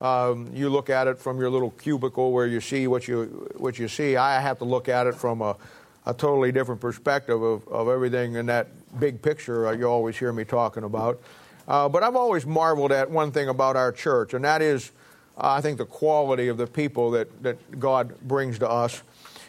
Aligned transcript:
Um, 0.00 0.50
you 0.52 0.68
look 0.68 0.90
at 0.90 1.06
it 1.06 1.18
from 1.18 1.40
your 1.40 1.48
little 1.48 1.70
cubicle 1.70 2.32
where 2.32 2.46
you 2.46 2.60
see 2.60 2.86
what 2.86 3.08
you 3.08 3.48
what 3.56 3.78
you 3.78 3.88
see. 3.88 4.16
I 4.16 4.40
have 4.40 4.58
to 4.58 4.64
look 4.64 4.88
at 4.90 5.06
it 5.06 5.14
from 5.14 5.40
a, 5.40 5.56
a 6.04 6.12
totally 6.12 6.52
different 6.52 6.82
perspective 6.82 7.42
of, 7.42 7.66
of 7.68 7.88
everything 7.88 8.34
in 8.34 8.46
that 8.46 8.68
big 9.00 9.22
picture 9.22 9.72
you 9.74 9.86
always 9.86 10.18
hear 10.18 10.32
me 10.32 10.44
talking 10.44 10.84
about. 10.84 11.20
Uh, 11.66 11.88
but 11.88 12.02
I've 12.02 12.14
always 12.14 12.46
marveled 12.46 12.92
at 12.92 13.10
one 13.10 13.32
thing 13.32 13.48
about 13.48 13.74
our 13.74 13.90
church, 13.90 14.34
and 14.34 14.44
that 14.44 14.62
is, 14.62 14.92
uh, 15.36 15.52
I 15.52 15.60
think, 15.60 15.78
the 15.78 15.86
quality 15.86 16.48
of 16.48 16.58
the 16.58 16.66
people 16.66 17.10
that, 17.12 17.42
that 17.42 17.80
God 17.80 18.20
brings 18.20 18.58
to 18.60 18.68
us. 18.68 19.02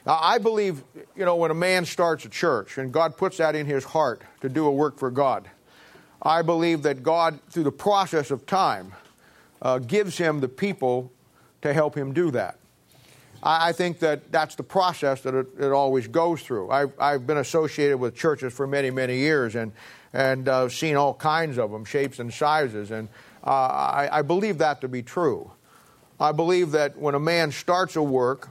Uh, 0.06 0.18
I 0.20 0.38
believe, 0.38 0.84
you 1.16 1.26
know, 1.26 1.36
when 1.36 1.52
a 1.52 1.56
man 1.56 1.86
starts 1.86 2.26
a 2.26 2.30
church 2.30 2.78
and 2.78 2.92
God 2.92 3.18
puts 3.18 3.38
that 3.38 3.56
in 3.56 3.66
his 3.66 3.84
heart 3.84 4.22
to 4.42 4.50
do 4.50 4.66
a 4.66 4.72
work 4.72 4.98
for 4.98 5.12
God, 5.12 5.48
I 6.22 6.42
believe 6.42 6.84
that 6.84 7.04
God, 7.04 7.40
through 7.50 7.66
the 7.66 7.72
process 7.72 8.32
of 8.32 8.46
time, 8.46 8.94
uh, 9.62 9.80
gives 9.80 10.18
him 10.18 10.40
the 10.40 10.48
people 10.48 11.12
to 11.62 11.74
help 11.74 11.96
him 11.96 12.14
do 12.14 12.32
that. 12.32 12.58
I, 13.42 13.70
I 13.70 13.72
think 13.72 14.00
that 14.00 14.32
that's 14.32 14.56
the 14.56 14.64
process 14.64 15.22
that 15.22 15.34
it, 15.34 15.48
it 15.60 15.72
always 15.72 16.08
goes 16.08 16.42
through. 16.42 16.70
I've, 16.70 16.92
I've, 17.00 17.28
been 17.28 17.38
associated 17.38 17.98
with 17.98 18.16
churches 18.16 18.54
for 18.54 18.68
many, 18.68 18.92
many 18.92 19.18
years 19.18 19.56
and, 19.56 19.72
and 20.14 20.48
uh, 20.48 20.70
seen 20.70 20.96
all 20.96 21.14
kinds 21.14 21.58
of 21.58 21.72
them, 21.72 21.86
shapes 21.86 22.20
and 22.20 22.34
sizes, 22.34 22.92
and 22.92 23.10
uh, 23.44 23.50
I, 23.50 24.10
I 24.12 24.22
believe 24.22 24.58
that 24.60 24.82
to 24.82 24.88
be 24.88 25.04
true. 25.04 25.52
I 26.20 26.32
believe 26.32 26.72
that 26.72 26.98
when 26.98 27.16
a 27.16 27.20
man 27.20 27.52
starts 27.52 27.96
a 27.96 28.02
work, 28.02 28.50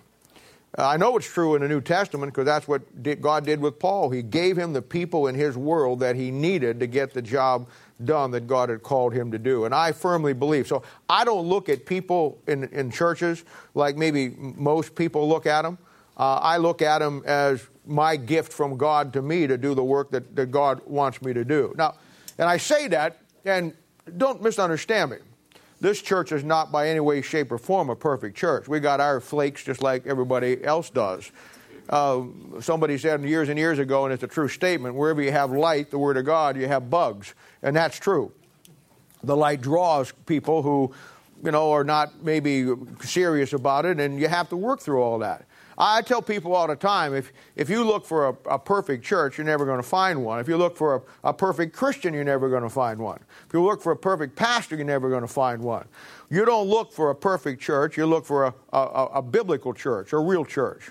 uh, 0.78 0.86
I 0.86 0.96
know 0.96 1.16
it's 1.16 1.26
true 1.26 1.54
in 1.54 1.62
the 1.62 1.68
New 1.68 1.80
Testament 1.80 2.32
because 2.32 2.44
that's 2.44 2.68
what 2.68 2.82
God 3.20 3.44
did 3.44 3.60
with 3.60 3.78
Paul. 3.78 4.10
He 4.10 4.22
gave 4.22 4.56
him 4.56 4.72
the 4.72 4.82
people 4.82 5.26
in 5.26 5.34
his 5.34 5.56
world 5.56 6.00
that 6.00 6.16
he 6.16 6.30
needed 6.30 6.80
to 6.80 6.86
get 6.86 7.14
the 7.14 7.22
job 7.22 7.68
done 8.04 8.30
that 8.32 8.46
God 8.46 8.68
had 8.68 8.82
called 8.82 9.12
him 9.12 9.30
to 9.32 9.38
do. 9.38 9.64
And 9.64 9.74
I 9.74 9.92
firmly 9.92 10.32
believe. 10.32 10.66
So 10.66 10.82
I 11.08 11.24
don't 11.24 11.46
look 11.46 11.68
at 11.68 11.86
people 11.86 12.38
in, 12.46 12.64
in 12.64 12.90
churches 12.90 13.44
like 13.74 13.96
maybe 13.96 14.30
most 14.30 14.94
people 14.94 15.28
look 15.28 15.46
at 15.46 15.62
them. 15.62 15.78
Uh, 16.16 16.36
I 16.36 16.56
look 16.56 16.82
at 16.82 16.98
them 16.98 17.22
as 17.26 17.66
my 17.86 18.16
gift 18.16 18.52
from 18.52 18.76
God 18.76 19.12
to 19.12 19.22
me 19.22 19.46
to 19.46 19.56
do 19.56 19.74
the 19.74 19.84
work 19.84 20.10
that, 20.10 20.34
that 20.36 20.50
God 20.50 20.80
wants 20.86 21.22
me 21.22 21.32
to 21.32 21.44
do. 21.44 21.74
Now, 21.76 21.94
and 22.38 22.48
I 22.48 22.56
say 22.56 22.88
that, 22.88 23.18
and 23.44 23.72
don't 24.16 24.42
misunderstand 24.42 25.12
me. 25.12 25.16
This 25.80 26.00
church 26.00 26.32
is 26.32 26.42
not 26.42 26.72
by 26.72 26.88
any 26.88 27.00
way, 27.00 27.20
shape, 27.20 27.52
or 27.52 27.58
form 27.58 27.90
a 27.90 27.96
perfect 27.96 28.36
church. 28.36 28.66
We 28.66 28.80
got 28.80 28.98
our 29.00 29.20
flakes 29.20 29.62
just 29.62 29.82
like 29.82 30.06
everybody 30.06 30.62
else 30.64 30.88
does. 30.90 31.30
Uh, 31.88 32.24
somebody 32.60 32.98
said 32.98 33.22
years 33.22 33.48
and 33.48 33.58
years 33.58 33.78
ago, 33.78 34.04
and 34.04 34.12
it's 34.12 34.22
a 34.22 34.28
true 34.28 34.48
statement 34.48 34.94
wherever 34.94 35.22
you 35.22 35.30
have 35.30 35.52
light, 35.52 35.90
the 35.90 35.98
Word 35.98 36.16
of 36.16 36.24
God, 36.24 36.56
you 36.56 36.66
have 36.66 36.90
bugs. 36.90 37.34
And 37.62 37.74
that's 37.74 37.98
true. 37.98 38.32
The 39.22 39.36
light 39.36 39.60
draws 39.60 40.12
people 40.26 40.62
who, 40.62 40.92
you 41.42 41.50
know, 41.50 41.72
are 41.72 41.84
not 41.84 42.22
maybe 42.22 42.66
serious 43.00 43.52
about 43.52 43.84
it, 43.84 43.98
and 43.98 44.20
you 44.20 44.28
have 44.28 44.48
to 44.50 44.56
work 44.56 44.80
through 44.80 45.02
all 45.02 45.18
that. 45.20 45.46
I 45.78 46.00
tell 46.00 46.22
people 46.22 46.54
all 46.54 46.66
the 46.66 46.76
time 46.76 47.14
if, 47.14 47.32
if 47.54 47.68
you 47.68 47.84
look 47.84 48.06
for 48.06 48.28
a, 48.28 48.36
a 48.52 48.58
perfect 48.58 49.04
church, 49.04 49.36
you're 49.36 49.44
never 49.44 49.66
going 49.66 49.76
to 49.76 49.86
find 49.86 50.24
one. 50.24 50.40
If 50.40 50.48
you 50.48 50.56
look 50.56 50.76
for 50.76 50.96
a, 50.96 51.28
a 51.28 51.34
perfect 51.34 51.74
Christian, 51.74 52.14
you're 52.14 52.24
never 52.24 52.48
going 52.48 52.62
to 52.62 52.70
find 52.70 52.98
one. 52.98 53.20
If 53.46 53.52
you 53.52 53.62
look 53.62 53.82
for 53.82 53.92
a 53.92 53.96
perfect 53.96 54.36
pastor, 54.36 54.76
you're 54.76 54.86
never 54.86 55.10
going 55.10 55.22
to 55.22 55.28
find 55.28 55.62
one. 55.62 55.86
You 56.30 56.46
don't 56.46 56.66
look 56.68 56.92
for 56.92 57.10
a 57.10 57.14
perfect 57.14 57.60
church, 57.60 57.96
you 57.96 58.06
look 58.06 58.24
for 58.24 58.46
a, 58.46 58.54
a, 58.72 59.06
a 59.16 59.22
biblical 59.22 59.74
church, 59.74 60.12
a 60.12 60.18
real 60.18 60.44
church. 60.44 60.90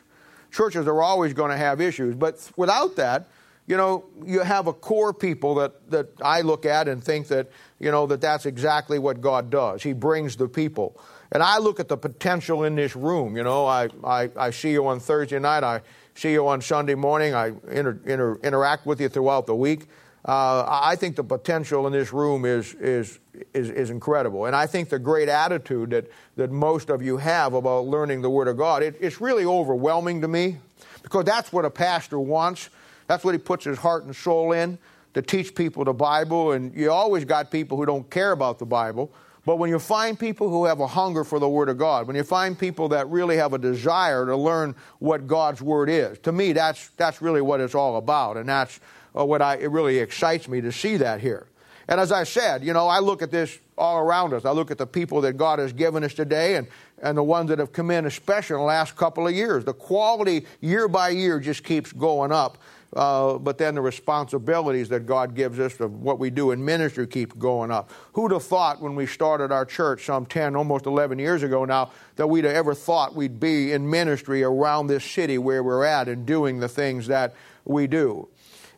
Churches 0.51 0.87
are 0.87 1.01
always 1.01 1.33
going 1.33 1.51
to 1.51 1.57
have 1.57 1.81
issues, 1.81 2.15
but 2.15 2.51
without 2.55 2.95
that, 2.95 3.27
you 3.67 3.77
know, 3.77 4.05
you 4.23 4.41
have 4.41 4.67
a 4.67 4.73
core 4.73 5.13
people 5.13 5.55
that, 5.55 5.89
that 5.89 6.09
I 6.21 6.41
look 6.41 6.65
at 6.65 6.87
and 6.87 7.03
think 7.03 7.27
that, 7.29 7.49
you 7.79 7.89
know, 7.91 8.05
that 8.07 8.21
that's 8.21 8.45
exactly 8.45 8.99
what 8.99 9.21
God 9.21 9.49
does. 9.49 9.81
He 9.81 9.93
brings 9.93 10.35
the 10.35 10.47
people. 10.47 10.99
And 11.31 11.41
I 11.41 11.57
look 11.57 11.79
at 11.79 11.87
the 11.87 11.97
potential 11.97 12.63
in 12.63 12.75
this 12.75 12.95
room. 12.95 13.35
You 13.35 13.43
know, 13.43 13.65
I, 13.65 13.89
I, 14.03 14.29
I 14.37 14.49
see 14.51 14.71
you 14.71 14.85
on 14.87 14.99
Thursday 14.99 15.39
night. 15.39 15.63
I 15.63 15.81
see 16.13 16.31
you 16.31 16.47
on 16.47 16.61
Sunday 16.61 16.95
morning. 16.95 17.33
I 17.33 17.47
inter, 17.69 17.99
inter, 18.05 18.39
interact 18.43 18.85
with 18.85 19.01
you 19.01 19.09
throughout 19.09 19.47
the 19.47 19.55
week. 19.55 19.87
Uh, 20.23 20.65
I 20.67 20.95
think 20.95 21.15
the 21.15 21.23
potential 21.23 21.85
in 21.85 21.93
this 21.93 22.11
room 22.11 22.45
is, 22.45 22.73
is, 22.75 23.19
is, 23.53 23.69
is, 23.69 23.91
incredible. 23.91 24.45
And 24.45 24.55
I 24.55 24.65
think 24.65 24.89
the 24.89 24.97
great 24.97 25.29
attitude 25.29 25.91
that, 25.91 26.07
that 26.35 26.51
most 26.51 26.89
of 26.89 27.03
you 27.03 27.17
have 27.17 27.53
about 27.53 27.85
learning 27.85 28.23
the 28.23 28.29
Word 28.31 28.47
of 28.47 28.57
God, 28.57 28.81
it, 28.81 28.95
it's 28.99 29.21
really 29.21 29.45
overwhelming 29.45 30.21
to 30.21 30.27
me 30.27 30.57
because 31.03 31.25
that's 31.25 31.53
what 31.53 31.63
a 31.63 31.69
pastor 31.69 32.19
wants. 32.19 32.71
That's 33.07 33.23
what 33.23 33.33
he 33.33 33.37
puts 33.37 33.65
his 33.65 33.77
heart 33.77 34.05
and 34.05 34.15
soul 34.15 34.51
in 34.51 34.77
to 35.13 35.21
teach 35.21 35.55
people 35.55 35.85
the 35.85 35.93
Bible. 35.93 36.51
And 36.53 36.73
you 36.75 36.91
always 36.91 37.25
got 37.25 37.51
people 37.51 37.77
who 37.77 37.85
don't 37.85 38.09
care 38.09 38.31
about 38.31 38.59
the 38.59 38.65
Bible. 38.65 39.11
But 39.45 39.57
when 39.57 39.69
you 39.69 39.77
find 39.77 40.19
people 40.19 40.49
who 40.49 40.65
have 40.65 40.79
a 40.79 40.87
hunger 40.87 41.23
for 41.23 41.39
the 41.39 41.47
Word 41.47 41.69
of 41.69 41.77
God, 41.77 42.07
when 42.07 42.15
you 42.15 42.23
find 42.23 42.57
people 42.57 42.89
that 42.89 43.07
really 43.09 43.37
have 43.37 43.53
a 43.53 43.59
desire 43.59 44.25
to 44.25 44.35
learn 44.35 44.75
what 44.97 45.27
God's 45.27 45.61
Word 45.61 45.87
is, 45.87 46.17
to 46.19 46.31
me, 46.31 46.51
that's, 46.51 46.89
that's 46.97 47.21
really 47.21 47.41
what 47.41 47.61
it's 47.61 47.75
all 47.75 47.97
about. 47.97 48.37
And 48.37 48.49
that's 48.49 48.79
uh, 49.15 49.23
what 49.23 49.43
I, 49.43 49.57
it 49.57 49.69
really 49.69 49.99
excites 49.99 50.47
me 50.47 50.61
to 50.61 50.71
see 50.71 50.97
that 50.97 51.21
here. 51.21 51.47
And 51.87 51.99
as 51.99 52.11
I 52.11 52.23
said, 52.23 52.63
you 52.63 52.73
know, 52.73 52.87
I 52.87 52.97
look 52.97 53.21
at 53.21 53.29
this 53.29 53.59
all 53.77 53.99
around 53.99 54.33
us. 54.33 54.45
I 54.45 54.51
look 54.51 54.71
at 54.71 54.79
the 54.79 54.87
people 54.87 55.21
that 55.21 55.33
God 55.33 55.59
has 55.59 55.71
given 55.71 56.03
us 56.03 56.15
today 56.15 56.55
and, 56.55 56.67
and 57.03 57.15
the 57.15 57.23
ones 57.23 57.49
that 57.49 57.59
have 57.59 57.71
come 57.71 57.91
in, 57.91 58.07
especially 58.07 58.55
in 58.55 58.61
the 58.61 58.65
last 58.65 58.95
couple 58.95 59.27
of 59.27 59.35
years. 59.35 59.63
The 59.63 59.73
quality 59.73 60.47
year 60.61 60.87
by 60.87 61.09
year 61.09 61.39
just 61.39 61.63
keeps 61.63 61.93
going 61.93 62.31
up. 62.31 62.57
Uh, 62.95 63.37
but 63.37 63.57
then 63.57 63.75
the 63.75 63.81
responsibilities 63.81 64.87
that 64.89 65.05
God 65.05 65.35
gives 65.35 65.59
us 65.59 65.77
of 65.81 66.01
what 66.01 66.17
we 66.17 66.29
do 66.29 66.51
in 66.51 66.63
ministry 66.63 67.05
keep 67.05 67.37
going 67.37 67.69
up. 67.69 67.91
Who'd 68.13 68.31
have 68.31 68.43
thought 68.43 68.81
when 68.81 68.95
we 68.95 69.05
started 69.05 69.51
our 69.51 69.65
church 69.65 70.05
some 70.05 70.25
10, 70.25 70.55
almost 70.55 70.85
11 70.85 71.19
years 71.19 71.43
ago 71.43 71.65
now, 71.65 71.91
that 72.15 72.27
we'd 72.27 72.45
have 72.45 72.55
ever 72.55 72.73
thought 72.73 73.13
we'd 73.13 73.39
be 73.39 73.73
in 73.73 73.89
ministry 73.89 74.43
around 74.43 74.87
this 74.87 75.03
city 75.03 75.37
where 75.37 75.61
we're 75.61 75.83
at 75.83 76.07
and 76.07 76.25
doing 76.25 76.59
the 76.59 76.69
things 76.69 77.07
that 77.07 77.35
we 77.65 77.85
do? 77.85 78.29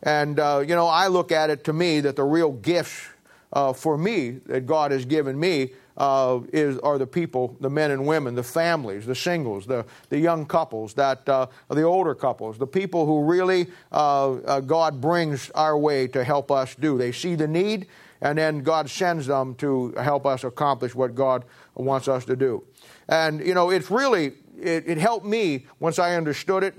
And, 0.02 0.40
uh, 0.40 0.64
you 0.68 0.74
know, 0.74 0.88
I 0.88 1.08
look 1.08 1.32
at 1.32 1.52
it 1.52 1.64
to 1.66 1.74
me 1.74 2.00
that 2.00 2.16
the 2.16 2.24
real 2.24 2.52
gifts 2.52 3.08
uh, 3.54 3.74
for 3.74 3.98
me 3.98 4.32
that 4.48 4.66
God 4.66 4.92
has 4.92 5.06
given 5.06 5.40
me 5.40 5.72
uh, 5.98 6.40
is, 6.54 6.78
are 6.80 6.98
the 6.98 7.08
people, 7.08 7.58
the 7.60 7.70
men 7.70 7.92
and 7.92 8.06
women, 8.06 8.36
the 8.36 8.44
families, 8.44 9.06
the 9.06 9.16
singles, 9.16 9.66
the, 9.66 9.86
the 10.10 10.20
young 10.20 10.46
couples, 10.46 10.94
that, 10.94 11.28
uh, 11.28 11.48
the 11.70 11.82
older 11.82 12.16
couples, 12.16 12.58
the 12.58 12.68
people 12.68 13.06
who 13.06 13.24
really 13.24 13.68
uh, 13.92 14.34
uh, 14.34 14.60
God 14.60 15.02
brings 15.02 15.50
our 15.52 15.78
way 15.78 16.08
to 16.08 16.24
help 16.24 16.52
us 16.52 16.76
do. 16.76 16.98
They 16.98 17.12
see 17.12 17.36
the 17.36 17.48
need, 17.48 17.88
and 18.22 18.38
then 18.38 18.62
God 18.64 18.90
sends 18.90 19.28
them 19.28 19.56
to 19.56 19.94
help 19.98 20.26
us 20.26 20.44
accomplish 20.44 20.96
what 20.96 21.16
God 21.16 21.44
wants 21.76 22.08
us 22.08 22.26
to 22.26 22.36
do. 22.36 22.64
And, 23.10 23.46
you 23.46 23.54
know, 23.54 23.70
it's 23.72 23.90
really, 23.90 24.34
it, 24.60 24.88
it 24.88 24.98
helped 24.98 25.26
me 25.26 25.66
once 25.80 26.00
I 26.00 26.16
understood 26.16 26.64
it 26.64 26.76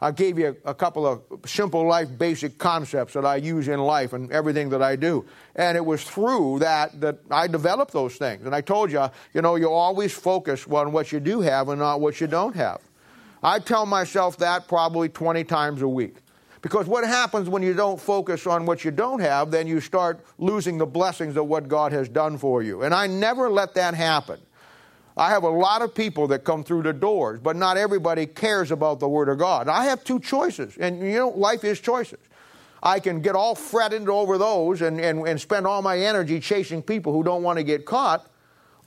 I 0.00 0.10
gave 0.10 0.38
you 0.38 0.56
a, 0.64 0.70
a, 0.70 0.74
couple 0.74 1.06
of 1.06 1.22
simple 1.46 1.86
life 1.86 2.08
basic 2.18 2.58
concepts 2.58 3.14
that 3.14 3.24
I 3.24 3.36
use 3.36 3.68
in 3.68 3.80
life 3.80 4.12
and 4.12 4.30
everything 4.30 4.68
that 4.70 4.82
I 4.82 4.94
do. 4.94 5.24
And 5.54 5.76
it 5.76 5.84
was 5.84 6.04
through 6.04 6.58
that 6.58 7.00
that 7.00 7.18
I 7.30 7.46
developed 7.46 7.92
those 7.92 8.16
things. 8.16 8.44
And 8.44 8.54
I 8.54 8.60
told 8.60 8.92
you, 8.92 9.06
you 9.32 9.40
know, 9.40 9.56
you 9.56 9.70
always 9.70 10.12
focus 10.12 10.66
on 10.66 10.92
what 10.92 11.12
you 11.12 11.20
do 11.20 11.40
have 11.40 11.70
and 11.70 11.80
not 11.80 12.00
what 12.00 12.20
you 12.20 12.26
don't 12.26 12.54
have. 12.54 12.80
I 13.42 13.58
tell 13.58 13.86
myself 13.86 14.36
that 14.38 14.68
probably 14.68 15.08
20 15.08 15.44
times 15.44 15.80
a 15.82 15.88
week. 15.88 16.16
Because 16.62 16.86
what 16.86 17.04
happens 17.04 17.48
when 17.48 17.62
you 17.62 17.74
don't 17.74 18.00
focus 18.00 18.46
on 18.46 18.66
what 18.66 18.84
you 18.84 18.90
don't 18.90 19.20
have, 19.20 19.50
then 19.50 19.66
you 19.66 19.80
start 19.80 20.20
losing 20.38 20.78
the 20.78 20.86
blessings 20.86 21.36
of 21.36 21.46
what 21.46 21.68
God 21.68 21.92
has 21.92 22.08
done 22.08 22.38
for 22.38 22.62
you. 22.62 22.82
And 22.82 22.92
I 22.92 23.06
never 23.06 23.48
let 23.48 23.74
that 23.74 23.94
happen. 23.94 24.40
I 25.16 25.30
have 25.30 25.44
a 25.44 25.48
lot 25.48 25.80
of 25.80 25.94
people 25.94 26.28
that 26.28 26.44
come 26.44 26.62
through 26.62 26.82
the 26.82 26.92
doors, 26.92 27.40
but 27.40 27.56
not 27.56 27.78
everybody 27.78 28.26
cares 28.26 28.70
about 28.70 29.00
the 29.00 29.08
Word 29.08 29.30
of 29.30 29.38
God. 29.38 29.66
I 29.66 29.84
have 29.86 30.04
two 30.04 30.20
choices, 30.20 30.76
and 30.76 31.00
you 31.00 31.14
know, 31.14 31.28
life 31.30 31.64
is 31.64 31.80
choices. 31.80 32.18
I 32.82 33.00
can 33.00 33.22
get 33.22 33.34
all 33.34 33.54
fretted 33.54 34.08
over 34.08 34.36
those 34.36 34.82
and, 34.82 35.00
and, 35.00 35.26
and 35.26 35.40
spend 35.40 35.66
all 35.66 35.80
my 35.80 35.98
energy 35.98 36.38
chasing 36.38 36.82
people 36.82 37.12
who 37.12 37.22
don't 37.22 37.42
want 37.42 37.58
to 37.58 37.64
get 37.64 37.86
caught, 37.86 38.30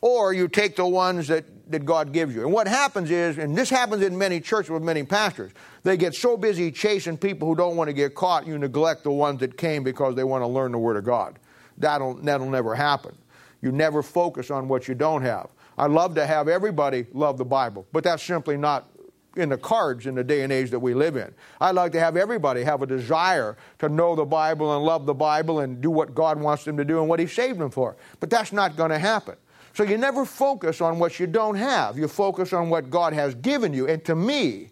or 0.02 0.32
you 0.32 0.48
take 0.48 0.76
the 0.76 0.86
ones 0.86 1.28
that, 1.28 1.46
that 1.72 1.84
God 1.84 2.14
gives 2.14 2.36
you. 2.36 2.44
And 2.44 2.54
what 2.54 2.68
happens 2.68 3.10
is, 3.10 3.40
and 3.40 3.58
this 3.58 3.70
happens 3.70 4.04
in 4.04 4.16
many 4.16 4.40
churches 4.40 4.70
with 4.70 4.84
many 4.84 5.04
pastors, 5.04 5.52
they 5.84 5.98
get 5.98 6.14
so 6.14 6.38
busy 6.38 6.72
chasing 6.72 7.18
people 7.18 7.48
who 7.48 7.56
don't 7.56 7.76
want 7.76 7.88
to 7.88 7.94
get 7.94 8.14
caught, 8.14 8.46
you 8.46 8.58
neglect 8.60 9.04
the 9.04 9.12
ones 9.12 9.40
that 9.40 9.58
came 9.58 9.84
because 9.84 10.16
they 10.16 10.24
want 10.24 10.44
to 10.44 10.48
learn 10.48 10.72
the 10.72 10.78
Word 10.78 10.96
of 10.96 11.04
God. 11.04 11.40
That'll, 11.80 12.14
that'll 12.14 12.50
never 12.50 12.76
happen. 12.76 13.18
You 13.62 13.72
never 13.72 14.04
focus 14.04 14.52
on 14.52 14.68
what 14.68 14.88
you 14.88 14.94
don't 14.94 15.24
have. 15.24 15.50
I 15.80 15.88
love 15.88 16.14
to 16.16 16.26
have 16.28 16.50
everybody 16.50 17.08
love 17.14 17.38
the 17.38 17.46
Bible, 17.46 17.88
but 17.94 18.04
that's 18.04 18.22
simply 18.22 18.58
not 18.58 18.90
in 19.38 19.48
the 19.48 19.58
cards 19.58 20.08
in 20.08 20.16
the 20.16 20.24
day 20.26 20.42
and 20.42 20.52
age 20.52 20.72
that 20.72 20.80
we 20.80 20.94
live 20.94 21.16
in. 21.16 21.34
I'd 21.62 21.76
like 21.76 21.94
to 21.94 22.00
have 22.02 22.18
everybody 22.18 22.64
have 22.64 22.82
a 22.82 22.86
desire 22.86 23.56
to 23.78 23.88
know 23.88 24.14
the 24.14 24.26
Bible 24.26 24.76
and 24.76 24.84
love 24.84 25.06
the 25.06 25.14
Bible 25.14 25.62
and 25.62 25.80
do 25.80 25.90
what 25.90 26.14
God 26.14 26.38
wants 26.38 26.66
them 26.66 26.76
to 26.76 26.84
do 26.84 27.00
and 27.00 27.08
what 27.08 27.22
He 27.22 27.28
saved 27.28 27.60
them 27.60 27.72
for. 27.72 27.96
But 28.20 28.30
that's 28.30 28.52
not 28.52 28.76
going 28.76 28.90
to 28.90 29.00
happen. 29.00 29.36
So 29.74 29.84
you 29.84 29.98
never 29.98 30.26
focus 30.26 30.82
on 30.82 31.00
what 31.00 31.18
you 31.18 31.28
don't 31.28 31.56
have. 31.56 31.98
You 31.98 32.10
focus 32.10 32.52
on 32.52 32.70
what 32.70 32.90
God 32.90 33.14
has 33.14 33.34
given 33.36 33.74
you. 33.74 33.88
And 33.88 34.04
to 34.04 34.16
me, 34.16 34.72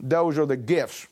those 0.00 0.38
are 0.38 0.46
the 0.46 0.56
gifts 0.56 1.06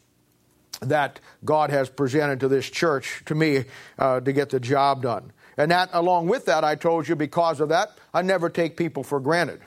that 0.80 1.20
God 1.44 1.70
has 1.70 1.88
presented 1.88 2.40
to 2.40 2.48
this 2.48 2.68
church, 2.68 3.22
to 3.26 3.36
me, 3.36 3.66
uh, 3.96 4.18
to 4.20 4.32
get 4.32 4.50
the 4.50 4.58
job 4.58 5.02
done. 5.02 5.30
And 5.56 5.70
that, 5.70 5.90
along 5.92 6.28
with 6.28 6.46
that, 6.46 6.64
I 6.64 6.74
told 6.74 7.08
you 7.08 7.16
because 7.16 7.60
of 7.60 7.68
that, 7.68 7.98
I 8.12 8.22
never 8.22 8.48
take 8.48 8.76
people 8.76 9.02
for 9.02 9.20
granted. 9.20 9.60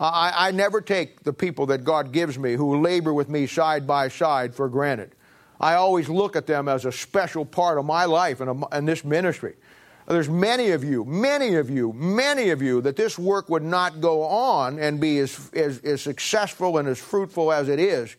I, 0.00 0.48
I 0.48 0.50
never 0.50 0.80
take 0.80 1.22
the 1.22 1.32
people 1.32 1.66
that 1.66 1.84
God 1.84 2.12
gives 2.12 2.38
me 2.38 2.54
who 2.54 2.80
labor 2.80 3.12
with 3.14 3.28
me 3.28 3.46
side 3.46 3.86
by 3.86 4.08
side 4.08 4.54
for 4.54 4.68
granted. 4.68 5.12
I 5.60 5.74
always 5.74 6.08
look 6.08 6.36
at 6.36 6.46
them 6.46 6.68
as 6.68 6.84
a 6.84 6.92
special 6.92 7.44
part 7.44 7.78
of 7.78 7.84
my 7.84 8.04
life 8.04 8.40
and, 8.40 8.64
in 8.72 8.84
this 8.84 9.04
ministry. 9.04 9.54
There's 10.06 10.28
many 10.28 10.70
of 10.70 10.84
you, 10.84 11.04
many 11.04 11.54
of 11.54 11.70
you, 11.70 11.92
many 11.94 12.50
of 12.50 12.60
you 12.60 12.82
that 12.82 12.96
this 12.96 13.18
work 13.18 13.48
would 13.48 13.62
not 13.62 14.00
go 14.00 14.22
on 14.22 14.78
and 14.78 15.00
be 15.00 15.18
as, 15.18 15.50
as, 15.54 15.78
as 15.78 16.02
successful 16.02 16.76
and 16.76 16.86
as 16.86 16.98
fruitful 16.98 17.50
as 17.50 17.68
it 17.68 17.78
is 17.78 18.14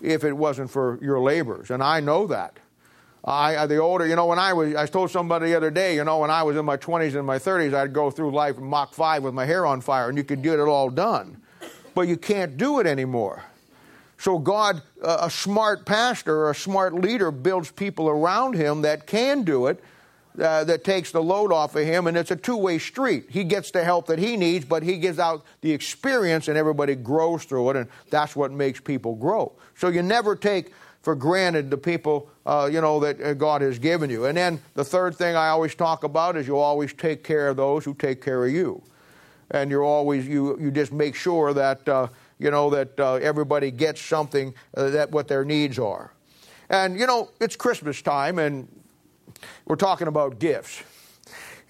if 0.00 0.22
it 0.22 0.32
wasn't 0.32 0.70
for 0.70 0.98
your 1.02 1.18
labors. 1.18 1.70
And 1.70 1.82
I 1.82 1.98
know 1.98 2.28
that. 2.28 2.58
I, 3.28 3.66
the 3.66 3.76
older, 3.76 4.06
you 4.06 4.16
know, 4.16 4.26
when 4.26 4.38
I 4.38 4.54
was, 4.54 4.74
I 4.74 4.86
told 4.86 5.10
somebody 5.10 5.50
the 5.50 5.56
other 5.56 5.70
day, 5.70 5.96
you 5.96 6.04
know, 6.04 6.18
when 6.18 6.30
I 6.30 6.42
was 6.42 6.56
in 6.56 6.64
my 6.64 6.78
20s 6.78 7.14
and 7.14 7.26
my 7.26 7.38
30s, 7.38 7.74
I'd 7.74 7.92
go 7.92 8.10
through 8.10 8.32
life 8.32 8.56
Mach 8.56 8.94
5 8.94 9.22
with 9.22 9.34
my 9.34 9.44
hair 9.44 9.66
on 9.66 9.82
fire, 9.82 10.08
and 10.08 10.16
you 10.16 10.24
could 10.24 10.42
get 10.42 10.58
it 10.58 10.66
all 10.66 10.88
done. 10.88 11.42
But 11.94 12.08
you 12.08 12.16
can't 12.16 12.56
do 12.56 12.80
it 12.80 12.86
anymore. 12.86 13.44
So, 14.16 14.38
God, 14.38 14.82
a 15.02 15.30
smart 15.30 15.84
pastor 15.84 16.36
or 16.38 16.50
a 16.50 16.54
smart 16.54 16.94
leader 16.94 17.30
builds 17.30 17.70
people 17.70 18.08
around 18.08 18.54
him 18.54 18.82
that 18.82 19.06
can 19.06 19.42
do 19.42 19.66
it, 19.66 19.82
uh, 20.40 20.64
that 20.64 20.82
takes 20.82 21.12
the 21.12 21.22
load 21.22 21.52
off 21.52 21.76
of 21.76 21.84
him, 21.84 22.06
and 22.06 22.16
it's 22.16 22.30
a 22.30 22.36
two 22.36 22.56
way 22.56 22.78
street. 22.78 23.26
He 23.28 23.44
gets 23.44 23.70
the 23.70 23.84
help 23.84 24.06
that 24.06 24.18
he 24.18 24.36
needs, 24.36 24.64
but 24.64 24.82
he 24.82 24.98
gives 24.98 25.18
out 25.18 25.44
the 25.60 25.72
experience, 25.72 26.48
and 26.48 26.56
everybody 26.56 26.94
grows 26.94 27.44
through 27.44 27.70
it, 27.70 27.76
and 27.76 27.88
that's 28.10 28.34
what 28.34 28.52
makes 28.52 28.80
people 28.80 29.14
grow. 29.14 29.52
So, 29.76 29.88
you 29.88 30.02
never 30.02 30.34
take 30.34 30.72
for 31.02 31.14
granted 31.14 31.70
the 31.70 31.78
people 31.78 32.28
uh, 32.46 32.68
you 32.70 32.80
know 32.80 32.98
that 33.00 33.20
uh, 33.20 33.34
God 33.34 33.60
has 33.60 33.78
given 33.78 34.10
you. 34.10 34.24
And 34.24 34.36
then 34.36 34.60
the 34.74 34.84
third 34.84 35.14
thing 35.16 35.36
I 35.36 35.48
always 35.48 35.74
talk 35.74 36.02
about 36.02 36.36
is 36.36 36.46
you 36.46 36.56
always 36.56 36.92
take 36.92 37.22
care 37.22 37.48
of 37.48 37.56
those 37.56 37.84
who 37.84 37.94
take 37.94 38.22
care 38.22 38.44
of 38.44 38.50
you, 38.50 38.82
and 39.50 39.70
you're 39.70 39.84
always 39.84 40.26
you 40.26 40.58
you 40.58 40.70
just 40.70 40.92
make 40.92 41.14
sure 41.14 41.52
that 41.52 41.86
uh, 41.88 42.08
you 42.38 42.50
know 42.50 42.70
that 42.70 42.98
uh, 42.98 43.14
everybody 43.14 43.70
gets 43.70 44.00
something 44.00 44.54
uh, 44.76 44.90
that 44.90 45.10
what 45.10 45.28
their 45.28 45.44
needs 45.44 45.78
are. 45.78 46.12
And 46.70 46.98
you 46.98 47.06
know 47.06 47.30
it's 47.40 47.54
Christmas 47.54 48.00
time, 48.00 48.38
and 48.38 48.66
we're 49.66 49.76
talking 49.76 50.08
about 50.08 50.38
gifts. 50.38 50.82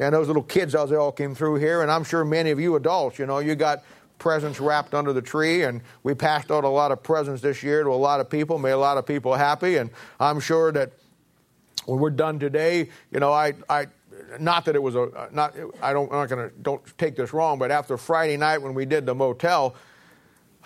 And 0.01 0.15
those 0.15 0.29
little 0.29 0.45
kids 0.45 0.77
as 0.77 0.91
they 0.91 0.97
all 0.97 1.11
came 1.11 1.35
through 1.35 1.57
here, 1.57 1.83
and 1.83 1.91
I'm 1.91 2.05
sure 2.05 2.25
many 2.25 2.53
of 2.53 2.61
you 2.61 2.77
adults, 2.77 3.19
you 3.19 3.27
know, 3.27 3.41
you 3.41 3.57
got 3.57 3.83
presents 4.19 4.61
wrapped 4.61 4.95
under 4.95 5.13
the 5.13 5.23
tree, 5.23 5.63
and 5.63 5.81
we 6.03 6.15
passed 6.15 6.51
out 6.51 6.65
a 6.65 6.69
lot 6.69 6.93
of 6.93 7.03
presents 7.03 7.43
this 7.43 7.63
year 7.63 7.83
to 7.83 7.91
a 7.91 7.93
lot 7.93 8.21
of 8.21 8.29
people, 8.29 8.59
made 8.59 8.73
a 8.73 8.79
lot 8.79 8.99
of 8.99 9.07
people 9.07 9.35
happy, 9.35 9.77
and 9.77 9.91
I'm 10.21 10.41
sure 10.41 10.73
that 10.73 10.93
when 11.87 11.99
we're 12.01 12.11
done 12.11 12.39
today, 12.39 12.91
you 13.11 13.21
know, 13.21 13.33
I, 13.33 13.55
I 13.69 13.87
not 14.39 14.65
that 14.67 14.75
it 14.75 14.83
was 14.83 14.95
a 14.95 15.29
not 15.33 15.55
I 15.81 15.93
don't 15.93 16.13
I'm 16.13 16.29
not 16.29 16.29
to 16.29 16.51
don't 16.61 16.83
take 16.99 17.17
this 17.17 17.33
wrong, 17.33 17.59
but 17.59 17.71
after 17.71 17.97
Friday 17.97 18.37
night 18.37 18.59
when 18.59 18.75
we 18.75 18.85
did 18.85 19.07
the 19.07 19.15
motel, 19.15 19.75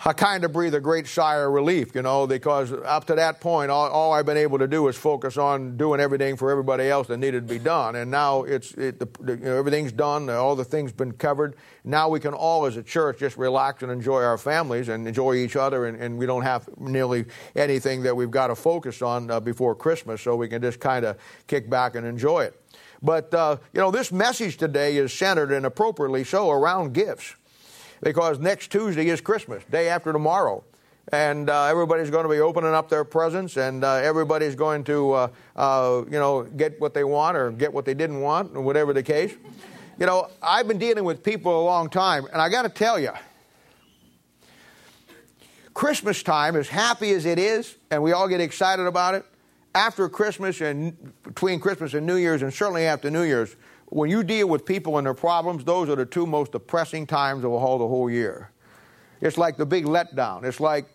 I 0.05 0.11
kind 0.11 0.43
of 0.43 0.51
breathe 0.51 0.75
a 0.75 0.81
great 0.81 1.07
sigh 1.07 1.37
of 1.37 1.49
relief, 1.53 1.95
you 1.95 2.01
know, 2.01 2.27
because 2.27 2.73
up 2.73 3.05
to 3.05 3.15
that 3.15 3.39
point, 3.39 3.71
all, 3.71 3.89
all, 3.89 4.11
I've 4.11 4.25
been 4.25 4.35
able 4.35 4.59
to 4.59 4.67
do 4.67 4.89
is 4.89 4.97
focus 4.97 5.37
on 5.37 5.77
doing 5.77 6.01
everything 6.01 6.35
for 6.35 6.51
everybody 6.51 6.89
else 6.89 7.07
that 7.07 7.19
needed 7.19 7.47
to 7.47 7.53
be 7.53 7.57
done. 7.57 7.95
And 7.95 8.11
now 8.11 8.43
it's 8.43 8.73
it, 8.73 8.99
the, 8.99 9.07
the, 9.21 9.37
you 9.37 9.45
know, 9.45 9.55
everything's 9.55 9.93
done, 9.93 10.29
all 10.29 10.57
the 10.57 10.65
things 10.65 10.91
been 10.91 11.13
covered. 11.13 11.55
Now 11.85 12.09
we 12.09 12.19
can 12.19 12.33
all, 12.33 12.65
as 12.65 12.75
a 12.75 12.83
church, 12.83 13.19
just 13.19 13.37
relax 13.37 13.81
and 13.81 13.89
enjoy 13.89 14.21
our 14.23 14.37
families 14.37 14.89
and 14.89 15.07
enjoy 15.07 15.35
each 15.35 15.55
other, 15.55 15.85
and, 15.85 15.97
and 15.97 16.17
we 16.17 16.25
don't 16.25 16.43
have 16.43 16.67
nearly 16.77 17.23
anything 17.55 18.03
that 18.03 18.13
we've 18.13 18.31
got 18.31 18.47
to 18.47 18.55
focus 18.55 19.01
on 19.01 19.31
uh, 19.31 19.39
before 19.39 19.73
Christmas, 19.73 20.21
so 20.21 20.35
we 20.35 20.49
can 20.49 20.61
just 20.61 20.81
kind 20.81 21.05
of 21.05 21.17
kick 21.47 21.69
back 21.69 21.95
and 21.95 22.05
enjoy 22.05 22.43
it. 22.43 22.61
But 23.01 23.33
uh, 23.33 23.55
you 23.71 23.79
know, 23.79 23.89
this 23.89 24.11
message 24.11 24.57
today 24.57 24.97
is 24.97 25.13
centered 25.13 25.53
and 25.53 25.65
appropriately 25.65 26.25
so 26.25 26.49
around 26.49 26.93
gifts 26.93 27.35
because 28.03 28.37
next 28.39 28.71
Tuesday 28.71 29.07
is 29.07 29.21
Christmas, 29.21 29.63
day 29.71 29.89
after 29.89 30.11
tomorrow. 30.11 30.63
And 31.11 31.49
uh, 31.49 31.65
everybody's 31.65 32.09
going 32.09 32.23
to 32.23 32.29
be 32.29 32.39
opening 32.39 32.73
up 32.73 32.89
their 32.89 33.03
presents, 33.03 33.57
and 33.57 33.83
uh, 33.83 33.95
everybody's 33.95 34.55
going 34.55 34.85
to, 34.85 35.11
uh, 35.11 35.27
uh, 35.55 36.03
you 36.05 36.19
know, 36.19 36.43
get 36.43 36.79
what 36.79 36.93
they 36.93 37.03
want 37.03 37.35
or 37.35 37.51
get 37.51 37.73
what 37.73 37.83
they 37.83 37.93
didn't 37.93 38.21
want, 38.21 38.55
or 38.55 38.61
whatever 38.61 38.93
the 38.93 39.03
case. 39.03 39.33
You 39.99 40.05
know, 40.05 40.29
I've 40.41 40.67
been 40.67 40.77
dealing 40.77 41.03
with 41.03 41.21
people 41.21 41.61
a 41.61 41.65
long 41.65 41.89
time, 41.89 42.25
and 42.31 42.41
I 42.41 42.49
got 42.49 42.61
to 42.61 42.69
tell 42.69 42.99
you, 42.99 43.11
Christmas 45.73 46.23
time, 46.23 46.55
as 46.55 46.69
happy 46.69 47.11
as 47.11 47.25
it 47.25 47.37
is, 47.37 47.75
and 47.91 48.01
we 48.01 48.13
all 48.13 48.27
get 48.29 48.39
excited 48.39 48.85
about 48.85 49.15
it, 49.15 49.25
after 49.75 50.07
Christmas 50.07 50.61
and 50.61 51.13
between 51.23 51.59
Christmas 51.59 51.93
and 51.93 52.05
New 52.05 52.15
Year's, 52.15 52.43
and 52.43 52.53
certainly 52.53 52.85
after 52.85 53.11
New 53.11 53.23
Year's, 53.23 53.55
when 53.93 54.09
you 54.09 54.23
deal 54.23 54.47
with 54.47 54.65
people 54.65 54.97
and 54.97 55.05
their 55.05 55.13
problems, 55.13 55.63
those 55.63 55.87
are 55.87 55.95
the 55.95 56.05
two 56.05 56.25
most 56.25 56.53
depressing 56.53 57.05
times 57.05 57.43
of 57.43 57.51
the 57.51 57.59
whole, 57.59 57.77
the 57.77 57.87
whole 57.87 58.09
year. 58.09 58.49
It's 59.21 59.37
like 59.37 59.55
the 59.55 59.67
big 59.67 59.85
letdown. 59.85 60.43
It's 60.43 60.59
like 60.59 60.85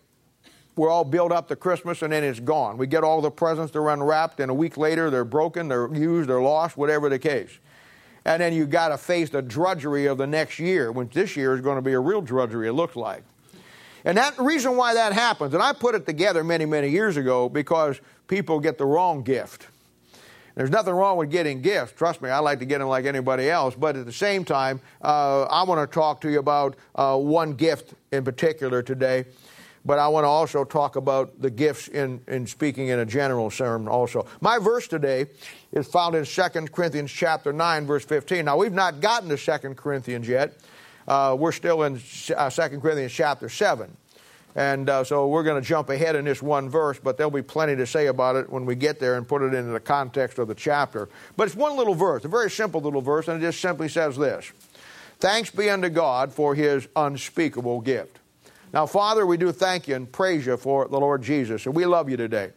we're 0.74 0.90
all 0.90 1.04
built 1.04 1.30
up 1.30 1.46
to 1.48 1.56
Christmas 1.56 2.02
and 2.02 2.12
then 2.12 2.24
it's 2.24 2.40
gone. 2.40 2.76
We 2.76 2.88
get 2.88 3.04
all 3.04 3.20
the 3.20 3.30
presents, 3.30 3.72
they're 3.72 3.88
unwrapped, 3.88 4.40
and 4.40 4.50
a 4.50 4.54
week 4.54 4.76
later 4.76 5.10
they're 5.10 5.24
broken, 5.24 5.68
they're 5.68 5.92
used, 5.94 6.28
they're 6.28 6.42
lost, 6.42 6.76
whatever 6.76 7.08
the 7.08 7.20
case. 7.20 7.58
And 8.24 8.42
then 8.42 8.52
you've 8.52 8.70
got 8.70 8.88
to 8.88 8.98
face 8.98 9.30
the 9.30 9.42
drudgery 9.42 10.06
of 10.06 10.18
the 10.18 10.26
next 10.26 10.58
year, 10.58 10.90
when 10.90 11.08
this 11.12 11.36
year 11.36 11.54
is 11.54 11.60
going 11.60 11.76
to 11.76 11.82
be 11.82 11.92
a 11.92 12.00
real 12.00 12.20
drudgery, 12.20 12.68
it 12.68 12.72
looks 12.72 12.96
like. 12.96 13.22
And 14.04 14.18
that 14.18 14.36
reason 14.38 14.76
why 14.76 14.94
that 14.94 15.12
happens, 15.12 15.54
and 15.54 15.62
I 15.62 15.72
put 15.72 15.94
it 15.94 16.04
together 16.04 16.42
many, 16.42 16.66
many 16.66 16.88
years 16.88 17.16
ago 17.16 17.48
because 17.48 18.00
people 18.26 18.58
get 18.58 18.76
the 18.76 18.86
wrong 18.86 19.22
gift. 19.22 19.68
There's 20.58 20.70
nothing 20.70 20.94
wrong 20.94 21.16
with 21.16 21.30
getting 21.30 21.62
gifts. 21.62 21.92
Trust 21.92 22.20
me, 22.20 22.30
I 22.30 22.40
like 22.40 22.58
to 22.58 22.64
get 22.64 22.80
them 22.80 22.88
like 22.88 23.04
anybody 23.04 23.48
else. 23.48 23.76
But 23.76 23.94
at 23.94 24.06
the 24.06 24.12
same 24.12 24.44
time, 24.44 24.80
uh, 25.00 25.42
I 25.42 25.62
want 25.62 25.88
to 25.88 25.94
talk 25.94 26.20
to 26.22 26.30
you 26.32 26.40
about 26.40 26.74
uh, 26.96 27.16
one 27.16 27.52
gift 27.52 27.94
in 28.10 28.24
particular 28.24 28.82
today. 28.82 29.26
But 29.84 30.00
I 30.00 30.08
want 30.08 30.24
to 30.24 30.28
also 30.28 30.64
talk 30.64 30.96
about 30.96 31.40
the 31.40 31.48
gifts 31.48 31.86
in, 31.86 32.20
in 32.26 32.44
speaking 32.48 32.88
in 32.88 32.98
a 32.98 33.06
general 33.06 33.50
sermon 33.50 33.86
also. 33.86 34.26
My 34.40 34.58
verse 34.58 34.88
today 34.88 35.26
is 35.70 35.86
found 35.86 36.16
in 36.16 36.24
2 36.24 36.42
Corinthians 36.72 37.12
chapter 37.12 37.52
9, 37.52 37.86
verse 37.86 38.04
15. 38.04 38.44
Now, 38.44 38.56
we've 38.56 38.72
not 38.72 38.98
gotten 38.98 39.28
to 39.28 39.36
2 39.36 39.74
Corinthians 39.74 40.26
yet. 40.26 40.58
Uh, 41.06 41.36
we're 41.38 41.52
still 41.52 41.84
in 41.84 42.00
2 42.00 42.34
uh, 42.34 42.50
Corinthians 42.50 43.12
chapter 43.12 43.48
7. 43.48 43.96
And 44.58 44.90
uh, 44.90 45.04
so 45.04 45.28
we're 45.28 45.44
going 45.44 45.62
to 45.62 45.66
jump 45.66 45.88
ahead 45.88 46.16
in 46.16 46.24
this 46.24 46.42
one 46.42 46.68
verse, 46.68 46.98
but 46.98 47.16
there'll 47.16 47.30
be 47.30 47.42
plenty 47.42 47.76
to 47.76 47.86
say 47.86 48.08
about 48.08 48.34
it 48.34 48.50
when 48.50 48.66
we 48.66 48.74
get 48.74 48.98
there 48.98 49.14
and 49.14 49.26
put 49.26 49.40
it 49.40 49.54
into 49.54 49.70
the 49.70 49.78
context 49.78 50.36
of 50.40 50.48
the 50.48 50.54
chapter. 50.56 51.08
But 51.36 51.46
it's 51.46 51.54
one 51.54 51.76
little 51.76 51.94
verse, 51.94 52.24
a 52.24 52.28
very 52.28 52.50
simple 52.50 52.80
little 52.80 53.00
verse, 53.00 53.28
and 53.28 53.40
it 53.40 53.46
just 53.46 53.60
simply 53.60 53.88
says 53.88 54.16
this 54.16 54.50
Thanks 55.20 55.52
be 55.52 55.70
unto 55.70 55.88
God 55.88 56.32
for 56.32 56.56
his 56.56 56.88
unspeakable 56.96 57.82
gift. 57.82 58.18
Now, 58.72 58.86
Father, 58.86 59.24
we 59.24 59.36
do 59.36 59.52
thank 59.52 59.86
you 59.86 59.94
and 59.94 60.10
praise 60.10 60.44
you 60.44 60.56
for 60.56 60.88
the 60.88 60.98
Lord 60.98 61.22
Jesus, 61.22 61.64
and 61.64 61.72
we 61.72 61.86
love 61.86 62.10
you 62.10 62.16
today. 62.16 62.50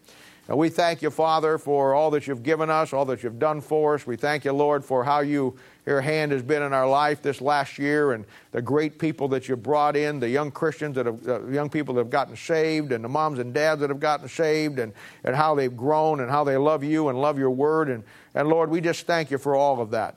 We 0.56 0.70
thank 0.70 1.02
you, 1.02 1.10
Father, 1.12 1.58
for 1.58 1.94
all 1.94 2.12
that 2.12 2.28
you've 2.28 2.44
given 2.44 2.70
us, 2.70 2.94
all 2.94 3.06
that 3.06 3.24
you've 3.24 3.40
done 3.40 3.62
for 3.62 3.96
us. 3.96 4.06
We 4.06 4.18
thank 4.18 4.44
you, 4.44 4.52
Lord, 4.52 4.84
for 4.84 5.04
how 5.04 5.22
you 5.22 5.58
your 5.86 6.02
hand 6.02 6.32
has 6.32 6.44
been 6.44 6.62
in 6.62 6.74
our 6.74 6.88
life 6.88 7.22
this 7.22 7.42
last 7.42 7.80
year 7.80 8.12
and 8.14 8.26
the 8.52 8.62
great 8.62 9.00
people 9.00 9.28
that 9.30 9.50
you 9.50 9.56
brought 9.56 9.96
in, 9.96 10.20
the 10.20 10.30
young 10.30 10.52
Christians 10.52 10.96
that 10.96 11.08
have, 11.08 11.28
uh, 11.28 11.48
young 11.48 11.70
people 11.70 11.96
that 11.96 12.02
have 12.02 12.10
gotten 12.12 12.36
saved 12.36 12.92
and 12.92 13.04
the 13.04 13.10
moms 13.10 13.40
and 13.40 13.54
dads 13.54 13.82
that 13.82 13.90
have 13.90 14.00
gotten 14.00 14.28
saved 14.28 14.78
and, 14.78 14.94
and 15.24 15.36
how 15.36 15.56
they've 15.56 15.76
grown 15.76 16.20
and 16.20 16.30
how 16.30 16.44
they 16.44 16.58
love 16.58 16.84
you 16.84 17.10
and 17.10 17.20
love 17.20 17.40
your 17.40 17.50
word. 17.50 17.90
And, 17.90 18.04
and 18.36 18.48
Lord, 18.48 18.70
we 18.70 18.80
just 18.80 19.08
thank 19.08 19.32
you 19.32 19.40
for 19.40 19.56
all 19.56 19.82
of 19.82 19.92
that. 19.92 20.16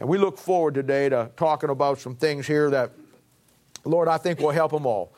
And 0.00 0.08
we 0.08 0.18
look 0.18 0.38
forward 0.38 0.74
today 0.74 1.08
to 1.08 1.30
talking 1.36 1.70
about 1.70 2.00
some 2.00 2.16
things 2.16 2.46
here 2.46 2.68
that, 2.70 2.90
Lord, 3.84 4.08
I 4.08 4.18
think 4.18 4.40
will 4.40 4.50
help 4.50 4.72
them 4.72 4.86
all. 4.86 5.12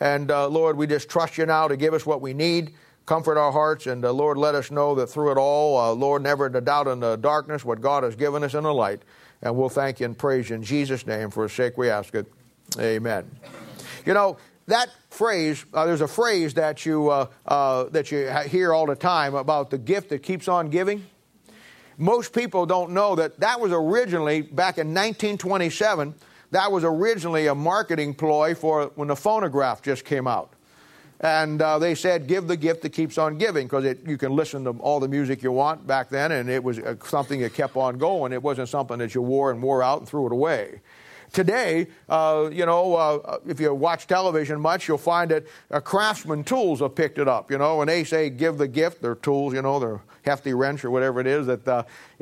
And 0.00 0.30
uh, 0.30 0.48
Lord, 0.48 0.76
we 0.76 0.86
just 0.86 1.08
trust 1.08 1.36
you 1.36 1.44
now 1.46 1.68
to 1.68 1.76
give 1.76 1.92
us 1.92 2.06
what 2.06 2.20
we 2.20 2.32
need 2.32 2.72
comfort 3.06 3.36
our 3.38 3.52
hearts, 3.52 3.86
and 3.86 4.04
uh, 4.04 4.12
Lord, 4.12 4.38
let 4.38 4.54
us 4.54 4.70
know 4.70 4.94
that 4.94 5.08
through 5.08 5.32
it 5.32 5.38
all, 5.38 5.78
uh, 5.78 5.92
Lord, 5.92 6.22
never 6.22 6.48
to 6.48 6.60
doubt 6.60 6.86
in 6.88 7.00
the 7.00 7.16
darkness 7.16 7.64
what 7.64 7.80
God 7.80 8.02
has 8.02 8.16
given 8.16 8.42
us 8.42 8.54
in 8.54 8.64
the 8.64 8.72
light. 8.72 9.02
And 9.42 9.56
we'll 9.56 9.68
thank 9.68 10.00
you 10.00 10.06
and 10.06 10.16
praise 10.16 10.48
you 10.48 10.56
in 10.56 10.62
Jesus' 10.62 11.06
name. 11.06 11.30
For 11.30 11.42
his 11.42 11.52
sake 11.52 11.76
we 11.76 11.90
ask 11.90 12.14
it. 12.14 12.26
Amen. 12.78 13.30
You 14.06 14.14
know, 14.14 14.38
that 14.66 14.88
phrase, 15.10 15.64
uh, 15.74 15.84
there's 15.84 16.00
a 16.00 16.08
phrase 16.08 16.54
that 16.54 16.86
you, 16.86 17.10
uh, 17.10 17.26
uh, 17.46 17.84
that 17.84 18.10
you 18.10 18.30
hear 18.46 18.72
all 18.72 18.86
the 18.86 18.96
time 18.96 19.34
about 19.34 19.70
the 19.70 19.78
gift 19.78 20.08
that 20.08 20.22
keeps 20.22 20.48
on 20.48 20.70
giving. 20.70 21.04
Most 21.98 22.32
people 22.32 22.64
don't 22.64 22.90
know 22.90 23.14
that 23.16 23.38
that 23.40 23.60
was 23.60 23.70
originally, 23.72 24.40
back 24.40 24.78
in 24.78 24.88
1927, 24.88 26.14
that 26.50 26.72
was 26.72 26.84
originally 26.84 27.46
a 27.46 27.54
marketing 27.54 28.14
ploy 28.14 28.54
for 28.54 28.90
when 28.94 29.08
the 29.08 29.16
phonograph 29.16 29.82
just 29.82 30.04
came 30.04 30.26
out. 30.26 30.53
And 31.20 31.62
uh, 31.62 31.78
they 31.78 31.94
said, 31.94 32.26
give 32.26 32.48
the 32.48 32.56
gift 32.56 32.82
that 32.82 32.90
keeps 32.90 33.18
on 33.18 33.38
giving, 33.38 33.66
because 33.66 33.96
you 34.06 34.18
can 34.18 34.34
listen 34.34 34.64
to 34.64 34.70
all 34.80 35.00
the 35.00 35.08
music 35.08 35.42
you 35.42 35.52
want 35.52 35.86
back 35.86 36.10
then, 36.10 36.32
and 36.32 36.50
it 36.50 36.62
was 36.62 36.78
uh, 36.78 36.96
something 37.04 37.40
that 37.40 37.54
kept 37.54 37.76
on 37.76 37.98
going. 37.98 38.32
It 38.32 38.42
wasn't 38.42 38.68
something 38.68 38.98
that 38.98 39.14
you 39.14 39.22
wore 39.22 39.50
and 39.50 39.62
wore 39.62 39.82
out 39.82 40.00
and 40.00 40.08
threw 40.08 40.26
it 40.26 40.32
away. 40.32 40.80
today, 41.34 41.88
uh, 42.08 42.48
you 42.50 42.64
know, 42.64 42.94
uh, 42.94 43.38
if 43.46 43.60
you 43.60 43.74
watch 43.74 44.06
television 44.06 44.60
much, 44.60 44.88
you'll 44.88 44.96
find 44.96 45.30
that 45.30 45.44
uh, 45.70 45.80
Craftsman 45.80 46.44
Tools 46.44 46.80
have 46.80 46.94
picked 46.94 47.18
it 47.18 47.28
up. 47.28 47.50
You 47.50 47.58
know, 47.58 47.78
when 47.78 47.88
they 47.88 48.04
say 48.04 48.30
give 48.30 48.56
the 48.56 48.68
gift, 48.68 49.02
their 49.02 49.16
tools, 49.16 49.52
you 49.52 49.60
know, 49.60 49.78
their 49.78 50.00
hefty 50.22 50.54
wrench 50.54 50.84
or 50.84 50.90
whatever 50.90 51.20
it 51.20 51.26
is, 51.26 51.46
that 51.46 51.64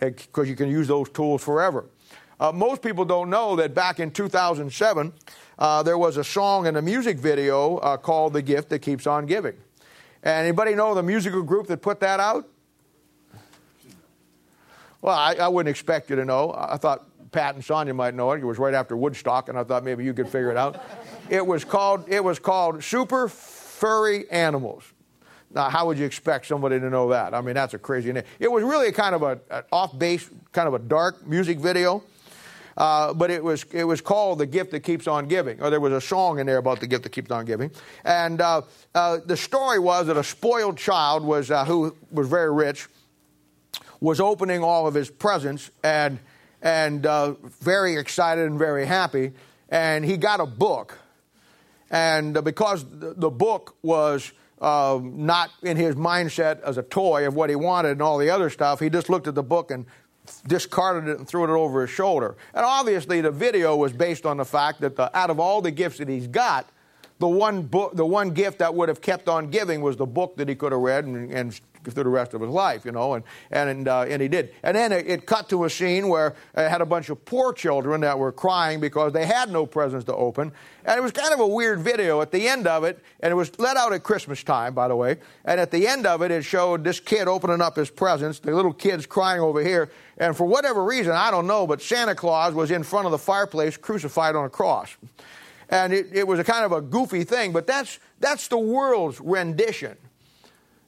because 0.01 0.47
uh, 0.47 0.51
you 0.51 0.57
can 0.57 0.69
use 0.69 0.89
those 0.89 1.09
tools 1.11 1.45
forever. 1.45 1.85
Uh, 2.43 2.51
most 2.51 2.83
people 2.83 3.05
don't 3.05 3.31
know 3.31 3.55
that 3.55 3.73
back 3.73 4.01
in 4.01 4.11
2007, 4.11 5.13
uh, 5.61 5.83
there 5.85 5.97
was 5.97 6.17
a 6.17 6.25
song 6.25 6.67
and 6.67 6.77
a 6.77 6.83
music 6.83 7.17
video 7.17 7.79
called 7.99 8.33
"The 8.33 8.43
Gift 8.43 8.69
That 8.71 8.81
Keeps 8.81 9.07
on 9.07 9.27
Giving." 9.27 9.55
And 10.25 10.45
anybody 10.45 10.75
know 10.75 10.93
the 10.93 11.05
musical 11.05 11.45
group 11.45 11.69
that 11.69 11.81
put 11.83 12.01
that 12.01 12.19
out? 12.19 12.49
Well, 15.01 15.17
I, 15.17 15.35
I, 15.35 15.47
wouldn't 15.47 15.71
expect 15.71 16.11
you 16.11 16.17
to 16.17 16.25
know. 16.25 16.53
I 16.59 16.77
thought 16.79 17.07
Pat 17.31 17.55
and 17.55 17.65
Sonia 17.65 17.95
might 17.95 18.15
know 18.15 18.33
it. 18.33 18.41
It 18.41 18.45
was 18.45 18.59
right 18.59 18.75
after 18.75 18.97
Woodstock, 18.97 19.49
and 19.49 19.57
I 19.57 19.63
thought 19.63 19.85
maybe 19.85 20.05
you 20.05 20.13
could 20.13 20.29
figure 20.29 20.51
it 20.51 20.57
out. 20.57 20.83
it 21.31 21.47
was 21.47 21.65
called 21.65 22.09
it 22.09 22.25
was 22.25 22.41
called 22.41 22.83
Super 22.83 23.29
Furry 23.29 24.29
Animals. 24.33 24.83
Now, 25.55 25.71
how 25.71 25.87
would 25.87 25.97
you 25.97 26.07
expect 26.07 26.47
somebody 26.47 26.81
to 26.81 26.91
know 26.91 27.09
that? 27.11 27.35
I 27.35 27.41
mean, 27.41 27.55
that's 27.55 27.75
a 27.75 27.79
crazy 27.79 28.13
name. 28.13 28.25
It 28.41 28.51
was 28.51 28.65
really 28.65 28.91
kind 28.91 29.15
of 29.15 29.23
a, 29.23 29.39
an 29.49 29.63
off 29.71 29.97
base, 29.97 30.29
kind 30.51 30.67
of 30.67 30.75
a 30.75 30.81
dark 30.81 31.25
music 31.25 31.61
video. 31.61 32.03
Uh, 32.77 33.13
but 33.13 33.31
it 33.31 33.43
was 33.43 33.65
it 33.73 33.85
was 33.85 34.01
called 34.01 34.39
the 34.39 34.47
gift 34.47 34.71
that 34.71 34.81
keeps 34.81 35.07
on 35.07 35.29
giving, 35.29 35.61
or 35.61 35.71
there 35.71 35.81
was 35.81 35.93
a 35.93 36.01
song 36.01 36.39
in 36.39 36.47
there 36.47 36.59
about 36.59 36.81
the 36.81 36.87
gift 36.87 37.03
that 37.05 37.11
keeps 37.11 37.31
on 37.31 37.45
giving. 37.45 37.71
And 38.05 38.41
uh, 38.41 38.63
uh, 38.95 39.19
the 39.25 39.37
story 39.37 39.79
was 39.79 40.07
that 40.07 40.17
a 40.17 40.25
spoiled 40.25 40.79
child 40.79 41.23
was 41.23 41.51
uh, 41.51 41.65
who 41.65 41.95
was 42.11 42.29
very 42.29 42.53
rich 42.53 42.89
was 44.01 44.21
opening 44.21 44.65
all 44.65 44.87
of 44.87 44.95
his 44.95 45.11
presents 45.11 45.71
and 45.85 46.19
and 46.63 47.07
uh, 47.07 47.35
very 47.61 47.97
excited 47.97 48.47
and 48.47 48.59
very 48.59 48.87
happy. 48.87 49.33
And 49.69 50.05
he 50.05 50.17
got 50.17 50.41
a 50.41 50.47
book, 50.47 50.99
and 51.91 52.37
uh, 52.37 52.43
because 52.43 52.85
the 52.89 53.31
book 53.31 53.77
was 53.83 54.33
not 54.61 55.51
in 55.63 55.77
his 55.77 55.97
mindset 55.97 56.63
as 56.63 56.79
a 56.79 56.83
toy 56.83 57.27
of 57.27 57.35
what 57.35 57.51
he 57.51 57.57
wanted 57.57 57.93
and 57.93 58.03
all 58.03 58.19
the 58.19 58.31
other 58.31 58.49
stuff, 58.49 58.81
he 58.81 58.89
just 58.89 59.11
looked 59.11 59.27
at 59.27 59.35
the 59.35 59.43
book 59.43 59.71
and 59.73 59.87
discarded 60.47 61.09
it 61.09 61.19
and 61.19 61.29
threw 61.29 61.45
it 61.45 61.51
over 61.51 61.83
his 61.83 61.91
shoulder. 61.91 62.37
And 62.55 62.65
obviously, 62.65 63.21
the 63.21 63.31
video 63.31 63.77
was 63.77 63.93
based 63.93 64.27
on 64.27 64.37
the 64.37 64.45
fact 64.45 64.81
that 64.81 64.97
the, 64.97 65.17
out 65.17 65.31
of 65.31 65.39
all 65.39 65.61
the 65.61 65.71
gifts 65.71 65.99
that 65.99 66.09
he's 66.09 66.27
got, 66.27 66.67
the 67.19 67.29
one 67.29 67.63
book, 67.63 67.95
the 67.95 68.07
one 68.07 68.31
gift 68.31 68.59
that 68.59 68.75
would 68.75 68.89
have 68.89 69.01
kept 69.01 69.29
on 69.29 69.49
giving 69.49 69.81
was 69.81 69.97
the 69.97 70.07
book 70.07 70.37
that 70.37 70.49
he 70.49 70.55
could 70.55 70.73
have 70.73 70.81
read 70.81 71.05
and, 71.05 71.31
and 71.31 71.61
through 71.91 72.05
the 72.05 72.11
rest 72.11 72.35
of 72.35 72.41
his 72.41 72.51
life, 72.51 72.85
you 72.85 72.93
know, 72.93 73.15
and 73.15 73.25
and 73.51 73.89
uh, 73.89 74.03
and 74.03 74.23
he 74.23 74.29
did. 74.29 74.55
And 74.63 74.77
then 74.77 74.93
it, 74.93 75.07
it, 75.07 75.27
cut 75.27 75.49
to 75.51 75.65
a 75.65 75.71
scene 75.71 76.09
where 76.09 76.35
it 76.57 76.69
had 76.69 76.81
a 76.81 76.87
bunch 76.87 77.09
of 77.11 77.25
poor 77.25 77.53
children 77.53 78.03
that 78.03 78.19
were 78.19 78.33
crying 78.33 78.81
because 78.81 79.13
they 79.13 79.27
had 79.27 79.51
no 79.51 79.67
presents 79.67 80.05
to 80.07 80.15
open, 80.15 80.53
and 80.85 80.99
it 80.99 81.03
was 81.03 81.13
kind 81.13 81.33
of 81.33 81.41
a 81.41 81.47
weird 81.47 81.81
video 81.81 82.21
at 82.21 82.31
the 82.31 82.49
end 82.49 82.67
of 82.67 82.85
it, 82.85 82.99
and 83.21 83.31
it 83.31 83.35
was 83.35 83.59
let 83.59 83.77
out 83.77 83.93
at 83.93 84.03
Christmas 84.03 84.43
time, 84.43 84.75
by 84.75 84.89
the 84.89 84.97
way. 84.97 85.17
And 85.45 85.61
at 85.61 85.71
the 85.71 85.87
end 85.87 86.07
of 86.07 86.23
it, 86.23 86.31
it 86.31 86.45
showed 86.45 86.85
this 86.85 87.01
kid 87.01 87.29
opening 87.29 87.61
up 87.61 87.77
his 87.77 87.91
presents, 87.91 88.39
the 88.39 88.55
little 88.55 88.73
kid's 88.73 89.07
crying 89.07 89.41
over 89.41 89.63
here, 89.63 89.91
and 90.19 90.37
for 90.37 90.47
whatever 90.47 90.85
reason, 90.85 91.13
I 91.13 91.31
don't 91.31 91.47
know, 91.47 91.67
but 91.67 91.83
Santa 91.83 92.15
Claus 92.15 92.55
was 92.55 92.71
in 92.71 92.83
front 92.83 93.07
of 93.07 93.13
the 93.13 93.19
fireplace, 93.19 93.77
crucified 93.77 94.37
on 94.37 94.45
a 94.45 94.51
cross. 94.51 94.97
And 95.69 95.93
it, 95.93 96.09
it 96.13 96.29
was 96.29 96.39
a 96.39 96.45
kind 96.45 96.67
of 96.67 96.73
a 96.73 96.83
goofy 96.83 97.25
thing, 97.25 97.53
but 97.53 97.67
that's, 97.67 97.99
that's 98.21 98.49
the 98.49 98.59
world's 98.59 99.19
rendition 99.21 99.97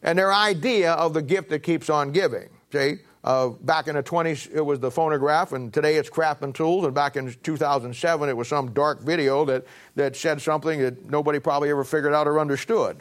and 0.04 0.18
their 0.18 0.32
idea 0.32 0.92
of 0.92 1.14
the 1.14 1.22
gift 1.22 1.48
that 1.48 1.60
keeps 1.60 1.90
on 1.90 2.12
giving. 2.12 2.48
See? 2.70 2.98
Uh, 3.24 3.48
back 3.48 3.88
in 3.88 3.94
the 3.94 4.02
20s, 4.02 4.54
it 4.54 4.60
was 4.60 4.78
the 4.78 4.90
phonograph, 4.90 5.52
and 5.52 5.72
today 5.72 5.96
it's 5.96 6.10
Craftsman 6.10 6.52
Tools. 6.52 6.84
And 6.84 6.94
back 6.94 7.16
in 7.16 7.34
2007, 7.42 8.28
it 8.28 8.36
was 8.36 8.48
some 8.48 8.72
dark 8.72 9.00
video 9.00 9.46
that, 9.46 9.64
that 9.96 10.14
said 10.14 10.42
something 10.42 10.78
that 10.80 11.10
nobody 11.10 11.38
probably 11.38 11.70
ever 11.70 11.84
figured 11.84 12.12
out 12.12 12.28
or 12.28 12.38
understood. 12.38 12.98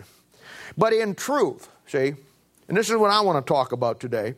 But 0.78 0.94
in 0.94 1.14
truth, 1.14 1.68
see, 1.88 2.14
and 2.70 2.78
this 2.78 2.90
is 2.90 2.96
what 2.96 3.12
I 3.12 3.20
want 3.20 3.46
to 3.46 3.54
talk 3.54 3.74
about 3.74 4.00
today 4.00 4.36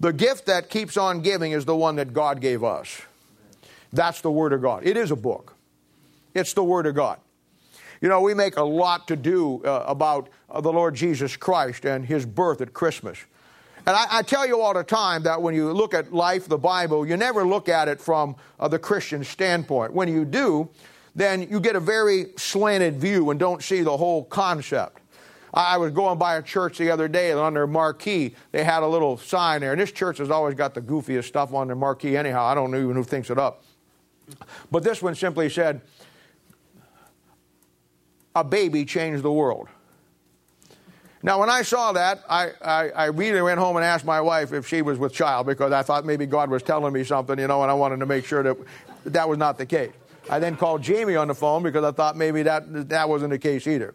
the 0.00 0.14
gift 0.14 0.46
that 0.46 0.70
keeps 0.70 0.96
on 0.96 1.20
giving 1.20 1.52
is 1.52 1.66
the 1.66 1.76
one 1.76 1.96
that 1.96 2.14
God 2.14 2.40
gave 2.40 2.64
us. 2.64 3.02
That's 3.92 4.22
the 4.22 4.30
Word 4.30 4.54
of 4.54 4.62
God. 4.62 4.86
It 4.86 4.96
is 4.96 5.10
a 5.10 5.16
book, 5.16 5.54
it's 6.34 6.54
the 6.54 6.64
Word 6.64 6.86
of 6.86 6.94
God. 6.94 7.18
You 8.00 8.08
know, 8.08 8.20
we 8.20 8.32
make 8.32 8.56
a 8.56 8.62
lot 8.62 9.06
to 9.08 9.16
do 9.16 9.62
uh, 9.64 9.84
about 9.86 10.30
uh, 10.48 10.60
the 10.60 10.72
Lord 10.72 10.94
Jesus 10.94 11.36
Christ 11.36 11.84
and 11.84 12.04
his 12.04 12.24
birth 12.24 12.60
at 12.60 12.72
Christmas. 12.72 13.18
And 13.86 13.96
I, 13.96 14.06
I, 14.10 14.22
tell 14.22 14.46
you 14.46 14.60
all 14.60 14.74
the 14.74 14.84
time 14.84 15.22
that 15.24 15.40
when 15.40 15.54
you 15.54 15.72
look 15.72 15.94
at 15.94 16.12
life, 16.12 16.48
the 16.48 16.58
Bible, 16.58 17.06
you 17.06 17.16
never 17.16 17.46
look 17.46 17.68
at 17.68 17.88
it 17.88 18.00
from 18.00 18.36
uh, 18.58 18.68
the 18.68 18.78
Christian 18.78 19.24
standpoint. 19.24 19.92
When 19.92 20.08
you 20.08 20.24
do, 20.24 20.68
then 21.14 21.42
you 21.50 21.60
get 21.60 21.76
a 21.76 21.80
very 21.80 22.26
slanted 22.36 22.96
view 22.96 23.30
and 23.30 23.40
don't 23.40 23.62
see 23.62 23.82
the 23.82 23.96
whole 23.96 24.24
concept. 24.24 25.00
I, 25.52 25.74
I 25.74 25.76
was 25.76 25.92
going 25.92 26.18
by 26.18 26.36
a 26.36 26.42
church 26.42 26.78
the 26.78 26.90
other 26.90 27.08
day, 27.08 27.30
and 27.30 27.40
on 27.40 27.54
their 27.54 27.66
marquee, 27.66 28.34
they 28.52 28.64
had 28.64 28.82
a 28.82 28.86
little 28.86 29.16
sign 29.18 29.60
there. 29.60 29.72
And 29.72 29.80
this 29.80 29.92
church 29.92 30.18
has 30.18 30.30
always 30.30 30.54
got 30.54 30.74
the 30.74 30.82
goofiest 30.82 31.24
stuff 31.24 31.52
on 31.52 31.66
their 31.66 31.76
marquee, 31.76 32.16
anyhow. 32.16 32.44
I 32.44 32.54
don't 32.54 32.70
know 32.70 32.78
even 32.78 32.96
who 32.96 33.04
thinks 33.04 33.30
it 33.30 33.38
up. 33.38 33.64
But 34.70 34.84
this 34.84 35.02
one 35.02 35.14
simply 35.14 35.48
said, 35.48 35.80
A 38.34 38.44
baby 38.44 38.84
changed 38.84 39.22
the 39.22 39.32
world. 39.32 39.68
Now, 41.22 41.38
when 41.38 41.50
I 41.50 41.62
saw 41.62 41.92
that, 41.92 42.22
I, 42.28 42.50
I, 42.62 42.90
I, 42.90 43.08
immediately 43.08 43.42
went 43.42 43.60
home 43.60 43.76
and 43.76 43.84
asked 43.84 44.06
my 44.06 44.22
wife 44.22 44.54
if 44.54 44.66
she 44.66 44.80
was 44.80 44.98
with 44.98 45.12
child 45.12 45.46
because 45.46 45.70
I 45.70 45.82
thought 45.82 46.06
maybe 46.06 46.24
God 46.24 46.48
was 46.48 46.62
telling 46.62 46.94
me 46.94 47.04
something, 47.04 47.38
you 47.38 47.46
know, 47.46 47.60
and 47.60 47.70
I 47.70 47.74
wanted 47.74 48.00
to 48.00 48.06
make 48.06 48.24
sure 48.24 48.42
that 48.42 48.56
that 49.04 49.28
was 49.28 49.36
not 49.36 49.58
the 49.58 49.66
case. 49.66 49.92
I 50.30 50.38
then 50.38 50.56
called 50.56 50.80
Jamie 50.80 51.16
on 51.16 51.28
the 51.28 51.34
phone 51.34 51.62
because 51.62 51.84
I 51.84 51.90
thought 51.90 52.16
maybe 52.16 52.42
that, 52.44 52.88
that 52.88 53.06
wasn't 53.06 53.30
the 53.30 53.38
case 53.38 53.66
either. 53.66 53.94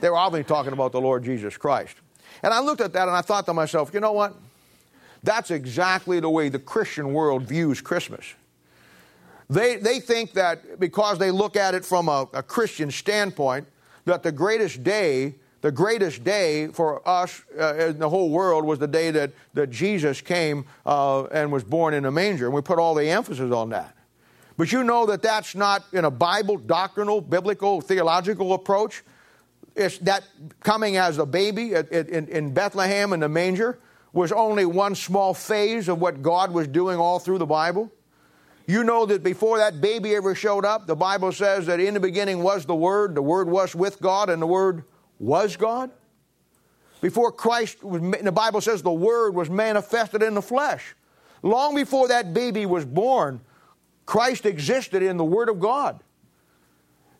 They 0.00 0.10
were 0.10 0.16
obviously 0.16 0.44
talking 0.44 0.72
about 0.74 0.92
the 0.92 1.00
Lord 1.00 1.24
Jesus 1.24 1.56
Christ. 1.56 1.96
And 2.42 2.52
I 2.52 2.60
looked 2.60 2.82
at 2.82 2.92
that 2.92 3.08
and 3.08 3.16
I 3.16 3.22
thought 3.22 3.46
to 3.46 3.54
myself, 3.54 3.90
you 3.94 4.00
know 4.00 4.12
what? 4.12 4.34
That's 5.22 5.50
exactly 5.50 6.20
the 6.20 6.30
way 6.30 6.50
the 6.50 6.58
Christian 6.58 7.12
world 7.12 7.44
views 7.44 7.80
Christmas. 7.80 8.34
They, 9.50 9.76
they 9.76 10.00
think 10.00 10.32
that 10.32 10.78
because 10.78 11.18
they 11.18 11.30
look 11.30 11.56
at 11.56 11.74
it 11.74 11.84
from 11.84 12.08
a, 12.08 12.28
a 12.34 12.42
Christian 12.42 12.90
standpoint, 12.90 13.66
that 14.04 14.22
the 14.22 14.32
greatest 14.32 14.82
day 14.82 15.34
the 15.60 15.72
greatest 15.72 16.22
day 16.22 16.68
for 16.68 17.06
us 17.06 17.42
uh, 17.58 17.74
in 17.74 17.98
the 17.98 18.08
whole 18.08 18.30
world 18.30 18.64
was 18.64 18.78
the 18.78 18.86
day 18.86 19.10
that, 19.10 19.32
that 19.54 19.70
Jesus 19.70 20.20
came 20.20 20.66
uh, 20.86 21.24
and 21.24 21.50
was 21.50 21.64
born 21.64 21.94
in 21.94 22.04
a 22.04 22.10
manger. 22.10 22.46
And 22.46 22.54
we 22.54 22.62
put 22.62 22.78
all 22.78 22.94
the 22.94 23.08
emphasis 23.08 23.52
on 23.52 23.70
that. 23.70 23.96
But 24.56 24.72
you 24.72 24.84
know 24.84 25.06
that 25.06 25.22
that's 25.22 25.54
not 25.54 25.84
in 25.92 26.04
a 26.04 26.10
Bible, 26.10 26.58
doctrinal, 26.58 27.20
biblical, 27.20 27.80
theological 27.80 28.54
approach. 28.54 29.02
It's 29.74 29.98
that 29.98 30.24
coming 30.60 30.96
as 30.96 31.18
a 31.18 31.26
baby 31.26 31.74
in, 31.74 32.28
in 32.28 32.54
Bethlehem 32.54 33.12
in 33.12 33.20
the 33.20 33.28
manger 33.28 33.78
was 34.12 34.32
only 34.32 34.64
one 34.64 34.94
small 34.94 35.34
phase 35.34 35.88
of 35.88 36.00
what 36.00 36.22
God 36.22 36.52
was 36.52 36.66
doing 36.66 36.98
all 36.98 37.18
through 37.18 37.38
the 37.38 37.46
Bible. 37.46 37.92
You 38.68 38.84
know 38.84 39.06
that 39.06 39.22
before 39.22 39.56
that 39.56 39.80
baby 39.80 40.14
ever 40.14 40.34
showed 40.34 40.66
up, 40.66 40.86
the 40.86 40.94
Bible 40.94 41.32
says 41.32 41.64
that 41.66 41.80
in 41.80 41.94
the 41.94 42.00
beginning 42.00 42.42
was 42.42 42.66
the 42.66 42.74
Word, 42.74 43.14
the 43.14 43.22
Word 43.22 43.48
was 43.48 43.74
with 43.74 43.98
God, 43.98 44.28
and 44.28 44.42
the 44.42 44.46
Word 44.46 44.84
was 45.18 45.56
God. 45.56 45.90
Before 47.00 47.32
Christ, 47.32 47.82
was, 47.82 48.02
the 48.02 48.30
Bible 48.30 48.60
says 48.60 48.82
the 48.82 48.92
Word 48.92 49.34
was 49.34 49.48
manifested 49.48 50.22
in 50.22 50.34
the 50.34 50.42
flesh. 50.42 50.94
Long 51.42 51.74
before 51.74 52.08
that 52.08 52.34
baby 52.34 52.66
was 52.66 52.84
born, 52.84 53.40
Christ 54.04 54.44
existed 54.44 55.02
in 55.02 55.16
the 55.16 55.24
Word 55.24 55.48
of 55.48 55.60
God. 55.60 56.00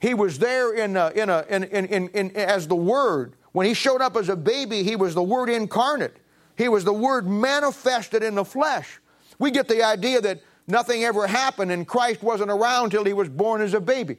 He 0.00 0.12
was 0.12 0.38
there 0.38 0.74
in, 0.74 0.98
uh, 0.98 1.12
a, 1.14 1.18
in, 1.18 1.30
a, 1.30 1.46
in, 1.48 1.64
in, 1.64 2.08
in, 2.08 2.36
as 2.36 2.68
the 2.68 2.76
Word. 2.76 3.36
When 3.52 3.66
he 3.66 3.72
showed 3.72 4.02
up 4.02 4.18
as 4.18 4.28
a 4.28 4.36
baby, 4.36 4.82
he 4.82 4.96
was 4.96 5.14
the 5.14 5.22
Word 5.22 5.48
incarnate. 5.48 6.18
He 6.58 6.68
was 6.68 6.84
the 6.84 6.92
Word 6.92 7.26
manifested 7.26 8.22
in 8.22 8.34
the 8.34 8.44
flesh. 8.44 9.00
We 9.38 9.50
get 9.50 9.66
the 9.66 9.82
idea 9.82 10.20
that 10.20 10.42
nothing 10.68 11.04
ever 11.04 11.26
happened 11.26 11.72
and 11.72 11.86
Christ 11.86 12.22
wasn't 12.22 12.50
around 12.50 12.90
till 12.90 13.04
he 13.04 13.12
was 13.12 13.28
born 13.28 13.60
as 13.60 13.74
a 13.74 13.80
baby. 13.80 14.18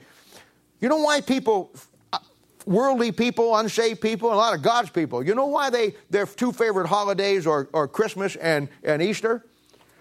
You 0.82 0.90
know 0.90 0.98
why 0.98 1.22
people 1.22 1.72
uh, 2.12 2.18
worldly 2.66 3.12
people, 3.12 3.56
unsaved 3.56 4.02
people, 4.02 4.34
a 4.34 4.36
lot 4.36 4.54
of 4.54 4.62
God's 4.62 4.90
people. 4.90 5.24
You 5.24 5.36
know 5.36 5.46
why 5.46 5.70
they 5.70 5.94
their 6.10 6.26
two 6.26 6.52
favorite 6.52 6.88
holidays 6.88 7.48
are, 7.48 7.70
are 7.74 7.88
Christmas 7.88 8.36
and, 8.38 8.68
and 8.84 9.02
Easter? 9.02 9.46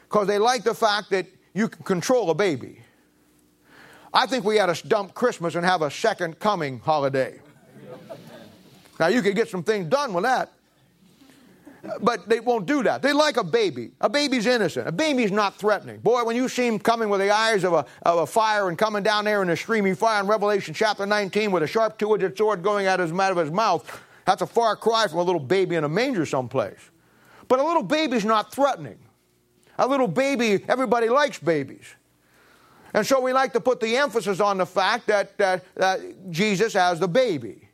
Because 0.05 0.27
they 0.27 0.39
like 0.39 0.65
the 0.65 0.75
fact 0.75 1.11
that 1.11 1.27
you 1.55 1.69
can 1.69 1.85
control 1.85 2.31
a 2.31 2.35
baby. 2.35 2.81
I 4.13 4.27
think 4.27 4.45
we 4.45 4.59
ought 4.59 4.75
to 4.75 4.89
dump 4.89 5.13
Christmas 5.13 5.55
and 5.55 5.65
have 5.65 5.83
a 5.83 5.91
second 5.91 6.39
coming 6.39 6.81
holiday. 6.81 7.41
Now 8.99 9.09
you 9.09 9.23
could 9.23 9.37
get 9.37 9.49
some 9.49 9.63
things 9.63 9.89
done 9.89 10.13
with 10.13 10.25
that 10.25 10.53
but 12.01 12.29
they 12.29 12.41
won't 12.41 12.67
do 12.67 12.83
that. 12.83 13.03
They 13.03 13.13
like 13.13 13.37
a 13.37 13.45
baby. 13.45 13.93
A 14.01 14.09
baby's 14.09 14.47
innocent. 14.47 14.89
A 14.89 14.93
baby's 14.93 15.31
not 15.31 15.57
threatening. 15.57 15.99
Boy, 15.99 16.25
when 16.25 16.37
you 16.37 16.49
see 16.49 16.67
him 16.67 16.79
coming 16.79 17.09
with 17.09 17.21
the 17.21 17.31
eyes 17.31 17.65
of 17.65 17.73
a, 17.73 17.87
of 18.03 18.19
a 18.21 18.27
fire 18.27 18.69
and 18.69 18.77
coming 18.77 19.03
down 19.03 19.25
there 19.25 19.43
in 19.43 19.51
a 19.51 19.57
streaming 19.57 19.95
fire 19.95 20.21
in 20.21 20.27
Revelation 20.27 20.75
chapter 20.75 21.07
19 21.07 21.51
with 21.51 21.63
a 21.63 21.67
sharp 21.67 21.99
two 21.99 22.15
edged 22.15 22.37
sword 22.39 22.63
going 22.63 22.87
out 22.87 23.01
of, 23.01 23.11
his, 23.11 23.19
out 23.19 23.33
of 23.33 23.39
his 23.39 23.51
mouth, 23.51 24.03
that's 24.25 24.43
a 24.43 24.47
far 24.47 24.77
cry 24.77 25.07
from 25.09 25.19
a 25.19 25.23
little 25.23 25.41
baby 25.41 25.77
in 25.77 25.85
a 25.85 25.89
manger 25.89 26.27
someplace. 26.27 26.91
But 27.49 27.61
a 27.61 27.63
little 27.63 27.83
baby's 27.83 28.25
not 28.25 28.53
threatening. 28.53 28.99
A 29.79 29.87
little 29.87 30.09
baby, 30.09 30.65
everybody 30.69 31.09
likes 31.09 31.39
babies. 31.39 31.95
And 32.95 33.07
so 33.07 33.21
we 33.21 33.33
like 33.33 33.53
to 33.53 33.61
put 33.61 33.81
the 33.81 33.97
emphasis 33.97 34.41
on 34.41 34.59
the 34.59 34.67
fact 34.67 35.07
that, 35.07 35.37
that, 35.39 35.65
that 35.75 36.31
Jesus 36.31 36.73
has 36.73 36.99
the 36.99 37.09
baby. 37.09 37.68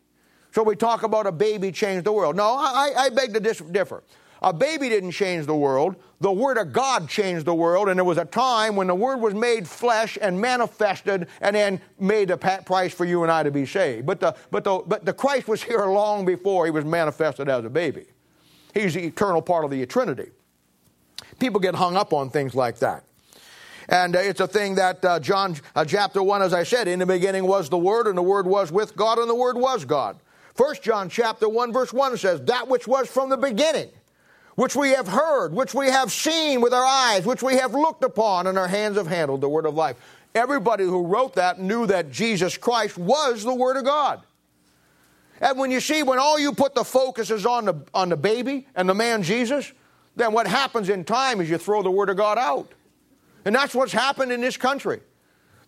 So 0.54 0.62
we 0.62 0.76
talk 0.76 1.02
about 1.02 1.26
a 1.26 1.32
baby 1.32 1.72
changed 1.72 2.04
the 2.04 2.12
world. 2.12 2.36
No, 2.36 2.44
I, 2.44 2.92
I 2.96 3.08
beg 3.10 3.34
to 3.34 3.40
differ. 3.40 4.04
A 4.40 4.52
baby 4.52 4.88
didn't 4.88 5.10
change 5.10 5.46
the 5.46 5.56
world. 5.56 5.96
The 6.20 6.30
Word 6.30 6.58
of 6.58 6.72
God 6.72 7.08
changed 7.08 7.44
the 7.44 7.54
world, 7.54 7.88
and 7.88 7.98
there 7.98 8.04
was 8.04 8.18
a 8.18 8.24
time 8.24 8.76
when 8.76 8.86
the 8.86 8.94
Word 8.94 9.16
was 9.16 9.34
made 9.34 9.66
flesh 9.66 10.16
and 10.22 10.40
manifested 10.40 11.26
and 11.40 11.56
then 11.56 11.80
made 11.98 12.28
the 12.28 12.36
price 12.36 12.94
for 12.94 13.04
you 13.04 13.24
and 13.24 13.32
I 13.32 13.42
to 13.42 13.50
be 13.50 13.66
saved. 13.66 14.06
But 14.06 14.20
the, 14.20 14.36
but 14.52 14.62
the, 14.62 14.80
but 14.86 15.04
the 15.04 15.12
Christ 15.12 15.48
was 15.48 15.60
here 15.60 15.86
long 15.86 16.24
before 16.24 16.66
he 16.66 16.70
was 16.70 16.84
manifested 16.84 17.48
as 17.48 17.64
a 17.64 17.70
baby. 17.70 18.04
He's 18.74 18.94
the 18.94 19.02
eternal 19.02 19.42
part 19.42 19.64
of 19.64 19.72
the 19.72 19.84
Trinity. 19.86 20.30
People 21.40 21.58
get 21.58 21.74
hung 21.74 21.96
up 21.96 22.12
on 22.12 22.30
things 22.30 22.54
like 22.54 22.78
that. 22.78 23.02
And 23.88 24.14
uh, 24.14 24.20
it's 24.20 24.40
a 24.40 24.46
thing 24.46 24.76
that 24.76 25.04
uh, 25.04 25.18
John 25.18 25.56
uh, 25.74 25.84
chapter 25.84 26.22
1, 26.22 26.42
as 26.42 26.54
I 26.54 26.62
said, 26.62 26.86
in 26.86 27.00
the 27.00 27.06
beginning 27.06 27.44
was 27.44 27.68
the 27.68 27.78
Word, 27.78 28.06
and 28.06 28.16
the 28.16 28.22
Word 28.22 28.46
was 28.46 28.70
with 28.70 28.94
God, 28.94 29.18
and 29.18 29.28
the 29.28 29.34
Word 29.34 29.58
was 29.58 29.84
God. 29.84 30.20
First 30.54 30.82
John 30.82 31.08
chapter 31.08 31.48
1, 31.48 31.72
verse 31.72 31.92
1 31.92 32.16
says, 32.16 32.40
That 32.42 32.68
which 32.68 32.86
was 32.86 33.08
from 33.08 33.28
the 33.28 33.36
beginning, 33.36 33.90
which 34.54 34.76
we 34.76 34.90
have 34.90 35.08
heard, 35.08 35.52
which 35.52 35.74
we 35.74 35.88
have 35.88 36.12
seen 36.12 36.60
with 36.60 36.72
our 36.72 36.84
eyes, 36.84 37.26
which 37.26 37.42
we 37.42 37.56
have 37.56 37.74
looked 37.74 38.04
upon, 38.04 38.46
and 38.46 38.56
our 38.56 38.68
hands 38.68 38.96
have 38.96 39.08
handled, 39.08 39.40
the 39.40 39.48
Word 39.48 39.66
of 39.66 39.74
life. 39.74 39.96
Everybody 40.34 40.84
who 40.84 41.06
wrote 41.06 41.34
that 41.34 41.60
knew 41.60 41.86
that 41.86 42.10
Jesus 42.10 42.56
Christ 42.56 42.96
was 42.96 43.42
the 43.42 43.54
Word 43.54 43.76
of 43.76 43.84
God. 43.84 44.22
And 45.40 45.58
when 45.58 45.72
you 45.72 45.80
see, 45.80 46.04
when 46.04 46.20
all 46.20 46.38
you 46.38 46.52
put 46.52 46.74
the 46.74 46.84
focus 46.84 47.30
is 47.30 47.44
on 47.44 47.64
the, 47.64 47.74
on 47.92 48.08
the 48.08 48.16
baby 48.16 48.68
and 48.76 48.88
the 48.88 48.94
man 48.94 49.24
Jesus, 49.24 49.72
then 50.14 50.32
what 50.32 50.46
happens 50.46 50.88
in 50.88 51.02
time 51.04 51.40
is 51.40 51.50
you 51.50 51.58
throw 51.58 51.82
the 51.82 51.90
Word 51.90 52.10
of 52.10 52.16
God 52.16 52.38
out. 52.38 52.70
And 53.44 53.54
that's 53.54 53.74
what's 53.74 53.92
happened 53.92 54.30
in 54.30 54.40
this 54.40 54.56
country. 54.56 55.00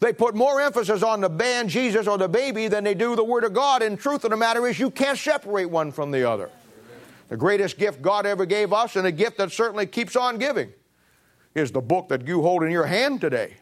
They 0.00 0.12
put 0.12 0.34
more 0.34 0.60
emphasis 0.60 1.02
on 1.02 1.20
the 1.20 1.28
man 1.28 1.68
Jesus 1.68 2.06
or 2.06 2.18
the 2.18 2.28
baby 2.28 2.68
than 2.68 2.84
they 2.84 2.94
do 2.94 3.16
the 3.16 3.24
Word 3.24 3.44
of 3.44 3.54
God. 3.54 3.82
And 3.82 3.98
truth 3.98 4.24
of 4.24 4.30
the 4.30 4.36
matter 4.36 4.66
is, 4.66 4.78
you 4.78 4.90
can't 4.90 5.18
separate 5.18 5.70
one 5.70 5.90
from 5.90 6.10
the 6.10 6.28
other. 6.28 6.50
The 7.28 7.36
greatest 7.36 7.78
gift 7.78 8.02
God 8.02 8.26
ever 8.26 8.46
gave 8.46 8.72
us, 8.72 8.96
and 8.96 9.06
a 9.06 9.12
gift 9.12 9.38
that 9.38 9.50
certainly 9.50 9.86
keeps 9.86 10.14
on 10.14 10.38
giving, 10.38 10.72
is 11.54 11.72
the 11.72 11.80
book 11.80 12.08
that 12.08 12.26
you 12.26 12.42
hold 12.42 12.62
in 12.62 12.70
your 12.70 12.86
hand 12.86 13.20
today. 13.20 13.54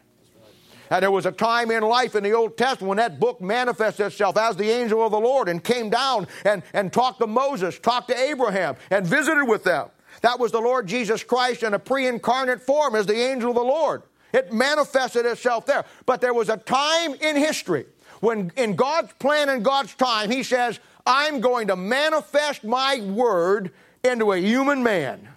And 0.91 1.01
there 1.01 1.11
was 1.11 1.25
a 1.25 1.31
time 1.31 1.71
in 1.71 1.81
life 1.81 2.15
in 2.15 2.23
the 2.23 2.33
Old 2.33 2.57
Testament 2.57 2.89
when 2.89 2.97
that 2.97 3.19
book 3.19 3.41
manifested 3.41 4.07
itself 4.07 4.37
as 4.37 4.55
the 4.55 4.69
angel 4.69 5.03
of 5.03 5.11
the 5.11 5.19
Lord 5.19 5.49
and 5.49 5.63
came 5.63 5.89
down 5.89 6.27
and, 6.43 6.61
and 6.73 6.93
talked 6.93 7.19
to 7.21 7.27
Moses, 7.27 7.79
talked 7.79 8.09
to 8.09 8.19
Abraham, 8.19 8.75
and 8.91 9.05
visited 9.05 9.45
with 9.45 9.63
them. 9.63 9.89
That 10.21 10.39
was 10.39 10.51
the 10.51 10.59
Lord 10.59 10.85
Jesus 10.87 11.23
Christ 11.23 11.63
in 11.63 11.73
a 11.73 11.79
pre 11.79 12.07
incarnate 12.07 12.61
form 12.61 12.95
as 12.95 13.07
the 13.07 13.17
angel 13.17 13.49
of 13.49 13.55
the 13.55 13.63
Lord. 13.63 14.03
It 14.35 14.51
manifested 14.51 15.25
itself 15.25 15.65
there. 15.65 15.85
But 16.05 16.19
there 16.19 16.33
was 16.33 16.49
a 16.49 16.57
time 16.57 17.13
in 17.15 17.37
history 17.37 17.85
when, 18.19 18.51
in 18.57 18.75
God's 18.75 19.13
plan 19.13 19.47
and 19.47 19.63
God's 19.63 19.95
time, 19.95 20.29
He 20.29 20.43
says, 20.43 20.79
I'm 21.05 21.39
going 21.39 21.67
to 21.67 21.77
manifest 21.77 22.65
my 22.65 22.99
word 22.99 23.71
into 24.03 24.33
a 24.33 24.37
human 24.37 24.83
man. 24.83 25.29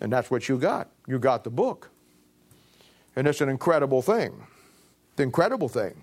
And 0.00 0.12
that's 0.12 0.30
what 0.30 0.48
you 0.48 0.58
got. 0.58 0.88
You 1.08 1.18
got 1.18 1.42
the 1.42 1.50
book. 1.50 1.90
And 3.16 3.26
it's 3.26 3.40
an 3.40 3.48
incredible 3.48 4.00
thing. 4.00 4.32
The 5.16 5.24
incredible 5.24 5.68
thing. 5.68 6.00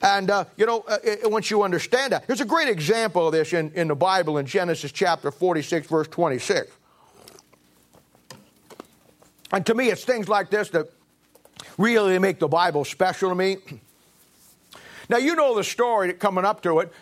And, 0.00 0.30
uh, 0.30 0.44
you 0.56 0.64
know, 0.64 0.84
uh, 0.86 0.98
once 1.24 1.50
you 1.50 1.64
understand 1.64 2.12
that, 2.12 2.28
there's 2.28 2.40
a 2.40 2.46
great 2.46 2.68
example 2.68 3.26
of 3.26 3.32
this 3.32 3.52
in, 3.52 3.72
in 3.72 3.88
the 3.88 3.96
Bible 3.96 4.38
in 4.38 4.46
Genesis 4.46 4.92
chapter 4.92 5.32
46, 5.32 5.88
verse 5.88 6.06
26. 6.06 6.70
And 9.52 9.64
to 9.66 9.74
me, 9.74 9.88
it's 9.88 10.04
things 10.04 10.28
like 10.28 10.50
this 10.50 10.70
that 10.70 10.90
really 11.76 12.18
make 12.18 12.38
the 12.38 12.48
Bible 12.48 12.84
special 12.84 13.30
to 13.30 13.34
me. 13.34 13.58
Now, 15.10 15.16
you 15.16 15.36
know 15.36 15.56
the 15.56 15.64
story 15.64 16.12
coming 16.12 16.44
up 16.44 16.62
to 16.64 16.80
it. 16.80 16.92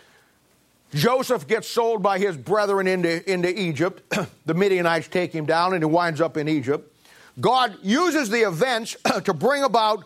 Joseph 0.95 1.49
gets 1.49 1.67
sold 1.67 2.05
by 2.05 2.21
his 2.21 2.37
brethren 2.37 2.87
into, 2.87 3.29
into 3.29 3.49
Egypt. 3.61 4.00
the 4.47 4.55
Midianites 4.55 5.09
take 5.09 5.33
him 5.33 5.45
down, 5.45 5.75
and 5.75 5.83
he 5.83 5.87
winds 5.87 6.21
up 6.21 6.37
in 6.37 6.49
Egypt. 6.49 6.88
God 7.41 7.76
uses 7.83 8.31
the 8.31 8.47
events 8.47 8.97
to 9.25 9.35
bring 9.35 9.65
about 9.65 10.05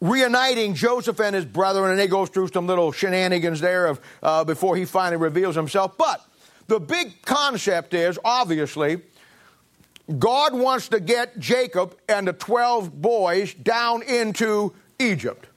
reuniting 0.00 0.74
Joseph 0.74 1.18
and 1.20 1.34
his 1.34 1.44
brethren, 1.44 1.90
and 1.90 1.98
they 1.98 2.06
goes 2.06 2.28
through 2.28 2.48
some 2.48 2.66
little 2.66 2.92
shenanigans 2.92 3.60
there 3.60 3.86
of, 3.86 4.00
uh, 4.22 4.44
before 4.44 4.76
he 4.76 4.84
finally 4.84 5.16
reveals 5.16 5.56
himself. 5.56 5.96
But 5.96 6.24
the 6.66 6.78
big 6.78 7.22
concept 7.22 7.94
is 7.94 8.18
obviously 8.24 9.00
God 10.18 10.54
wants 10.54 10.88
to 10.88 11.00
get 11.00 11.38
Jacob 11.38 11.96
and 12.08 12.28
the 12.28 12.32
12 12.32 13.00
boys 13.00 13.54
down 13.54 14.02
into 14.02 14.72
Egypt. 15.00 15.48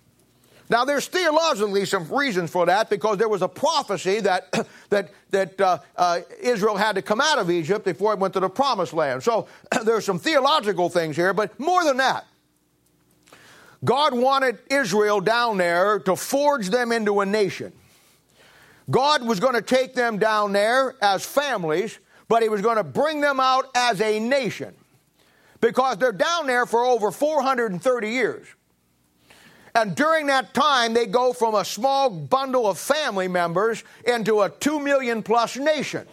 Now, 0.69 0.85
there's 0.85 1.07
theologically 1.07 1.85
some 1.85 2.11
reasons 2.11 2.51
for 2.51 2.67
that 2.67 2.91
because 2.91 3.17
there 3.17 3.29
was 3.29 3.41
a 3.41 3.47
prophecy 3.47 4.19
that, 4.21 4.53
that, 4.89 5.11
that 5.31 5.59
uh, 5.59 5.79
uh, 5.95 6.21
Israel 6.39 6.77
had 6.77 6.93
to 6.95 7.01
come 7.01 7.19
out 7.19 7.39
of 7.39 7.49
Egypt 7.49 7.85
before 7.85 8.13
it 8.13 8.19
went 8.19 8.35
to 8.35 8.39
the 8.39 8.49
promised 8.49 8.93
land. 8.93 9.23
So 9.23 9.47
there's 9.83 10.05
some 10.05 10.19
theological 10.19 10.89
things 10.89 11.15
here, 11.15 11.33
but 11.33 11.59
more 11.59 11.83
than 11.83 11.97
that, 11.97 12.25
God 13.83 14.13
wanted 14.13 14.59
Israel 14.69 15.21
down 15.21 15.57
there 15.57 15.99
to 15.99 16.15
forge 16.15 16.69
them 16.69 16.91
into 16.91 17.21
a 17.21 17.25
nation. 17.25 17.71
God 18.89 19.23
was 19.23 19.39
going 19.39 19.53
to 19.53 19.61
take 19.61 19.93
them 19.93 20.17
down 20.17 20.51
there 20.51 20.95
as 21.01 21.25
families, 21.25 21.99
but 22.29 22.41
He 22.41 22.47
was 22.47 22.61
going 22.61 22.77
to 22.77 22.83
bring 22.83 23.19
them 23.19 23.41
out 23.41 23.69
as 23.75 23.99
a 23.99 24.19
nation 24.19 24.73
because 25.59 25.97
they're 25.97 26.13
down 26.13 26.47
there 26.47 26.65
for 26.65 26.85
over 26.85 27.11
430 27.11 28.09
years. 28.09 28.47
And 29.75 29.95
during 29.95 30.27
that 30.27 30.53
time, 30.53 30.93
they 30.93 31.05
go 31.05 31.33
from 31.33 31.55
a 31.55 31.65
small 31.65 32.09
bundle 32.09 32.67
of 32.67 32.79
family 32.79 33.27
members 33.27 33.83
into 34.05 34.41
a 34.41 34.49
2 34.49 34.79
million 34.79 35.21
plus 35.21 35.57
nation. 35.57 36.07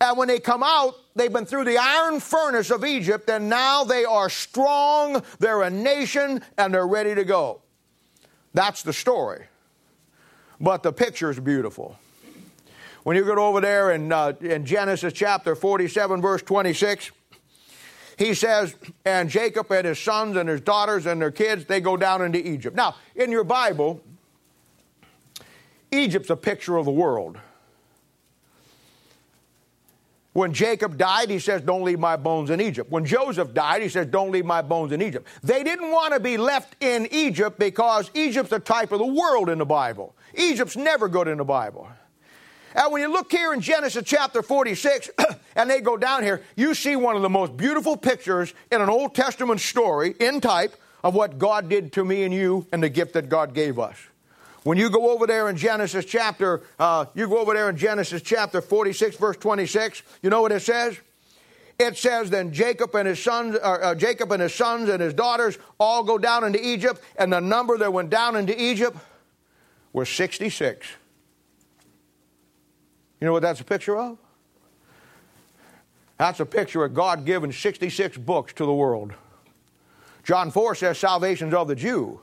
And 0.00 0.16
when 0.18 0.28
they 0.28 0.38
come 0.38 0.62
out, 0.62 0.94
they've 1.14 1.32
been 1.32 1.46
through 1.46 1.64
the 1.64 1.78
iron 1.78 2.20
furnace 2.20 2.70
of 2.70 2.84
Egypt, 2.84 3.30
and 3.30 3.48
now 3.48 3.82
they 3.84 4.04
are 4.04 4.28
strong, 4.28 5.22
they're 5.38 5.62
a 5.62 5.70
nation, 5.70 6.42
and 6.58 6.74
they're 6.74 6.86
ready 6.86 7.14
to 7.14 7.24
go. 7.24 7.62
That's 8.52 8.82
the 8.82 8.92
story. 8.92 9.46
But 10.60 10.82
the 10.82 10.92
picture 10.92 11.30
is 11.30 11.40
beautiful. 11.40 11.98
When 13.06 13.16
you 13.16 13.24
get 13.24 13.38
over 13.38 13.60
there 13.60 13.92
in, 13.92 14.10
uh, 14.10 14.32
in 14.40 14.66
Genesis 14.66 15.12
chapter 15.12 15.54
47, 15.54 16.20
verse 16.20 16.42
26, 16.42 17.12
he 18.18 18.34
says, 18.34 18.74
and 19.04 19.30
Jacob 19.30 19.70
and 19.70 19.86
his 19.86 20.00
sons 20.00 20.36
and 20.36 20.48
his 20.48 20.60
daughters 20.60 21.06
and 21.06 21.22
their 21.22 21.30
kids, 21.30 21.66
they 21.66 21.80
go 21.80 21.96
down 21.96 22.20
into 22.20 22.44
Egypt. 22.44 22.76
Now, 22.76 22.96
in 23.14 23.30
your 23.30 23.44
Bible, 23.44 24.00
Egypt's 25.92 26.30
a 26.30 26.36
picture 26.36 26.76
of 26.76 26.84
the 26.84 26.90
world. 26.90 27.38
When 30.32 30.52
Jacob 30.52 30.98
died, 30.98 31.30
he 31.30 31.38
says, 31.38 31.62
Don't 31.62 31.84
leave 31.84 32.00
my 32.00 32.16
bones 32.16 32.50
in 32.50 32.60
Egypt. 32.60 32.90
When 32.90 33.04
Joseph 33.04 33.54
died, 33.54 33.82
he 33.82 33.88
says, 33.88 34.08
Don't 34.08 34.32
leave 34.32 34.44
my 34.44 34.62
bones 34.62 34.90
in 34.90 35.00
Egypt. 35.00 35.28
They 35.44 35.62
didn't 35.62 35.92
want 35.92 36.12
to 36.12 36.18
be 36.18 36.38
left 36.38 36.74
in 36.82 37.06
Egypt 37.12 37.56
because 37.56 38.10
Egypt's 38.14 38.50
a 38.50 38.58
type 38.58 38.90
of 38.90 38.98
the 38.98 39.06
world 39.06 39.48
in 39.48 39.58
the 39.58 39.64
Bible. 39.64 40.16
Egypt's 40.34 40.74
never 40.74 41.08
good 41.08 41.28
in 41.28 41.38
the 41.38 41.44
Bible. 41.44 41.88
And 42.76 42.92
when 42.92 43.00
you 43.00 43.08
look 43.10 43.32
here 43.32 43.54
in 43.54 43.62
Genesis 43.62 44.04
chapter 44.04 44.42
46, 44.42 45.08
and 45.56 45.70
they 45.70 45.80
go 45.80 45.96
down 45.96 46.22
here, 46.22 46.42
you 46.56 46.74
see 46.74 46.94
one 46.94 47.16
of 47.16 47.22
the 47.22 47.30
most 47.30 47.56
beautiful 47.56 47.96
pictures 47.96 48.52
in 48.70 48.82
an 48.82 48.90
Old 48.90 49.14
Testament 49.14 49.60
story 49.60 50.14
in 50.20 50.42
type 50.42 50.76
of 51.02 51.14
what 51.14 51.38
God 51.38 51.70
did 51.70 51.94
to 51.94 52.04
me 52.04 52.24
and 52.24 52.34
you 52.34 52.66
and 52.72 52.82
the 52.82 52.90
gift 52.90 53.14
that 53.14 53.30
God 53.30 53.54
gave 53.54 53.78
us. 53.78 53.96
When 54.62 54.76
you 54.76 54.90
go 54.90 55.10
over 55.10 55.26
there 55.26 55.48
in 55.48 55.56
Genesis 55.56 56.04
chapter, 56.04 56.62
uh, 56.78 57.06
you 57.14 57.26
go 57.28 57.38
over 57.38 57.54
there 57.54 57.70
in 57.70 57.78
Genesis 57.78 58.20
chapter 58.20 58.60
46, 58.60 59.16
verse 59.16 59.36
26, 59.38 60.02
you 60.22 60.28
know 60.28 60.42
what 60.42 60.52
it 60.52 60.60
says? 60.60 60.98
It 61.78 61.96
says, 61.96 62.28
then 62.28 62.52
Jacob 62.52 62.94
and 62.94 63.08
his 63.08 63.22
sons, 63.22 63.54
uh, 63.54 63.58
uh, 63.58 63.94
Jacob 63.94 64.32
and 64.32 64.42
his 64.42 64.52
sons 64.52 64.90
and 64.90 65.00
his 65.00 65.14
daughters 65.14 65.56
all 65.78 66.02
go 66.02 66.18
down 66.18 66.44
into 66.44 66.62
Egypt, 66.62 67.00
and 67.16 67.32
the 67.32 67.40
number 67.40 67.78
that 67.78 67.92
went 67.92 68.10
down 68.10 68.36
into 68.36 68.60
Egypt 68.60 68.98
was 69.92 70.10
66. 70.10 70.86
You 73.20 73.26
know 73.26 73.32
what 73.32 73.42
that's 73.42 73.60
a 73.60 73.64
picture 73.64 73.96
of? 73.96 74.18
That's 76.18 76.40
a 76.40 76.46
picture 76.46 76.84
of 76.84 76.94
God 76.94 77.24
giving 77.24 77.52
66 77.52 78.16
books 78.18 78.52
to 78.54 78.64
the 78.64 78.72
world. 78.72 79.12
John 80.24 80.50
4 80.50 80.74
says 80.74 80.98
salvation's 80.98 81.54
of 81.54 81.68
the 81.68 81.74
Jew. 81.74 82.20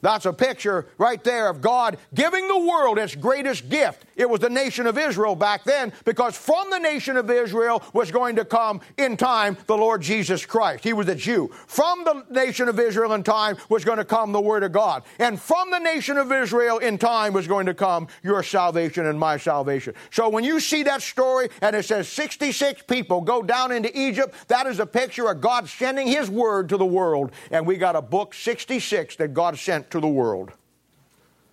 That's 0.00 0.26
a 0.26 0.32
picture 0.32 0.88
right 0.98 1.22
there 1.22 1.48
of 1.48 1.60
God 1.60 1.96
giving 2.12 2.48
the 2.48 2.58
world 2.58 2.98
its 2.98 3.14
greatest 3.14 3.68
gift. 3.68 4.04
It 4.22 4.30
was 4.30 4.40
the 4.40 4.48
nation 4.48 4.86
of 4.86 4.96
Israel 4.96 5.34
back 5.34 5.64
then 5.64 5.92
because 6.04 6.36
from 6.36 6.70
the 6.70 6.78
nation 6.78 7.16
of 7.16 7.28
Israel 7.28 7.82
was 7.92 8.10
going 8.10 8.36
to 8.36 8.44
come 8.44 8.80
in 8.96 9.16
time 9.16 9.56
the 9.66 9.76
Lord 9.76 10.00
Jesus 10.00 10.46
Christ. 10.46 10.84
He 10.84 10.92
was 10.92 11.08
a 11.08 11.14
Jew. 11.14 11.50
From 11.66 12.04
the 12.04 12.24
nation 12.30 12.68
of 12.68 12.78
Israel 12.78 13.12
in 13.14 13.24
time 13.24 13.56
was 13.68 13.84
going 13.84 13.98
to 13.98 14.04
come 14.04 14.32
the 14.32 14.40
Word 14.40 14.62
of 14.62 14.72
God. 14.72 15.02
And 15.18 15.40
from 15.40 15.70
the 15.70 15.80
nation 15.80 16.16
of 16.16 16.30
Israel 16.30 16.78
in 16.78 16.98
time 16.98 17.32
was 17.32 17.48
going 17.48 17.66
to 17.66 17.74
come 17.74 18.06
your 18.22 18.42
salvation 18.42 19.06
and 19.06 19.18
my 19.18 19.36
salvation. 19.36 19.94
So 20.10 20.28
when 20.28 20.44
you 20.44 20.60
see 20.60 20.84
that 20.84 21.02
story 21.02 21.48
and 21.60 21.74
it 21.74 21.84
says 21.84 22.08
66 22.08 22.82
people 22.82 23.20
go 23.20 23.42
down 23.42 23.72
into 23.72 23.90
Egypt, 23.98 24.34
that 24.48 24.66
is 24.68 24.78
a 24.78 24.86
picture 24.86 25.28
of 25.28 25.40
God 25.40 25.68
sending 25.68 26.06
His 26.06 26.30
Word 26.30 26.68
to 26.68 26.76
the 26.76 26.86
world. 26.86 27.32
And 27.50 27.66
we 27.66 27.76
got 27.76 27.96
a 27.96 28.02
book 28.02 28.34
66 28.34 29.16
that 29.16 29.34
God 29.34 29.58
sent 29.58 29.90
to 29.90 30.00
the 30.00 30.06
world. 30.06 30.52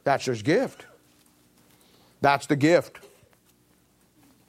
That's 0.03 0.25
His 0.25 0.43
gift. 0.43 0.85
That's 2.21 2.47
the 2.47 2.55
gift. 2.55 2.99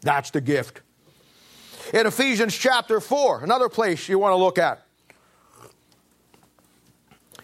That's 0.02 0.30
the 0.30 0.40
gift. 0.40 0.80
In 1.92 2.06
Ephesians 2.06 2.56
chapter 2.56 3.00
4, 3.00 3.42
another 3.42 3.68
place 3.68 4.08
you 4.08 4.18
want 4.18 4.32
to 4.32 4.36
look 4.36 4.58
at. 4.58 4.86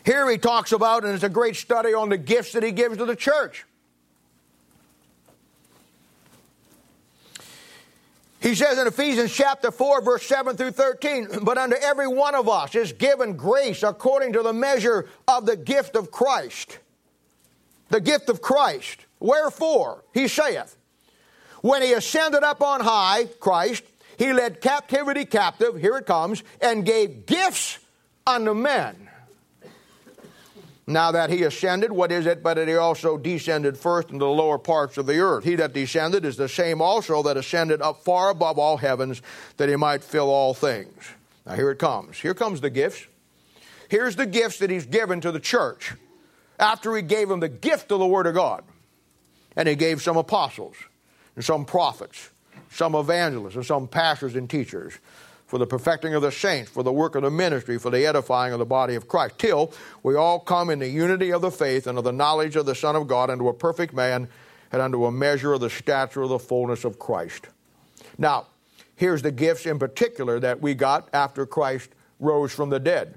Here 0.05 0.31
he 0.31 0.39
talks 0.39 0.71
about, 0.71 1.05
and 1.05 1.15
it's 1.15 1.25
a 1.25 1.29
great 1.29 1.57
study 1.57 1.93
on 1.93 2.11
the 2.11 2.17
gifts 2.17 2.53
that 2.53 2.63
he 2.63 2.71
gives 2.71 2.99
to 2.99 3.05
the 3.05 3.17
church. 3.17 3.65
He 8.41 8.55
says 8.55 8.79
in 8.79 8.87
Ephesians 8.87 9.33
chapter 9.33 9.73
4, 9.73 10.03
verse 10.03 10.25
7 10.25 10.57
through 10.57 10.71
13, 10.71 11.41
but 11.43 11.59
unto 11.59 11.75
every 11.75 12.07
one 12.07 12.37
of 12.37 12.49
us 12.49 12.77
is 12.77 12.93
given 12.93 13.37
grace 13.37 13.83
according 13.83 14.35
to 14.35 14.43
the 14.43 14.53
measure 14.53 15.09
of 15.27 15.47
the 15.47 15.57
gift 15.57 15.97
of 15.97 16.13
Christ. 16.13 16.79
The 17.89 18.01
gift 18.01 18.29
of 18.29 18.41
Christ. 18.41 19.07
Wherefore, 19.21 20.05
he 20.13 20.29
saith, 20.29 20.77
when 21.63 21.83
he 21.83 21.93
ascended 21.93 22.43
up 22.43 22.63
on 22.63 22.81
high, 22.81 23.25
Christ, 23.41 23.85
he 24.19 24.33
led 24.33 24.61
captivity 24.61 25.25
captive, 25.25 25.77
here 25.77 25.97
it 25.97 26.07
comes, 26.07 26.43
and 26.61 26.85
gave 26.85 27.27
gifts 27.27 27.79
unto 28.27 28.55
men. 28.55 29.09
Now 30.87 31.11
that 31.11 31.31
he 31.31 31.43
ascended, 31.43 31.91
what 31.91 32.13
is 32.13 32.27
it 32.27 32.43
but 32.45 32.55
that 32.55 32.69
he 32.69 32.77
also 32.77 33.19
descended 33.19 33.77
first 33.77 34.11
into 34.11 34.25
the 34.25 34.31
lower 34.31 34.59
parts 34.59 34.97
of 34.97 35.07
the 35.07 35.19
earth? 35.19 35.43
He 35.43 35.57
that 35.57 35.73
descended 35.73 36.25
is 36.25 36.37
the 36.37 36.49
same 36.49 36.81
also 36.81 37.25
that 37.25 37.37
ascended 37.37 37.83
up 37.83 38.05
far 38.05 38.31
above 38.31 38.59
all 38.59 38.77
heavens, 38.77 39.21
that 39.57 39.69
he 39.69 39.75
might 39.75 40.05
fill 40.05 40.31
all 40.31 40.55
things. 40.55 41.09
Now 41.45 41.55
here 41.55 41.73
it 41.73 41.81
comes. 41.81 42.21
Here 42.21 42.35
comes 42.35 42.61
the 42.61 42.71
gifts. 42.71 43.05
Here's 43.89 44.15
the 44.15 44.27
gifts 44.27 44.59
that 44.59 44.71
he's 44.71 44.87
given 44.87 45.21
to 45.23 45.33
the 45.33 45.41
church 45.41 45.95
after 46.59 46.95
he 46.95 47.03
gave 47.03 47.29
them 47.29 47.41
the 47.41 47.49
gift 47.49 47.91
of 47.91 47.99
the 47.99 48.07
Word 48.07 48.29
of 48.29 48.35
God. 48.35 48.63
And 49.57 49.69
he 49.69 49.75
gave 49.75 50.03
some 50.03 50.17
apostles, 50.17 50.77
and 51.35 51.45
some 51.45 51.65
prophets, 51.65 52.31
some 52.71 52.95
evangelists, 52.95 53.57
and 53.57 53.65
some 53.65 53.89
pastors 53.89 54.37
and 54.37 54.49
teachers 54.49 54.99
for 55.47 55.59
the 55.59 55.67
perfecting 55.67 56.15
of 56.15 56.23
the 56.23 56.33
saints, 56.33 56.71
for 56.71 56.83
the 56.83 56.93
work 56.93 57.15
of 57.15 57.23
the 57.23 57.31
ministry, 57.31 57.79
for 57.79 57.91
the 57.91 58.05
edifying 58.05 58.53
of 58.53 58.59
the 58.59 58.67
body 58.67 58.97
of 58.97 59.07
Christ, 59.07 59.39
till 59.39 59.73
we 60.03 60.17
all 60.17 60.41
come 60.41 60.71
in 60.71 60.81
the 60.81 60.89
unity 60.89 61.33
of 61.33 61.41
the 61.41 61.51
faith 61.51 61.87
and 61.87 61.97
of 61.97 62.05
the 62.05 62.13
knowledge 62.13 62.57
of 62.57 62.67
the 62.67 62.75
Son 62.75 62.97
of 62.97 63.07
God 63.07 63.31
unto 63.31 63.49
a 63.49 63.55
perfect 63.55 63.95
man 63.95 64.29
and 64.73 64.83
unto 64.83 65.05
a 65.05 65.13
measure 65.13 65.53
of 65.53 65.61
the 65.61 65.71
stature 65.71 66.23
of 66.23 66.31
the 66.31 66.39
fullness 66.39 66.85
of 66.85 66.99
Christ. 66.99 67.47
Now, 68.19 68.49
here's 68.97 69.23
the 69.23 69.31
gifts 69.31 69.67
in 69.67 69.79
particular 69.79 70.41
that 70.41 70.61
we 70.61 70.75
got 70.75 71.09
after 71.13 71.47
Christ 71.47 71.91
rose 72.19 72.53
from 72.53 72.71
the 72.71 72.81
dead. 72.81 73.15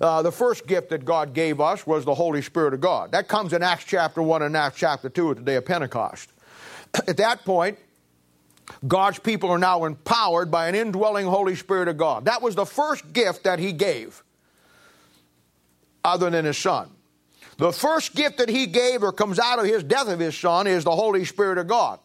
Uh, 0.00 0.22
the 0.22 0.32
first 0.32 0.66
gift 0.66 0.90
that 0.90 1.04
God 1.04 1.34
gave 1.34 1.60
us 1.60 1.86
was 1.86 2.04
the 2.04 2.14
Holy 2.14 2.42
Spirit 2.42 2.74
of 2.74 2.80
God. 2.80 3.12
That 3.12 3.28
comes 3.28 3.52
in 3.52 3.62
Acts 3.62 3.84
chapter 3.84 4.22
1 4.22 4.42
and 4.42 4.56
Acts 4.56 4.78
chapter 4.78 5.08
2 5.08 5.30
at 5.32 5.36
the 5.36 5.42
day 5.42 5.54
of 5.56 5.64
Pentecost. 5.64 6.30
At 7.08 7.16
that 7.16 7.44
point, 7.44 7.78
God's 8.86 9.18
people 9.18 9.50
are 9.50 9.58
now 9.58 9.84
empowered 9.84 10.50
by 10.50 10.68
an 10.68 10.74
indwelling 10.74 11.26
Holy 11.26 11.54
Spirit 11.54 11.88
of 11.88 11.96
God. 11.96 12.26
That 12.26 12.42
was 12.42 12.54
the 12.54 12.66
first 12.66 13.12
gift 13.12 13.44
that 13.44 13.58
He 13.58 13.72
gave, 13.72 14.22
other 16.02 16.30
than 16.30 16.44
His 16.44 16.58
Son. 16.58 16.90
The 17.58 17.72
first 17.72 18.14
gift 18.14 18.38
that 18.38 18.48
He 18.48 18.66
gave 18.66 19.02
or 19.02 19.12
comes 19.12 19.38
out 19.38 19.58
of 19.58 19.66
His 19.66 19.82
death 19.82 20.08
of 20.08 20.18
His 20.18 20.36
Son 20.36 20.66
is 20.66 20.84
the 20.84 20.94
Holy 20.94 21.24
Spirit 21.24 21.58
of 21.58 21.66
God. 21.66 21.98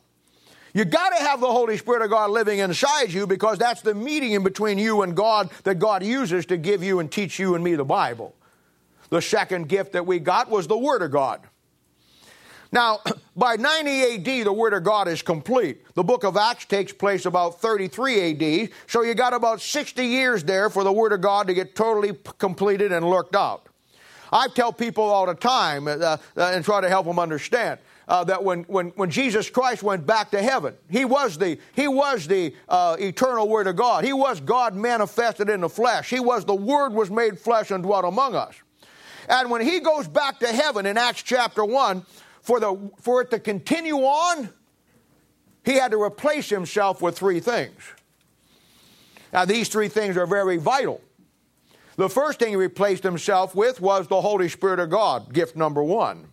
You 0.79 0.85
got 0.85 1.09
to 1.09 1.21
have 1.21 1.41
the 1.41 1.51
Holy 1.51 1.75
Spirit 1.75 2.03
of 2.03 2.09
God 2.09 2.29
living 2.29 2.59
inside 2.59 3.11
you 3.11 3.27
because 3.27 3.57
that's 3.57 3.81
the 3.81 3.93
medium 3.93 4.43
between 4.43 4.77
you 4.77 5.01
and 5.01 5.13
God 5.13 5.49
that 5.65 5.75
God 5.75 6.05
uses 6.05 6.45
to 6.45 6.55
give 6.55 6.81
you 6.81 7.01
and 7.01 7.11
teach 7.11 7.37
you 7.37 7.55
and 7.55 7.61
me 7.61 7.75
the 7.75 7.83
Bible. 7.83 8.33
The 9.09 9.21
second 9.21 9.67
gift 9.67 9.91
that 9.91 10.05
we 10.05 10.19
got 10.19 10.49
was 10.49 10.67
the 10.67 10.77
Word 10.77 11.01
of 11.01 11.11
God. 11.11 11.41
Now, 12.71 12.99
by 13.35 13.57
90 13.57 14.39
AD, 14.39 14.45
the 14.45 14.53
Word 14.53 14.73
of 14.73 14.85
God 14.85 15.09
is 15.09 15.21
complete. 15.21 15.83
The 15.95 16.03
book 16.03 16.23
of 16.23 16.37
Acts 16.37 16.63
takes 16.63 16.93
place 16.93 17.25
about 17.25 17.59
33 17.59 18.31
AD, 18.31 18.69
so 18.87 19.01
you 19.01 19.15
got 19.15 19.33
about 19.33 19.59
60 19.59 20.05
years 20.05 20.45
there 20.45 20.69
for 20.69 20.85
the 20.85 20.93
Word 20.93 21.11
of 21.11 21.19
God 21.19 21.47
to 21.47 21.53
get 21.53 21.75
totally 21.75 22.17
completed 22.37 22.93
and 22.93 23.05
worked 23.05 23.35
out. 23.35 23.67
I 24.31 24.47
tell 24.47 24.71
people 24.71 25.03
all 25.03 25.25
the 25.25 25.35
time 25.35 25.89
uh, 25.89 25.91
uh, 25.91 26.17
and 26.37 26.63
try 26.63 26.79
to 26.79 26.87
help 26.87 27.05
them 27.05 27.19
understand. 27.19 27.79
Uh, 28.09 28.23
that 28.23 28.43
when, 28.43 28.63
when, 28.63 28.87
when 28.95 29.11
Jesus 29.11 29.51
Christ 29.51 29.83
went 29.83 30.03
back 30.03 30.31
to 30.31 30.41
heaven, 30.41 30.73
he 30.89 31.05
was 31.05 31.37
the, 31.37 31.59
he 31.75 31.87
was 31.87 32.27
the 32.27 32.55
uh, 32.67 32.97
eternal 32.99 33.47
Word 33.47 33.67
of 33.67 33.75
God. 33.75 34.03
He 34.03 34.13
was 34.13 34.41
God 34.41 34.75
manifested 34.75 35.47
in 35.47 35.61
the 35.61 35.69
flesh. 35.69 36.09
He 36.09 36.19
was 36.19 36.43
the 36.43 36.55
Word 36.55 36.91
was 36.91 37.11
made 37.11 37.39
flesh 37.39 37.69
and 37.69 37.83
dwelt 37.83 38.05
among 38.05 38.33
us. 38.33 38.55
And 39.29 39.51
when 39.51 39.61
he 39.61 39.79
goes 39.79 40.07
back 40.07 40.39
to 40.39 40.47
heaven 40.47 40.87
in 40.87 40.97
Acts 40.97 41.21
chapter 41.21 41.63
1, 41.63 42.03
for, 42.41 42.59
the, 42.59 42.91
for 42.99 43.21
it 43.21 43.29
to 43.29 43.39
continue 43.39 43.97
on, 43.97 44.49
he 45.63 45.73
had 45.73 45.91
to 45.91 46.01
replace 46.01 46.49
himself 46.49 47.03
with 47.03 47.15
three 47.15 47.39
things. 47.39 47.79
Now, 49.31 49.45
these 49.45 49.69
three 49.69 49.87
things 49.87 50.17
are 50.17 50.25
very 50.25 50.57
vital. 50.57 50.99
The 51.95 52.09
first 52.09 52.39
thing 52.39 52.49
he 52.49 52.55
replaced 52.55 53.03
himself 53.03 53.53
with 53.53 53.79
was 53.79 54.07
the 54.07 54.19
Holy 54.21 54.49
Spirit 54.49 54.79
of 54.79 54.89
God, 54.89 55.31
gift 55.31 55.55
number 55.55 55.83
one. 55.83 56.29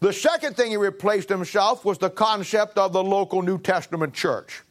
The 0.00 0.12
second 0.12 0.56
thing 0.56 0.70
he 0.70 0.76
replaced 0.76 1.28
himself 1.28 1.84
was 1.84 1.98
the 1.98 2.10
concept 2.10 2.78
of 2.78 2.92
the 2.92 3.04
local 3.04 3.42
New 3.42 3.58
Testament 3.58 4.14
church. 4.14 4.62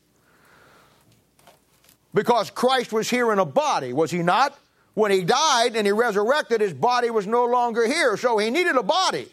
Because 2.14 2.50
Christ 2.50 2.92
was 2.92 3.10
here 3.10 3.32
in 3.32 3.38
a 3.38 3.46
body, 3.46 3.94
was 3.94 4.10
he 4.10 4.24
not? 4.24 4.58
When 4.96 5.12
he 5.12 5.24
died 5.24 5.76
and 5.76 5.86
he 5.86 5.92
resurrected, 5.92 6.62
his 6.62 6.74
body 6.74 7.12
was 7.12 7.28
no 7.28 7.46
longer 7.46 7.86
here, 7.86 8.18
so 8.18 8.40
he 8.40 8.50
needed 8.50 8.76
a 8.76 8.84
body. 8.84 9.28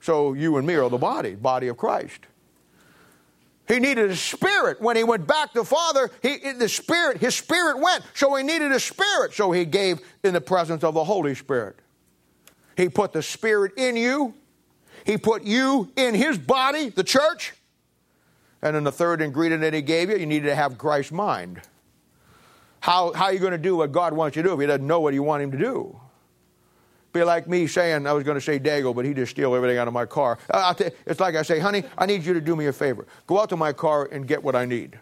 So 0.00 0.32
you 0.32 0.56
and 0.56 0.66
me 0.66 0.74
are 0.74 0.90
the 0.90 0.98
body, 0.98 1.34
body 1.34 1.68
of 1.68 1.76
Christ. 1.76 2.20
He 3.68 3.80
needed 3.80 4.10
a 4.10 4.16
spirit. 4.16 4.80
When 4.80 4.96
he 4.96 5.04
went 5.04 5.26
back 5.26 5.52
to 5.54 5.64
Father, 5.64 6.10
he, 6.22 6.52
the 6.52 6.68
Spirit, 6.68 7.18
his 7.18 7.34
Spirit 7.34 7.80
went. 7.80 8.04
So 8.14 8.34
he 8.36 8.44
needed 8.44 8.70
a 8.70 8.78
Spirit. 8.78 9.34
So 9.34 9.50
he 9.50 9.64
gave 9.64 10.00
in 10.22 10.34
the 10.34 10.40
presence 10.40 10.84
of 10.84 10.94
the 10.94 11.02
Holy 11.02 11.34
Spirit. 11.34 11.76
He 12.76 12.88
put 12.88 13.12
the 13.12 13.22
Spirit 13.22 13.72
in 13.76 13.96
you. 13.96 14.34
He 15.06 15.16
put 15.16 15.44
you 15.44 15.90
in 15.96 16.14
his 16.14 16.36
body, 16.36 16.90
the 16.90 17.04
church. 17.04 17.54
And 18.60 18.74
then 18.74 18.84
the 18.84 18.92
third 18.92 19.22
ingredient 19.22 19.62
that 19.62 19.72
he 19.72 19.80
gave 19.80 20.10
you, 20.10 20.16
you 20.16 20.26
needed 20.26 20.48
to 20.48 20.54
have 20.54 20.76
Christ's 20.76 21.12
mind. 21.12 21.62
How, 22.80 23.12
how 23.12 23.26
are 23.26 23.32
you 23.32 23.38
going 23.38 23.52
to 23.52 23.58
do 23.58 23.76
what 23.76 23.92
God 23.92 24.12
wants 24.12 24.36
you 24.36 24.42
to 24.42 24.48
do 24.48 24.54
if 24.54 24.60
he 24.60 24.66
doesn't 24.66 24.86
know 24.86 25.00
what 25.00 25.14
you 25.14 25.22
want 25.22 25.42
him 25.42 25.52
to 25.52 25.58
do? 25.58 26.00
be 27.16 27.24
like 27.24 27.48
me 27.48 27.66
saying, 27.66 28.06
I 28.06 28.12
was 28.12 28.24
going 28.24 28.36
to 28.36 28.40
say 28.40 28.58
Dago, 28.58 28.94
but 28.94 29.04
he 29.04 29.14
just 29.14 29.30
steal 29.30 29.54
everything 29.54 29.78
out 29.78 29.88
of 29.88 29.94
my 29.94 30.04
car. 30.04 30.38
Uh, 30.50 30.74
it's 31.06 31.18
like 31.18 31.34
I 31.34 31.42
say, 31.42 31.58
honey, 31.58 31.84
I 31.96 32.04
need 32.04 32.24
you 32.24 32.34
to 32.34 32.40
do 32.40 32.54
me 32.54 32.66
a 32.66 32.72
favor. 32.72 33.06
Go 33.26 33.40
out 33.40 33.48
to 33.50 33.56
my 33.56 33.72
car 33.72 34.08
and 34.12 34.28
get 34.28 34.42
what 34.42 34.54
I 34.54 34.66
need. 34.66 34.98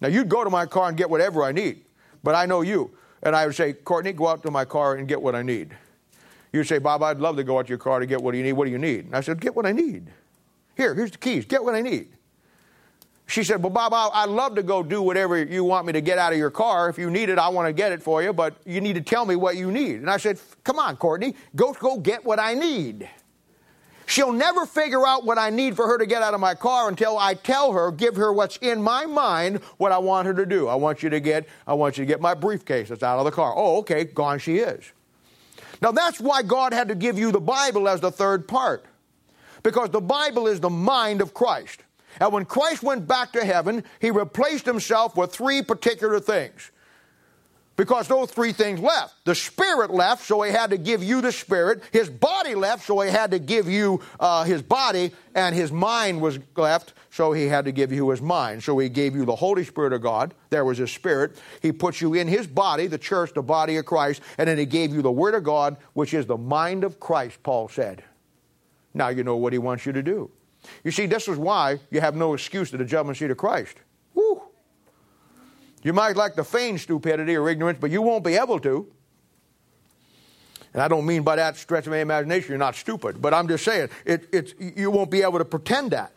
Now, 0.00 0.08
you'd 0.08 0.28
go 0.28 0.44
to 0.44 0.50
my 0.50 0.66
car 0.66 0.88
and 0.88 0.96
get 0.96 1.10
whatever 1.10 1.42
I 1.42 1.52
need, 1.52 1.82
but 2.22 2.34
I 2.34 2.46
know 2.46 2.62
you. 2.62 2.92
And 3.22 3.36
I 3.36 3.46
would 3.46 3.54
say, 3.54 3.72
Courtney, 3.72 4.12
go 4.12 4.28
out 4.28 4.42
to 4.44 4.50
my 4.50 4.64
car 4.64 4.94
and 4.94 5.06
get 5.08 5.20
what 5.20 5.34
I 5.34 5.42
need. 5.42 5.76
You'd 6.52 6.64
say, 6.64 6.78
Bob, 6.78 7.02
I'd 7.02 7.18
love 7.18 7.36
to 7.36 7.44
go 7.44 7.58
out 7.58 7.66
to 7.66 7.68
your 7.68 7.78
car 7.78 8.00
to 8.00 8.06
get 8.06 8.20
what 8.20 8.34
you 8.34 8.42
need. 8.42 8.54
What 8.54 8.64
do 8.64 8.70
you 8.70 8.78
need? 8.78 9.06
And 9.06 9.16
I 9.16 9.20
said, 9.20 9.40
get 9.40 9.54
what 9.54 9.66
I 9.66 9.72
need. 9.72 10.08
Here, 10.76 10.94
here's 10.94 11.10
the 11.10 11.18
keys. 11.18 11.44
Get 11.44 11.62
what 11.62 11.74
I 11.74 11.80
need. 11.80 12.08
She 13.30 13.44
said, 13.44 13.62
Well, 13.62 13.70
Bob, 13.70 13.92
I'd 13.94 14.28
love 14.28 14.56
to 14.56 14.62
go 14.62 14.82
do 14.82 15.00
whatever 15.02 15.40
you 15.40 15.62
want 15.62 15.86
me 15.86 15.92
to 15.92 16.00
get 16.00 16.18
out 16.18 16.32
of 16.32 16.38
your 16.38 16.50
car. 16.50 16.88
If 16.88 16.98
you 16.98 17.10
need 17.10 17.28
it, 17.28 17.38
I 17.38 17.48
want 17.48 17.68
to 17.68 17.72
get 17.72 17.92
it 17.92 18.02
for 18.02 18.24
you, 18.24 18.32
but 18.32 18.56
you 18.66 18.80
need 18.80 18.94
to 18.94 19.00
tell 19.00 19.24
me 19.24 19.36
what 19.36 19.56
you 19.56 19.70
need. 19.70 19.96
And 19.96 20.10
I 20.10 20.16
said, 20.16 20.40
Come 20.64 20.80
on, 20.80 20.96
Courtney, 20.96 21.36
go, 21.54 21.72
go 21.72 21.96
get 21.96 22.24
what 22.24 22.40
I 22.40 22.54
need. 22.54 23.08
She'll 24.06 24.32
never 24.32 24.66
figure 24.66 25.06
out 25.06 25.24
what 25.24 25.38
I 25.38 25.50
need 25.50 25.76
for 25.76 25.86
her 25.86 25.96
to 25.96 26.06
get 26.06 26.20
out 26.22 26.34
of 26.34 26.40
my 26.40 26.56
car 26.56 26.88
until 26.88 27.16
I 27.16 27.34
tell 27.34 27.72
her, 27.72 27.92
give 27.92 28.16
her 28.16 28.32
what's 28.32 28.56
in 28.56 28.82
my 28.82 29.06
mind, 29.06 29.58
what 29.76 29.92
I 29.92 29.98
want 29.98 30.26
her 30.26 30.34
to 30.34 30.44
do. 30.44 30.66
I 30.66 30.74
want 30.74 31.04
you 31.04 31.10
to 31.10 31.20
get, 31.20 31.46
I 31.68 31.74
want 31.74 31.96
you 31.96 32.02
to 32.02 32.08
get 32.08 32.20
my 32.20 32.34
briefcase 32.34 32.88
that's 32.88 33.04
out 33.04 33.20
of 33.20 33.24
the 33.24 33.30
car. 33.30 33.54
Oh, 33.54 33.78
okay, 33.78 34.02
gone 34.02 34.40
she 34.40 34.56
is. 34.56 34.90
Now 35.80 35.92
that's 35.92 36.20
why 36.20 36.42
God 36.42 36.72
had 36.72 36.88
to 36.88 36.94
give 36.94 37.18
you 37.18 37.32
the 37.32 37.40
Bible 37.40 37.88
as 37.88 38.00
the 38.00 38.10
third 38.10 38.46
part. 38.46 38.84
Because 39.62 39.90
the 39.90 40.00
Bible 40.00 40.46
is 40.46 40.60
the 40.60 40.70
mind 40.70 41.20
of 41.20 41.34
Christ. 41.34 41.82
And 42.18 42.32
when 42.32 42.44
Christ 42.44 42.82
went 42.82 43.06
back 43.06 43.32
to 43.32 43.44
heaven, 43.44 43.84
he 44.00 44.10
replaced 44.10 44.66
himself 44.66 45.16
with 45.16 45.32
three 45.32 45.62
particular 45.62 46.18
things. 46.18 46.70
Because 47.76 48.08
those 48.08 48.30
three 48.30 48.52
things 48.52 48.80
left. 48.80 49.14
The 49.24 49.34
spirit 49.34 49.90
left, 49.90 50.24
so 50.26 50.42
he 50.42 50.50
had 50.52 50.70
to 50.70 50.76
give 50.76 51.02
you 51.02 51.22
the 51.22 51.32
spirit. 51.32 51.82
His 51.92 52.10
body 52.10 52.54
left, 52.54 52.84
so 52.84 53.00
he 53.00 53.10
had 53.10 53.30
to 53.30 53.38
give 53.38 53.68
you 53.68 54.02
uh, 54.18 54.44
his 54.44 54.60
body. 54.60 55.12
And 55.34 55.54
his 55.54 55.72
mind 55.72 56.20
was 56.20 56.38
left, 56.56 56.92
so 57.10 57.32
he 57.32 57.46
had 57.46 57.64
to 57.64 57.72
give 57.72 57.92
you 57.92 58.08
his 58.10 58.22
mind. 58.22 58.62
So 58.62 58.78
he 58.78 58.88
gave 58.88 59.16
you 59.16 59.24
the 59.24 59.34
Holy 59.34 59.64
Spirit 59.64 59.92
of 59.92 60.00
God. 60.00 60.32
There 60.50 60.64
was 60.64 60.78
his 60.78 60.92
spirit. 60.92 61.36
He 61.60 61.72
put 61.72 62.00
you 62.00 62.14
in 62.14 62.28
his 62.28 62.46
body, 62.46 62.86
the 62.86 62.98
church, 62.98 63.34
the 63.34 63.42
body 63.42 63.76
of 63.78 63.84
Christ. 63.84 64.22
And 64.38 64.48
then 64.48 64.58
he 64.58 64.64
gave 64.64 64.94
you 64.94 65.02
the 65.02 65.10
Word 65.10 65.34
of 65.34 65.42
God, 65.42 65.76
which 65.94 66.14
is 66.14 66.26
the 66.26 66.36
mind 66.36 66.84
of 66.84 67.00
Christ, 67.00 67.42
Paul 67.42 67.68
said. 67.68 68.04
Now 68.94 69.08
you 69.08 69.24
know 69.24 69.36
what 69.36 69.52
he 69.52 69.58
wants 69.58 69.86
you 69.86 69.92
to 69.92 70.02
do. 70.02 70.30
You 70.84 70.92
see, 70.92 71.06
this 71.06 71.26
is 71.26 71.36
why 71.36 71.80
you 71.90 72.00
have 72.00 72.14
no 72.14 72.34
excuse 72.34 72.70
to 72.70 72.76
the 72.76 72.84
judgment 72.84 73.18
seat 73.18 73.30
of 73.30 73.36
Christ. 73.36 73.76
Woo! 74.14 74.42
You 75.82 75.92
might 75.92 76.16
like 76.16 76.34
to 76.34 76.44
feign 76.44 76.78
stupidity 76.78 77.34
or 77.34 77.48
ignorance, 77.48 77.78
but 77.80 77.90
you 77.90 78.02
won't 78.02 78.22
be 78.22 78.36
able 78.36 78.60
to. 78.60 78.86
And 80.72 80.82
I 80.82 80.86
don't 80.86 81.06
mean 81.06 81.22
by 81.22 81.36
that 81.36 81.56
stretch 81.56 81.86
of 81.86 81.90
my 81.90 81.98
imagination 81.98 82.50
you're 82.50 82.58
not 82.58 82.76
stupid, 82.76 83.20
but 83.20 83.34
I'm 83.34 83.48
just 83.48 83.64
saying 83.64 83.88
it, 84.04 84.28
it's, 84.32 84.54
you 84.58 84.92
won't 84.92 85.10
be 85.10 85.22
able 85.22 85.38
to 85.38 85.44
pretend 85.44 85.90
that. 85.90 86.16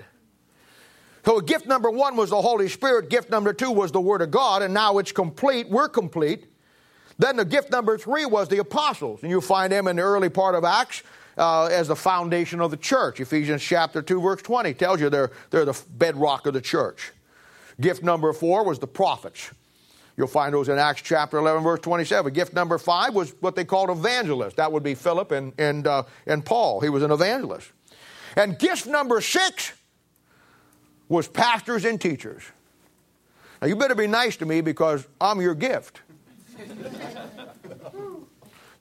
So 1.26 1.40
gift 1.40 1.68
number 1.68 1.90
one 1.90 2.16
was 2.16 2.32
the 2.32 2.42
Holy 2.42 2.68
Spirit, 2.68 3.10
gift 3.10 3.30
number 3.30 3.54
two 3.54 3.72
was 3.72 3.92
the 3.92 4.02
Word 4.02 4.22
of 4.22 4.32
God, 4.32 4.62
and 4.62 4.74
now 4.74 4.98
it's 4.98 5.12
complete. 5.12 5.70
We're 5.70 5.88
complete. 5.88 6.48
Then 7.18 7.38
the 7.38 7.46
gift 7.46 7.72
number 7.72 7.98
three 7.98 8.26
was 8.26 8.50
the 8.50 8.58
apostles, 8.58 9.22
and 9.22 9.30
you 9.30 9.40
find 9.40 9.72
them 9.72 9.88
in 9.88 9.96
the 9.96 10.02
early 10.02 10.30
part 10.30 10.56
of 10.56 10.66
Acts 10.66 11.04
uh, 11.38 11.66
as 11.66 11.88
the 11.88 11.96
foundation 11.96 12.60
of 12.60 12.72
the 12.72 12.78
church. 12.78 13.20
Ephesians 13.20 13.64
chapter 13.64 14.02
2, 14.02 14.20
verse 14.20 14.42
20 14.42 14.74
tells 14.74 15.00
you 15.00 15.10
they're, 15.10 15.32
they're 15.50 15.66
the 15.66 15.80
bedrock 15.92 16.46
of 16.46 16.54
the 16.54 16.62
church. 16.62 17.12
Gift 17.80 18.04
number 18.04 18.34
four 18.34 18.66
was 18.66 18.80
the 18.80 18.88
prophets. 18.88 19.52
You'll 20.18 20.28
find 20.28 20.54
those 20.54 20.70
in 20.70 20.78
Acts 20.78 21.02
chapter 21.02 21.38
11, 21.38 21.64
verse 21.64 21.80
27. 21.80 22.34
Gift 22.34 22.54
number 22.54 22.78
five 22.78 23.16
was 23.16 23.34
what 23.40 23.56
they 23.56 23.66
called 23.66 23.90
evangelists. 23.90 24.56
That 24.56 24.72
would 24.72 24.84
be 24.84 24.94
Philip 24.94 25.32
and, 25.32 25.54
and, 25.58 25.88
uh, 25.88 26.04
and 26.28 26.46
Paul. 26.46 26.82
He 26.82 26.90
was 26.90 27.02
an 27.02 27.12
evangelist. 27.12 27.72
And 28.36 28.60
gift 28.60 28.86
number 28.86 29.22
six 29.22 29.74
was 31.10 31.28
pastors 31.28 31.86
and 31.86 32.00
teachers. 32.00 32.44
Now, 33.62 33.68
you 33.68 33.76
better 33.76 33.96
be 33.96 34.08
nice 34.08 34.36
to 34.38 34.46
me 34.46 34.62
because 34.62 35.08
I'm 35.22 35.40
your 35.40 35.56
gift. 35.56 36.02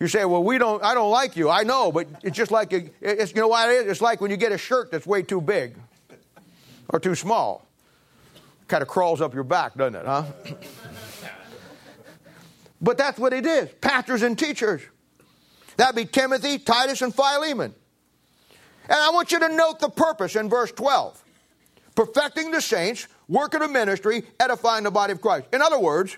You 0.02 0.08
say, 0.08 0.24
well, 0.24 0.42
we 0.42 0.58
don't, 0.58 0.82
I 0.82 0.94
don't 0.94 1.12
like 1.12 1.36
you. 1.36 1.48
I 1.48 1.62
know, 1.62 1.92
but 1.92 2.08
it's 2.24 2.36
just 2.36 2.50
like, 2.50 2.72
it's, 2.72 3.32
you 3.32 3.40
know 3.40 3.46
what 3.46 3.68
it 3.68 3.72
is? 3.86 3.92
It's 3.92 4.00
like 4.00 4.20
when 4.20 4.32
you 4.32 4.36
get 4.36 4.50
a 4.50 4.58
shirt 4.58 4.90
that's 4.90 5.06
way 5.06 5.22
too 5.22 5.40
big 5.40 5.76
or 6.88 6.98
too 6.98 7.14
small. 7.14 7.68
Kind 8.66 8.82
of 8.82 8.88
crawls 8.88 9.20
up 9.20 9.32
your 9.32 9.44
back, 9.44 9.76
doesn't 9.76 9.94
it, 9.94 10.04
huh? 10.04 10.24
but 12.80 12.98
that's 12.98 13.16
what 13.16 13.32
it 13.32 13.46
is 13.46 13.68
pastors 13.80 14.22
and 14.22 14.36
teachers. 14.36 14.82
That'd 15.76 15.94
be 15.94 16.04
Timothy, 16.04 16.58
Titus, 16.58 17.00
and 17.00 17.14
Philemon. 17.14 17.72
And 18.88 18.98
I 18.98 19.10
want 19.10 19.30
you 19.30 19.38
to 19.38 19.48
note 19.50 19.78
the 19.78 19.88
purpose 19.88 20.34
in 20.34 20.48
verse 20.48 20.72
12 20.72 21.22
perfecting 21.94 22.50
the 22.50 22.60
saints, 22.60 23.08
working 23.28 23.62
of 23.62 23.70
ministry, 23.70 24.24
edifying 24.40 24.84
the 24.84 24.90
body 24.90 25.12
of 25.12 25.20
Christ. 25.20 25.46
In 25.52 25.62
other 25.62 25.78
words, 25.78 26.16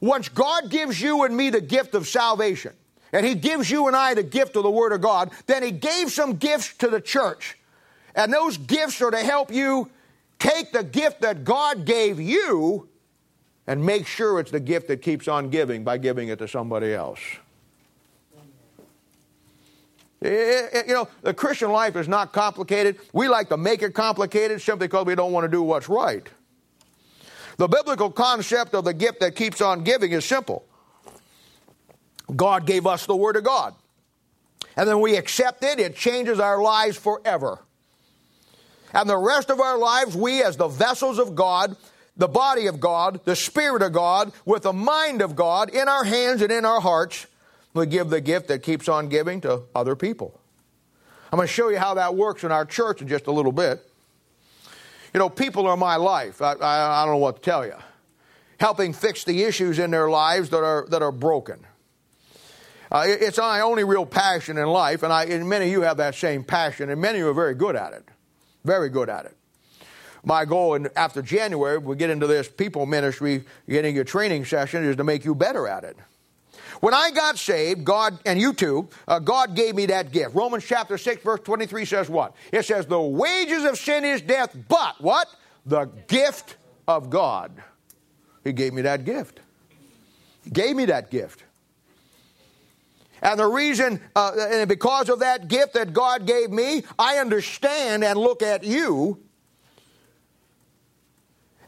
once 0.00 0.28
God 0.28 0.70
gives 0.70 1.00
you 1.00 1.24
and 1.24 1.36
me 1.36 1.50
the 1.50 1.60
gift 1.60 1.94
of 1.94 2.06
salvation, 2.06 2.72
and 3.12 3.24
He 3.24 3.34
gives 3.34 3.70
you 3.70 3.86
and 3.86 3.96
I 3.96 4.14
the 4.14 4.22
gift 4.22 4.56
of 4.56 4.62
the 4.62 4.70
Word 4.70 4.92
of 4.92 5.00
God, 5.00 5.30
then 5.46 5.62
He 5.62 5.70
gave 5.70 6.10
some 6.10 6.36
gifts 6.36 6.74
to 6.78 6.88
the 6.88 7.00
church. 7.00 7.56
And 8.14 8.32
those 8.32 8.56
gifts 8.56 9.00
are 9.02 9.10
to 9.10 9.18
help 9.18 9.52
you 9.52 9.90
take 10.38 10.72
the 10.72 10.82
gift 10.82 11.20
that 11.22 11.44
God 11.44 11.84
gave 11.84 12.20
you 12.20 12.88
and 13.66 13.84
make 13.84 14.06
sure 14.06 14.38
it's 14.38 14.50
the 14.50 14.60
gift 14.60 14.88
that 14.88 15.02
keeps 15.02 15.28
on 15.28 15.50
giving 15.50 15.84
by 15.84 15.98
giving 15.98 16.28
it 16.28 16.38
to 16.38 16.48
somebody 16.48 16.94
else. 16.94 17.20
It, 20.20 20.70
it, 20.72 20.86
you 20.88 20.94
know, 20.94 21.08
the 21.22 21.34
Christian 21.34 21.70
life 21.70 21.96
is 21.96 22.08
not 22.08 22.32
complicated. 22.32 22.98
We 23.12 23.28
like 23.28 23.48
to 23.50 23.56
make 23.56 23.82
it 23.82 23.94
complicated 23.94 24.62
simply 24.62 24.86
because 24.88 25.06
we 25.06 25.14
don't 25.14 25.32
want 25.32 25.44
to 25.44 25.48
do 25.48 25.62
what's 25.62 25.88
right. 25.88 26.26
The 27.58 27.68
biblical 27.68 28.10
concept 28.10 28.74
of 28.74 28.84
the 28.84 28.94
gift 28.94 29.20
that 29.20 29.34
keeps 29.34 29.60
on 29.60 29.84
giving 29.84 30.12
is 30.12 30.24
simple 30.24 30.64
God 32.34 32.66
gave 32.66 32.86
us 32.86 33.06
the 33.06 33.16
Word 33.16 33.36
of 33.36 33.44
God. 33.44 33.74
And 34.76 34.88
then 34.88 35.00
we 35.00 35.16
accept 35.16 35.64
it, 35.64 35.78
it 35.78 35.96
changes 35.96 36.40
our 36.40 36.60
lives 36.60 36.96
forever. 36.96 37.60
And 38.92 39.08
the 39.08 39.16
rest 39.16 39.50
of 39.50 39.60
our 39.60 39.78
lives, 39.78 40.16
we, 40.16 40.42
as 40.42 40.56
the 40.56 40.68
vessels 40.68 41.18
of 41.18 41.34
God, 41.34 41.76
the 42.16 42.28
body 42.28 42.66
of 42.66 42.80
God, 42.80 43.20
the 43.24 43.36
Spirit 43.36 43.82
of 43.82 43.92
God, 43.92 44.32
with 44.44 44.62
the 44.62 44.72
mind 44.72 45.22
of 45.22 45.36
God 45.36 45.70
in 45.70 45.88
our 45.88 46.04
hands 46.04 46.42
and 46.42 46.50
in 46.50 46.64
our 46.64 46.80
hearts, 46.80 47.26
we 47.76 47.86
give 47.86 48.10
the 48.10 48.20
gift 48.20 48.48
that 48.48 48.62
keeps 48.62 48.88
on 48.88 49.08
giving 49.08 49.40
to 49.42 49.62
other 49.74 49.94
people. 49.94 50.40
I'm 51.32 51.36
going 51.36 51.48
to 51.48 51.52
show 51.52 51.68
you 51.68 51.78
how 51.78 51.94
that 51.94 52.14
works 52.14 52.44
in 52.44 52.52
our 52.52 52.64
church 52.64 53.02
in 53.02 53.08
just 53.08 53.26
a 53.26 53.32
little 53.32 53.52
bit. 53.52 53.80
You 55.12 55.20
know, 55.20 55.28
people 55.28 55.66
are 55.66 55.76
my 55.76 55.96
life. 55.96 56.42
I, 56.42 56.52
I, 56.54 57.02
I 57.02 57.04
don't 57.04 57.14
know 57.14 57.18
what 57.18 57.36
to 57.36 57.42
tell 57.42 57.64
you. 57.64 57.74
Helping 58.58 58.92
fix 58.92 59.24
the 59.24 59.42
issues 59.44 59.78
in 59.78 59.90
their 59.90 60.08
lives 60.08 60.50
that 60.50 60.62
are, 60.62 60.86
that 60.90 61.02
are 61.02 61.12
broken. 61.12 61.60
Uh, 62.90 63.04
it's 63.06 63.38
my 63.38 63.60
only 63.60 63.84
real 63.84 64.06
passion 64.06 64.58
in 64.58 64.66
life, 64.68 65.02
and, 65.02 65.12
I, 65.12 65.24
and 65.24 65.48
many 65.48 65.66
of 65.66 65.72
you 65.72 65.80
have 65.82 65.96
that 65.96 66.14
same 66.14 66.44
passion, 66.44 66.88
and 66.88 67.00
many 67.00 67.18
of 67.18 67.24
you 67.24 67.30
are 67.30 67.34
very 67.34 67.54
good 67.54 67.74
at 67.74 67.92
it. 67.92 68.04
Very 68.64 68.88
good 68.88 69.08
at 69.08 69.26
it. 69.26 69.36
My 70.24 70.44
goal 70.44 70.74
in, 70.74 70.88
after 70.96 71.20
January, 71.20 71.78
we 71.78 71.96
get 71.96 72.10
into 72.10 72.26
this 72.26 72.48
people 72.48 72.86
ministry, 72.86 73.44
getting 73.68 73.94
your 73.94 74.04
training 74.04 74.44
session, 74.44 74.84
is 74.84 74.96
to 74.96 75.04
make 75.04 75.24
you 75.24 75.34
better 75.34 75.66
at 75.66 75.84
it. 75.84 75.96
When 76.80 76.94
I 76.94 77.10
got 77.10 77.38
saved, 77.38 77.84
God, 77.84 78.18
and 78.26 78.40
you 78.40 78.52
too, 78.52 78.88
uh, 79.08 79.18
God 79.18 79.54
gave 79.54 79.74
me 79.74 79.86
that 79.86 80.12
gift. 80.12 80.34
Romans 80.34 80.64
chapter 80.66 80.98
6, 80.98 81.22
verse 81.22 81.40
23 81.40 81.84
says 81.84 82.08
what? 82.08 82.34
It 82.52 82.64
says, 82.64 82.86
The 82.86 83.00
wages 83.00 83.64
of 83.64 83.78
sin 83.78 84.04
is 84.04 84.20
death, 84.20 84.56
but 84.68 85.00
what? 85.00 85.28
The 85.64 85.86
gift 86.06 86.56
of 86.86 87.10
God. 87.10 87.52
He 88.44 88.52
gave 88.52 88.72
me 88.72 88.82
that 88.82 89.04
gift. 89.04 89.40
He 90.44 90.50
gave 90.50 90.76
me 90.76 90.86
that 90.86 91.10
gift. 91.10 91.42
And 93.22 93.40
the 93.40 93.46
reason, 93.46 94.00
uh, 94.14 94.32
and 94.50 94.68
because 94.68 95.08
of 95.08 95.20
that 95.20 95.48
gift 95.48 95.74
that 95.74 95.92
God 95.92 96.26
gave 96.26 96.50
me, 96.50 96.84
I 96.98 97.18
understand 97.18 98.04
and 98.04 98.18
look 98.18 98.42
at 98.42 98.62
you 98.62 99.25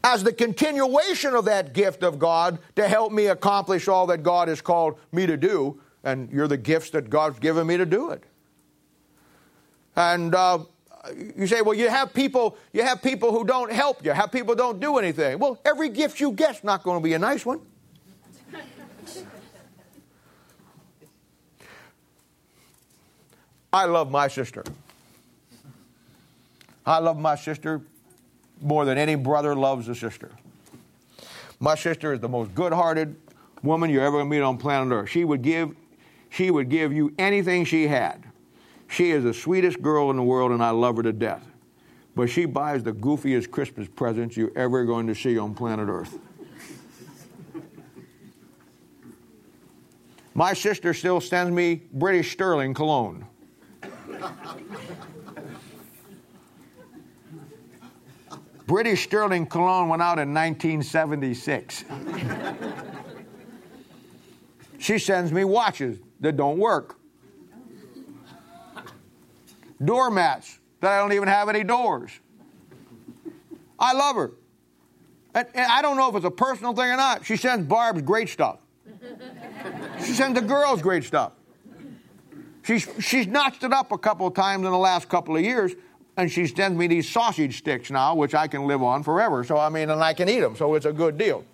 as 0.05 0.25
the 0.25 0.33
continuation 0.33 1.35
of 1.35 1.45
that 1.47 1.73
gift 1.73 2.03
of 2.03 2.19
God 2.19 2.59
to 2.77 2.89
help 2.89 3.13
me 3.13 3.27
accomplish 3.27 3.89
all 3.89 4.07
that 4.07 4.23
God 4.23 4.49
has 4.49 4.61
called 4.61 4.99
me 5.13 5.27
to 5.27 5.37
do. 5.37 5.81
And 6.05 6.31
you're 6.31 6.49
the 6.49 6.57
gifts 6.57 6.91
that 6.91 7.11
God's 7.11 7.39
given 7.39 7.67
me 7.67 7.77
to 7.77 7.87
do 7.87 8.11
it. 8.11 8.23
And 9.97 10.35
uh, 10.35 10.61
you 11.37 11.47
say, 11.47 11.61
well, 11.63 11.75
you 11.75 11.89
have 11.89 12.15
people, 12.15 12.57
you 12.73 12.83
have 12.85 13.03
people 13.03 13.33
who 13.33 13.45
don't 13.45 13.73
help 13.73 14.05
you, 14.05 14.13
have 14.13 14.31
people 14.31 14.55
don't 14.55 14.79
do 14.81 14.99
anything. 14.99 15.39
Well, 15.39 15.59
every 15.65 15.89
gift 15.89 16.21
you 16.21 16.33
get's 16.33 16.63
not 16.63 16.83
going 16.85 17.01
to 17.01 17.03
be 17.03 17.15
a 17.15 17.19
nice 17.19 17.45
one. 17.45 17.61
I 23.73 23.87
love 23.87 24.11
my 24.11 24.29
sister. 24.29 24.63
I 26.87 26.99
love 26.99 27.19
my 27.19 27.35
sister 27.35 27.83
more 28.61 28.85
than 28.85 28.99
any 28.99 29.15
brother 29.15 29.55
loves 29.55 29.89
a 29.89 29.95
sister. 29.95 30.31
My 31.61 31.75
sister 31.75 32.13
is 32.13 32.21
the 32.21 32.29
most 32.29 32.55
good-hearted 32.55 33.17
woman 33.63 33.91
you're 33.91 34.05
ever 34.05 34.19
going 34.19 34.31
to 34.31 34.31
meet 34.31 34.43
on 34.43 34.59
planet 34.59 34.93
Earth. 34.93 35.09
She 35.09 35.25
would 35.25 35.43
give, 35.43 35.75
she 36.31 36.51
would 36.51 36.69
give 36.69 36.93
you 36.93 37.13
anything 37.19 37.65
she 37.65 37.89
had. 37.89 38.25
She 38.89 39.11
is 39.11 39.25
the 39.25 39.35
sweetest 39.35 39.83
girl 39.83 40.11
in 40.11 40.17
the 40.17 40.23
world, 40.23 40.53
and 40.53 40.63
I 40.63 40.71
love 40.71 40.97
her 40.97 41.03
to 41.03 41.13
death. 41.13 41.45
But 42.15 42.31
she 42.31 42.47
buys 42.47 42.83
the 42.83 42.93
goofiest 42.93 43.51
Christmas 43.51 43.89
presents 43.89 44.37
you're 44.37 44.57
ever 44.57 44.85
going 44.85 45.07
to 45.09 45.15
see 45.15 45.39
on 45.39 45.55
planet 45.55 45.89
Earth. 45.89 46.19
My 50.35 50.55
sister 50.55 50.95
still 50.95 51.21
sends 51.21 51.51
me 51.51 51.83
British 51.93 52.33
Sterling 52.33 52.73
cologne. 52.73 53.27
British 58.69 59.05
Sterling 59.05 59.47
cologne 59.47 59.89
went 59.89 60.03
out 60.03 60.19
in 60.19 60.35
1976. 60.35 61.85
she 64.79 64.99
sends 64.99 65.33
me 65.33 65.43
watches 65.43 65.99
that 66.21 66.37
don't 66.37 66.59
work, 66.59 66.99
doormats 69.83 70.59
that 70.81 70.93
I 70.93 70.99
don't 70.99 71.15
even 71.15 71.29
have 71.29 71.49
any 71.49 71.65
doors. 71.65 72.11
I 73.79 73.95
love 73.95 74.17
her. 74.17 74.33
And, 75.35 75.47
I 75.57 75.81
don't 75.81 75.97
know 75.97 76.11
if 76.11 76.17
it's 76.17 76.27
a 76.27 76.31
personal 76.31 76.75
thing 76.75 76.91
or 76.91 76.97
not. 76.97 77.25
She 77.25 77.39
sends 77.39 77.67
Barb's 77.67 78.03
great 78.03 78.29
stuff. 78.29 78.59
She 80.05 80.13
sends 80.13 80.39
the 80.39 80.47
girls 80.47 80.83
great 80.83 81.05
stuff. 81.05 81.33
She's, 82.65 82.87
she's 83.01 83.27
notched 83.27 83.65
it 83.65 83.73
up 83.73 83.93
a 83.93 83.99
couple 83.99 84.27
of 84.27 84.35
times 84.35 84.67
in 84.67 84.71
the 84.71 84.77
last 84.77 85.09
couple 85.09 85.35
of 85.37 85.43
years, 85.43 85.73
and 86.19 86.31
she 86.31 86.49
sends 86.49 86.77
me 86.77 86.89
these 86.89 87.09
sausage 87.09 87.59
sticks 87.59 87.93
now, 87.93 88.13
which 88.17 88.35
I 88.35 88.49
can 88.49 88.67
live 88.67 88.83
on 88.83 89.05
forever. 89.05 89.45
So, 89.45 89.57
I 89.57 89.69
mean, 89.69 89.89
and 89.89 90.03
I 90.03 90.15
can 90.15 90.29
eat 90.29 90.41
them, 90.41 90.57
so 90.57 90.75
it's 90.75 90.85
a 90.85 90.93
good 90.93 91.17
deal. 91.17 91.45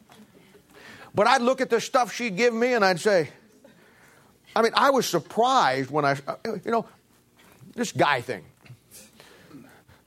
But 1.14 1.27
I'd 1.27 1.42
look 1.42 1.61
at 1.61 1.68
the 1.68 1.83
stuff 1.83 2.12
she'd 2.12 2.35
give 2.35 2.55
me 2.55 2.72
and 2.72 2.83
I'd 2.83 2.98
say, 2.98 3.29
I 4.57 4.62
mean, 4.62 4.72
I 4.74 4.88
was 4.88 5.07
surprised 5.07 5.90
when 5.90 6.07
I, 6.07 6.16
uh, 6.27 6.37
you 6.64 6.70
know, 6.70 6.87
this 7.74 7.92
guy 7.92 8.22
thing. 8.22 8.42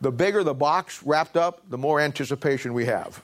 The 0.02 0.12
bigger 0.12 0.43
the 0.43 0.56
box 0.56 1.04
wrapped 1.04 1.38
up, 1.38 1.62
the 1.70 1.78
more 1.78 2.00
anticipation 2.00 2.74
we 2.74 2.86
have. 2.86 3.22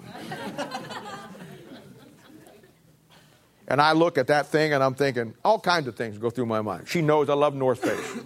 and 3.68 3.82
I 3.82 3.94
look 3.94 4.20
at 4.20 4.28
that 4.28 4.48
thing 4.48 4.74
and 4.74 4.84
I'm 4.84 4.94
thinking, 4.94 5.34
all 5.44 5.60
kinds 5.60 5.88
of 5.88 5.96
things 5.96 6.20
go 6.20 6.30
through 6.30 6.46
my 6.46 6.62
mind. 6.62 6.88
She 6.88 7.02
knows 7.02 7.28
I 7.28 7.34
love 7.34 7.56
North 7.56 7.80
Face. 7.80 8.24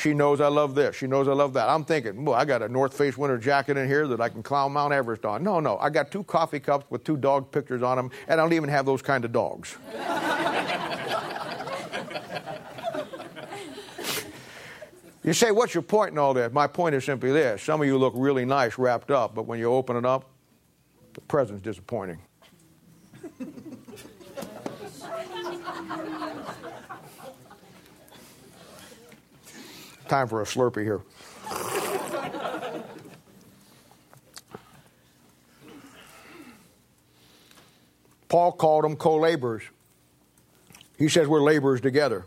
She 0.00 0.14
knows 0.14 0.40
I 0.40 0.48
love 0.48 0.74
this. 0.74 0.96
She 0.96 1.06
knows 1.06 1.28
I 1.28 1.34
love 1.34 1.52
that. 1.52 1.68
I'm 1.68 1.84
thinking, 1.84 2.24
well, 2.24 2.34
I 2.34 2.46
got 2.46 2.62
a 2.62 2.68
North 2.68 2.96
Face 2.96 3.18
winter 3.18 3.36
jacket 3.36 3.76
in 3.76 3.86
here 3.86 4.06
that 4.08 4.18
I 4.18 4.30
can 4.30 4.42
climb 4.42 4.72
Mount 4.72 4.94
Everest 4.94 5.26
on. 5.26 5.42
No, 5.42 5.60
no. 5.60 5.76
I 5.76 5.90
got 5.90 6.10
two 6.10 6.24
coffee 6.24 6.58
cups 6.58 6.86
with 6.88 7.04
two 7.04 7.18
dog 7.18 7.52
pictures 7.52 7.82
on 7.82 7.98
them, 7.98 8.10
and 8.26 8.40
I 8.40 8.42
don't 8.42 8.54
even 8.54 8.70
have 8.70 8.86
those 8.86 9.02
kind 9.02 9.26
of 9.26 9.32
dogs. 9.32 9.76
you 15.22 15.34
say, 15.34 15.50
what's 15.50 15.74
your 15.74 15.82
point 15.82 16.12
in 16.12 16.18
all 16.18 16.32
this? 16.32 16.50
My 16.50 16.66
point 16.66 16.94
is 16.94 17.04
simply 17.04 17.30
this. 17.30 17.62
Some 17.62 17.82
of 17.82 17.86
you 17.86 17.98
look 17.98 18.14
really 18.16 18.46
nice 18.46 18.78
wrapped 18.78 19.10
up, 19.10 19.34
but 19.34 19.42
when 19.42 19.58
you 19.58 19.70
open 19.70 19.96
it 19.96 20.06
up, 20.06 20.30
the 21.12 21.20
present's 21.20 21.60
disappointing. 21.60 22.20
Time 30.10 30.26
for 30.26 30.42
a 30.42 30.44
Slurpee 30.44 30.82
here. 30.82 31.02
Paul 38.28 38.50
called 38.50 38.82
them 38.82 38.96
co 38.96 39.18
laborers. 39.18 39.62
He 40.98 41.08
says 41.08 41.28
we're 41.28 41.42
laborers 41.42 41.80
together. 41.80 42.24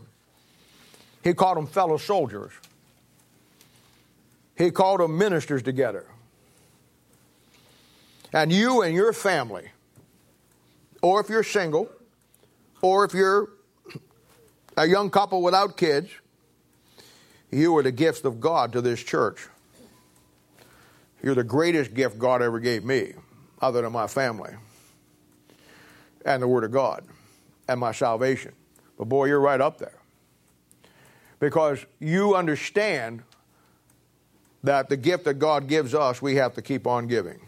He 1.22 1.34
called 1.34 1.58
them 1.58 1.66
fellow 1.66 1.98
soldiers. 1.98 2.52
He 4.56 4.70
called 4.70 5.00
them 5.00 5.18
ministers 5.18 5.62
together. 5.62 6.06
And 8.32 8.50
you 8.50 8.80
and 8.80 8.94
your 8.94 9.12
family, 9.12 9.68
or 11.02 11.20
if 11.20 11.28
you're 11.28 11.44
single, 11.44 11.90
or 12.80 13.04
if 13.04 13.12
you're 13.12 13.50
a 14.74 14.86
young 14.86 15.10
couple 15.10 15.42
without 15.42 15.76
kids, 15.76 16.08
you 17.54 17.76
are 17.76 17.82
the 17.82 17.92
gifts 17.92 18.24
of 18.24 18.40
God 18.40 18.72
to 18.72 18.80
this 18.80 19.02
church. 19.02 19.48
You're 21.22 21.34
the 21.34 21.44
greatest 21.44 21.94
gift 21.94 22.18
God 22.18 22.42
ever 22.42 22.60
gave 22.60 22.84
me, 22.84 23.12
other 23.60 23.82
than 23.82 23.92
my 23.92 24.06
family, 24.06 24.52
and 26.24 26.42
the 26.42 26.48
Word 26.48 26.64
of 26.64 26.70
God, 26.70 27.04
and 27.68 27.80
my 27.80 27.92
salvation. 27.92 28.52
But 28.98 29.08
boy, 29.08 29.26
you're 29.26 29.40
right 29.40 29.60
up 29.60 29.78
there. 29.78 29.98
Because 31.40 31.84
you 31.98 32.34
understand 32.34 33.22
that 34.62 34.88
the 34.88 34.96
gift 34.96 35.24
that 35.24 35.34
God 35.34 35.66
gives 35.66 35.94
us, 35.94 36.22
we 36.22 36.36
have 36.36 36.54
to 36.54 36.62
keep 36.62 36.86
on 36.86 37.06
giving. 37.06 37.40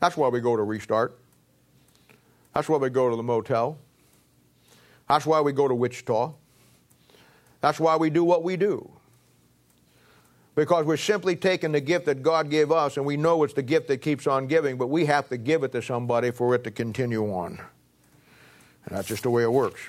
That's 0.00 0.16
why 0.16 0.28
we 0.28 0.40
go 0.40 0.56
to 0.56 0.62
Restart. 0.62 1.18
That's 2.54 2.68
why 2.68 2.78
we 2.78 2.90
go 2.90 3.10
to 3.10 3.16
the 3.16 3.22
motel. 3.22 3.78
That's 5.08 5.26
why 5.26 5.40
we 5.40 5.52
go 5.52 5.68
to 5.68 5.74
Wichita. 5.74 6.32
That's 7.66 7.80
why 7.80 7.96
we 7.96 8.10
do 8.10 8.22
what 8.22 8.44
we 8.44 8.56
do. 8.56 8.88
Because 10.54 10.86
we're 10.86 10.96
simply 10.96 11.34
taking 11.34 11.72
the 11.72 11.80
gift 11.80 12.06
that 12.06 12.22
God 12.22 12.48
gave 12.48 12.70
us, 12.70 12.96
and 12.96 13.04
we 13.04 13.16
know 13.16 13.42
it's 13.42 13.54
the 13.54 13.62
gift 13.62 13.88
that 13.88 13.96
keeps 13.96 14.28
on 14.28 14.46
giving, 14.46 14.78
but 14.78 14.86
we 14.86 15.06
have 15.06 15.28
to 15.30 15.36
give 15.36 15.64
it 15.64 15.72
to 15.72 15.82
somebody 15.82 16.30
for 16.30 16.54
it 16.54 16.62
to 16.62 16.70
continue 16.70 17.24
on. 17.24 17.60
And 18.84 18.96
that's 18.96 19.08
just 19.08 19.24
the 19.24 19.30
way 19.30 19.42
it 19.42 19.52
works. 19.52 19.80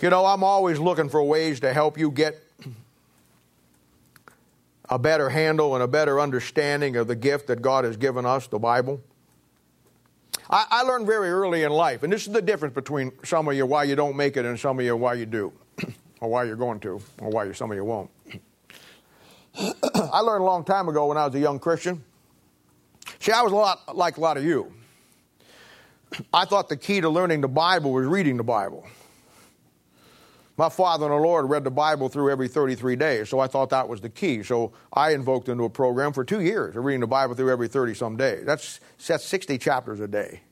You 0.00 0.10
know, 0.10 0.26
I'm 0.26 0.42
always 0.42 0.80
looking 0.80 1.08
for 1.08 1.22
ways 1.22 1.60
to 1.60 1.72
help 1.72 1.96
you 1.96 2.10
get 2.10 2.42
a 4.90 4.98
better 4.98 5.28
handle 5.28 5.76
and 5.76 5.84
a 5.84 5.86
better 5.88 6.18
understanding 6.18 6.96
of 6.96 7.06
the 7.06 7.14
gift 7.14 7.46
that 7.46 7.62
God 7.62 7.84
has 7.84 7.96
given 7.96 8.26
us, 8.26 8.48
the 8.48 8.58
Bible. 8.58 9.00
I, 10.50 10.66
I, 10.70 10.82
learned 10.82 11.06
very 11.06 11.30
early 11.30 11.62
in 11.62 11.72
life, 11.72 12.02
and 12.02 12.12
this 12.12 12.26
is 12.26 12.32
the 12.32 12.42
difference 12.42 12.74
between 12.74 13.12
some 13.24 13.48
of 13.48 13.54
you 13.54 13.66
why 13.66 13.84
you 13.84 13.96
don't 13.96 14.16
make 14.16 14.36
it 14.36 14.44
and 14.44 14.58
some 14.58 14.78
of 14.78 14.84
you 14.84 14.96
why 14.96 15.14
you 15.14 15.26
do, 15.26 15.52
or 16.20 16.30
why 16.30 16.44
you're 16.44 16.56
going 16.56 16.80
to, 16.80 17.00
or 17.20 17.30
why 17.30 17.44
you, 17.44 17.52
some 17.52 17.70
of 17.70 17.76
you 17.76 17.84
won't. 17.84 18.10
I 19.58 20.20
learned 20.20 20.42
a 20.42 20.46
long 20.46 20.64
time 20.64 20.88
ago 20.88 21.06
when 21.06 21.16
I 21.16 21.26
was 21.26 21.34
a 21.34 21.40
young 21.40 21.58
Christian. 21.58 22.02
See, 23.20 23.32
I 23.32 23.42
was 23.42 23.52
a 23.52 23.56
lot 23.56 23.96
like 23.96 24.16
a 24.16 24.20
lot 24.20 24.36
of 24.36 24.44
you. 24.44 24.72
I 26.32 26.44
thought 26.44 26.68
the 26.68 26.76
key 26.76 27.00
to 27.00 27.08
learning 27.08 27.40
the 27.40 27.48
Bible 27.48 27.92
was 27.92 28.06
reading 28.06 28.36
the 28.36 28.44
Bible. 28.44 28.86
My 30.56 30.68
father 30.68 31.06
and 31.06 31.14
the 31.14 31.18
Lord 31.18 31.48
read 31.48 31.64
the 31.64 31.70
Bible 31.70 32.08
through 32.08 32.30
every 32.30 32.46
33 32.46 32.96
days, 32.96 33.28
so 33.28 33.40
I 33.40 33.46
thought 33.46 33.70
that 33.70 33.88
was 33.88 34.00
the 34.00 34.10
key. 34.10 34.42
So 34.42 34.72
I 34.92 35.12
invoked 35.12 35.48
into 35.48 35.64
a 35.64 35.70
program 35.70 36.12
for 36.12 36.24
two 36.24 36.40
years 36.40 36.76
of 36.76 36.84
reading 36.84 37.00
the 37.00 37.06
Bible 37.06 37.34
through 37.34 37.50
every 37.50 37.68
30 37.68 37.94
some 37.94 38.16
days. 38.16 38.44
That's, 38.44 38.80
that's 39.06 39.24
60 39.24 39.56
chapters 39.58 40.00
a 40.00 40.08
day. 40.08 40.42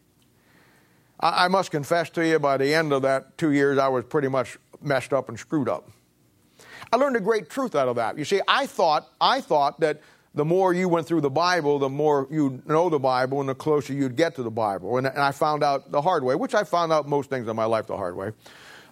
I, 1.20 1.44
I 1.44 1.48
must 1.48 1.70
confess 1.70 2.08
to 2.10 2.26
you, 2.26 2.38
by 2.38 2.56
the 2.56 2.74
end 2.74 2.92
of 2.92 3.02
that 3.02 3.36
two 3.36 3.52
years, 3.52 3.78
I 3.78 3.88
was 3.88 4.04
pretty 4.04 4.28
much 4.28 4.58
messed 4.80 5.12
up 5.12 5.28
and 5.28 5.38
screwed 5.38 5.68
up. 5.68 5.90
I 6.92 6.96
learned 6.96 7.16
a 7.16 7.20
great 7.20 7.50
truth 7.50 7.74
out 7.74 7.88
of 7.88 7.96
that. 7.96 8.16
You 8.16 8.24
see, 8.24 8.40
I 8.48 8.66
thought, 8.66 9.06
I 9.20 9.40
thought 9.42 9.80
that 9.80 10.00
the 10.34 10.44
more 10.44 10.72
you 10.72 10.88
went 10.88 11.06
through 11.06 11.20
the 11.20 11.30
Bible, 11.30 11.78
the 11.78 11.88
more 11.88 12.26
you 12.30 12.62
know 12.66 12.88
the 12.88 12.98
Bible, 12.98 13.40
and 13.40 13.48
the 13.48 13.54
closer 13.54 13.92
you'd 13.92 14.16
get 14.16 14.36
to 14.36 14.42
the 14.42 14.50
Bible. 14.50 14.96
And, 14.96 15.06
and 15.06 15.18
I 15.18 15.32
found 15.32 15.62
out 15.62 15.90
the 15.90 16.00
hard 16.00 16.22
way, 16.24 16.34
which 16.36 16.54
I 16.54 16.64
found 16.64 16.92
out 16.92 17.08
most 17.08 17.30
things 17.30 17.48
in 17.48 17.56
my 17.56 17.64
life 17.64 17.86
the 17.86 17.96
hard 17.96 18.16
way. 18.16 18.30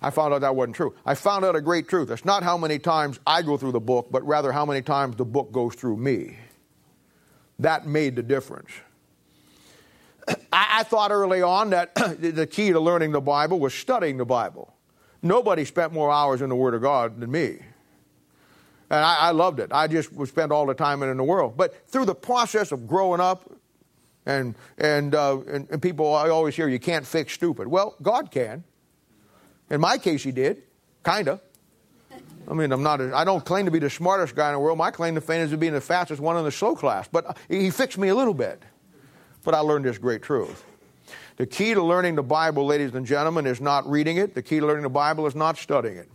I 0.00 0.10
found 0.10 0.32
out 0.32 0.40
that 0.42 0.54
wasn't 0.54 0.76
true. 0.76 0.94
I 1.04 1.14
found 1.14 1.44
out 1.44 1.56
a 1.56 1.60
great 1.60 1.88
truth. 1.88 2.10
It's 2.10 2.24
not 2.24 2.42
how 2.42 2.56
many 2.56 2.78
times 2.78 3.18
I 3.26 3.42
go 3.42 3.56
through 3.56 3.72
the 3.72 3.80
book, 3.80 4.08
but 4.10 4.24
rather 4.26 4.52
how 4.52 4.64
many 4.64 4.82
times 4.82 5.16
the 5.16 5.24
book 5.24 5.50
goes 5.52 5.74
through 5.74 5.96
me. 5.96 6.36
That 7.58 7.86
made 7.86 8.14
the 8.14 8.22
difference. 8.22 8.70
I, 10.52 10.80
I 10.80 10.82
thought 10.84 11.10
early 11.10 11.42
on 11.42 11.70
that 11.70 11.94
the 12.20 12.46
key 12.46 12.70
to 12.70 12.80
learning 12.80 13.12
the 13.12 13.20
Bible 13.20 13.58
was 13.58 13.74
studying 13.74 14.16
the 14.16 14.24
Bible. 14.24 14.72
Nobody 15.22 15.64
spent 15.64 15.92
more 15.92 16.12
hours 16.12 16.42
in 16.42 16.48
the 16.48 16.56
Word 16.56 16.74
of 16.74 16.82
God 16.82 17.20
than 17.20 17.30
me. 17.30 17.58
And 18.90 19.04
I, 19.04 19.16
I 19.16 19.30
loved 19.32 19.60
it. 19.60 19.70
I 19.72 19.86
just 19.86 20.12
would 20.12 20.28
spend 20.28 20.52
all 20.52 20.64
the 20.64 20.74
time 20.74 21.02
in, 21.02 21.16
the 21.16 21.24
world. 21.24 21.56
But 21.56 21.88
through 21.88 22.06
the 22.06 22.14
process 22.14 22.72
of 22.72 22.86
growing 22.86 23.20
up, 23.20 23.50
and, 24.24 24.54
and, 24.78 25.14
uh, 25.14 25.40
and, 25.40 25.68
and 25.70 25.82
people 25.82 26.14
I 26.14 26.28
always 26.28 26.54
hear, 26.54 26.68
you 26.68 26.78
can't 26.78 27.06
fix 27.06 27.32
stupid. 27.32 27.66
Well, 27.66 27.96
God 28.02 28.30
can. 28.30 28.64
In 29.70 29.80
my 29.80 29.98
case, 29.98 30.22
he 30.22 30.32
did, 30.32 30.62
kind 31.02 31.28
of. 31.28 31.40
I 32.50 32.54
mean, 32.54 32.72
I'm 32.72 32.82
not. 32.82 33.00
A, 33.00 33.14
I 33.14 33.24
don't 33.24 33.44
claim 33.44 33.66
to 33.66 33.70
be 33.70 33.78
the 33.78 33.90
smartest 33.90 34.34
guy 34.34 34.48
in 34.48 34.54
the 34.54 34.58
world. 34.58 34.78
My 34.78 34.90
claim 34.90 35.14
to 35.16 35.20
fame 35.20 35.42
is 35.42 35.50
to 35.50 35.58
being 35.58 35.74
the 35.74 35.80
fastest 35.80 36.20
one 36.20 36.36
in 36.38 36.44
the 36.44 36.52
slow 36.52 36.74
class. 36.74 37.06
But 37.06 37.26
uh, 37.26 37.34
he 37.48 37.70
fixed 37.70 37.98
me 37.98 38.08
a 38.08 38.14
little 38.14 38.32
bit. 38.32 38.62
But 39.44 39.54
I 39.54 39.60
learned 39.60 39.84
this 39.84 39.98
great 39.98 40.22
truth. 40.22 40.64
The 41.36 41.46
key 41.46 41.74
to 41.74 41.82
learning 41.82 42.16
the 42.16 42.22
Bible, 42.22 42.66
ladies 42.66 42.94
and 42.94 43.06
gentlemen, 43.06 43.46
is 43.46 43.60
not 43.60 43.88
reading 43.88 44.16
it. 44.16 44.34
The 44.34 44.42
key 44.42 44.60
to 44.60 44.66
learning 44.66 44.82
the 44.82 44.88
Bible 44.88 45.26
is 45.26 45.34
not 45.34 45.58
studying 45.58 45.96
it. 45.96 46.08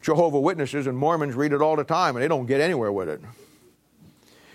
Jehovah 0.00 0.40
Witnesses 0.40 0.86
and 0.86 0.96
Mormons 0.96 1.34
read 1.34 1.52
it 1.52 1.60
all 1.60 1.76
the 1.76 1.84
time, 1.84 2.14
and 2.14 2.22
they 2.22 2.28
don't 2.28 2.46
get 2.46 2.60
anywhere 2.60 2.92
with 2.92 3.08
it. 3.08 3.20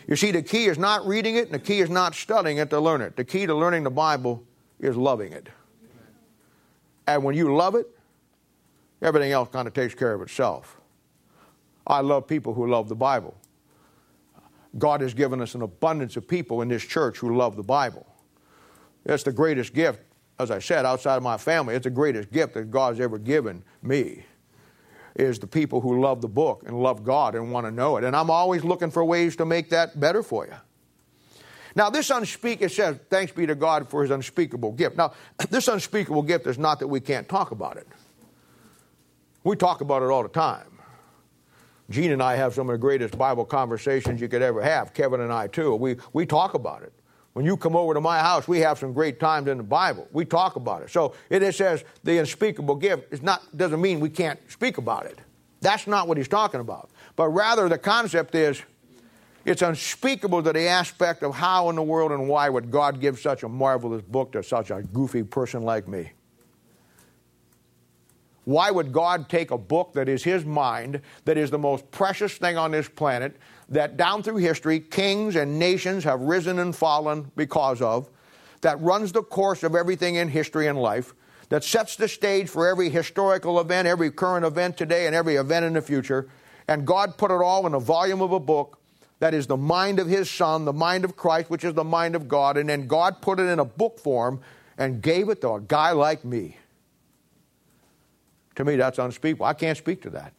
You 0.08 0.16
see, 0.16 0.32
the 0.32 0.42
key 0.42 0.66
is 0.66 0.78
not 0.78 1.06
reading 1.06 1.36
it, 1.36 1.46
and 1.46 1.54
the 1.54 1.60
key 1.60 1.82
is 1.82 1.90
not 1.90 2.16
studying 2.16 2.58
it 2.58 2.70
to 2.70 2.80
learn 2.80 3.02
it. 3.02 3.16
The 3.16 3.24
key 3.24 3.46
to 3.46 3.54
learning 3.54 3.84
the 3.84 3.92
Bible 3.92 4.44
is 4.80 4.96
loving 4.96 5.34
it. 5.34 5.50
And 7.08 7.24
when 7.24 7.36
you 7.36 7.56
love 7.56 7.76
it, 7.76 7.88
everything 9.02 9.32
else 9.32 9.50
kind 9.50 9.68
of 9.68 9.74
takes 9.74 9.94
care 9.94 10.14
of 10.14 10.22
itself. 10.22 10.80
I 11.86 12.00
love 12.00 12.28
people 12.28 12.54
who 12.54 12.68
love 12.68 12.88
the 12.88 12.96
Bible. 12.96 13.36
God 14.78 15.02
has 15.02 15.14
given 15.14 15.42
us 15.42 15.54
an 15.56 15.62
abundance 15.62 16.18
of 16.18 16.28
people 16.28 16.62
in 16.62 16.68
this 16.68 16.84
church 16.84 17.18
who 17.18 17.36
love 17.36 17.56
the 17.56 17.64
Bible. 17.64 18.08
It's 19.06 19.24
the 19.24 19.32
greatest 19.32 19.74
gift, 19.74 20.02
as 20.40 20.50
I 20.50 20.60
said, 20.60 20.86
outside 20.86 21.18
of 21.18 21.24
my 21.24 21.38
family. 21.38 21.76
It's 21.76 21.84
the 21.84 21.90
greatest 21.90 22.32
gift 22.32 22.54
that 22.56 22.72
God's 22.72 23.00
ever 23.00 23.18
given 23.18 23.64
me. 23.82 24.26
Is 25.16 25.38
the 25.38 25.46
people 25.46 25.80
who 25.80 26.02
love 26.02 26.22
the 26.22 26.28
book 26.28 26.64
and 26.66 26.82
love 26.82 27.04
God 27.04 27.36
and 27.36 27.52
want 27.52 27.68
to 27.68 27.72
know 27.72 27.98
it. 27.98 28.04
And 28.04 28.16
I'm 28.16 28.32
always 28.32 28.64
looking 28.64 28.90
for 28.90 29.06
ways 29.06 29.36
to 29.36 29.46
make 29.46 29.70
that 29.70 30.00
better 30.00 30.24
for 30.24 30.48
you. 30.48 30.56
Now, 31.76 31.90
this 31.90 32.10
unspeakable, 32.10 32.70
says, 32.70 33.00
thanks 33.10 33.32
be 33.32 33.48
to 33.48 33.56
God 33.56 33.90
for 33.90 34.04
his 34.04 34.12
unspeakable 34.12 34.74
gift. 34.74 34.98
Now, 34.98 35.14
this 35.50 35.68
unspeakable 35.68 36.24
gift 36.24 36.48
is 36.48 36.58
not 36.58 36.80
that 36.80 36.88
we 36.88 37.00
can't 37.00 37.28
talk 37.28 37.52
about 37.52 37.78
it. 37.78 37.88
We 39.44 39.56
talk 39.56 39.82
about 39.82 40.04
it 40.04 40.06
all 40.06 40.24
the 40.24 40.30
time. 40.30 40.68
Gene 41.90 42.12
and 42.12 42.24
I 42.24 42.36
have 42.36 42.54
some 42.54 42.70
of 42.70 42.74
the 42.74 42.80
greatest 42.80 43.18
Bible 43.18 43.44
conversations 43.44 44.22
you 44.22 44.28
could 44.28 44.42
ever 44.42 44.62
have. 44.62 44.94
Kevin 44.94 45.22
and 45.22 45.34
I, 45.34 45.48
too. 45.48 45.76
We, 45.76 45.98
we 46.14 46.26
talk 46.26 46.54
about 46.54 46.84
it. 46.84 46.94
When 47.34 47.46
you 47.46 47.58
come 47.58 47.76
over 47.76 47.96
to 47.96 48.02
my 48.02 48.20
house, 48.20 48.48
we 48.48 48.60
have 48.60 48.78
some 48.78 48.94
great 48.94 49.20
times 49.20 49.48
in 49.48 49.58
the 49.58 49.64
Bible. 49.64 50.08
We 50.12 50.24
talk 50.24 50.56
about 50.56 50.84
it. 50.84 50.92
So 50.92 51.16
it 51.30 51.54
says 51.56 51.84
the 52.04 52.20
unspeakable 52.20 52.76
gift 52.76 53.12
is 53.12 53.22
not, 53.22 53.42
doesn't 53.58 53.82
mean 53.82 54.00
we 54.00 54.10
can't 54.10 54.40
speak 54.52 54.78
about 54.78 55.08
it. 55.08 55.18
That's 55.60 55.88
not 55.88 56.08
what 56.08 56.18
he's 56.18 56.28
talking 56.28 56.60
about. 56.60 56.92
But 57.16 57.30
rather, 57.30 57.68
the 57.70 57.78
concept 57.78 58.36
is 58.36 58.62
It's 59.46 59.62
unspeakable 59.62 60.42
to 60.44 60.54
the 60.54 60.68
aspect 60.68 61.22
of 61.22 61.36
how 61.36 61.70
in 61.70 61.76
the 61.76 61.84
world 61.84 62.12
and 62.12 62.30
why 62.30 62.48
would 62.48 62.72
God 62.72 63.02
give 63.02 63.20
such 63.20 63.44
a 63.44 63.50
marvelous 63.50 64.02
book 64.02 64.32
to 64.34 64.44
such 64.44 64.72
a 64.72 64.82
goofy 64.82 65.24
person 65.24 65.64
like 65.64 65.88
me. 65.88 66.12
Why 68.46 68.72
would 68.72 68.92
God 68.92 69.30
take 69.30 69.52
a 69.52 69.58
book 69.58 69.94
that 69.94 70.10
is 70.10 70.24
His 70.24 70.46
mind, 70.46 71.02
that 71.26 71.38
is 71.38 71.50
the 71.50 71.58
most 71.58 71.90
precious 71.92 72.38
thing 72.38 72.58
on 72.58 72.72
this 72.72 72.90
planet, 72.90 73.38
that 73.70 73.96
down 73.96 74.24
through 74.24 74.38
history 74.38 74.80
kings 74.80 75.36
and 75.36 75.60
nations 75.60 76.04
have 76.04 76.22
risen 76.22 76.60
and 76.60 76.76
fallen 76.76 77.32
because 77.36 77.82
of, 77.82 78.10
that 78.62 78.80
runs 78.82 79.12
the 79.12 79.24
course 79.24 79.64
of 79.64 79.76
everything 79.76 80.16
in 80.16 80.30
history 80.30 80.68
and 80.68 80.82
life, 80.82 81.14
that 81.50 81.64
sets 81.64 81.96
the 81.96 82.08
stage 82.08 82.50
for 82.50 82.68
every 82.68 82.90
historical 82.90 83.60
event, 83.60 83.88
every 83.88 84.12
current 84.12 84.46
event 84.46 84.78
today, 84.78 85.06
and 85.06 85.16
every 85.16 85.36
event 85.36 85.66
in 85.66 85.74
the 85.74 85.82
future, 85.82 86.30
and 86.68 86.86
God 86.86 87.18
put 87.18 87.32
it 87.32 87.42
all 87.42 87.68
in 87.68 87.74
a 87.74 87.80
volume 87.80 88.22
of 88.22 88.32
a 88.32 88.40
book 88.40 88.80
that 89.24 89.34
is 89.34 89.48
the 89.48 89.56
mind 89.56 90.00
of 90.00 90.08
His 90.10 90.30
Son, 90.30 90.66
the 90.66 90.74
mind 90.74 91.06
of 91.06 91.16
Christ, 91.16 91.50
which 91.50 91.64
is 91.64 91.74
the 91.74 91.84
mind 91.86 92.14
of 92.14 92.28
God, 92.28 92.58
and 92.58 92.68
then 92.68 92.88
God 92.88 93.22
put 93.22 93.40
it 93.40 93.44
in 93.44 93.58
a 93.58 93.64
book 93.64 93.98
form 93.98 94.42
and 94.78 95.02
gave 95.02 95.30
it 95.30 95.40
to 95.40 95.54
a 95.54 95.62
guy 95.62 95.92
like 95.92 96.26
me. 96.26 96.58
To 98.56 98.66
me, 98.66 98.76
that's 98.76 99.00
unspeakable. 99.00 99.46
I 99.46 99.54
can't 99.54 99.78
speak 99.78 100.02
to 100.02 100.10
that. 100.10 100.34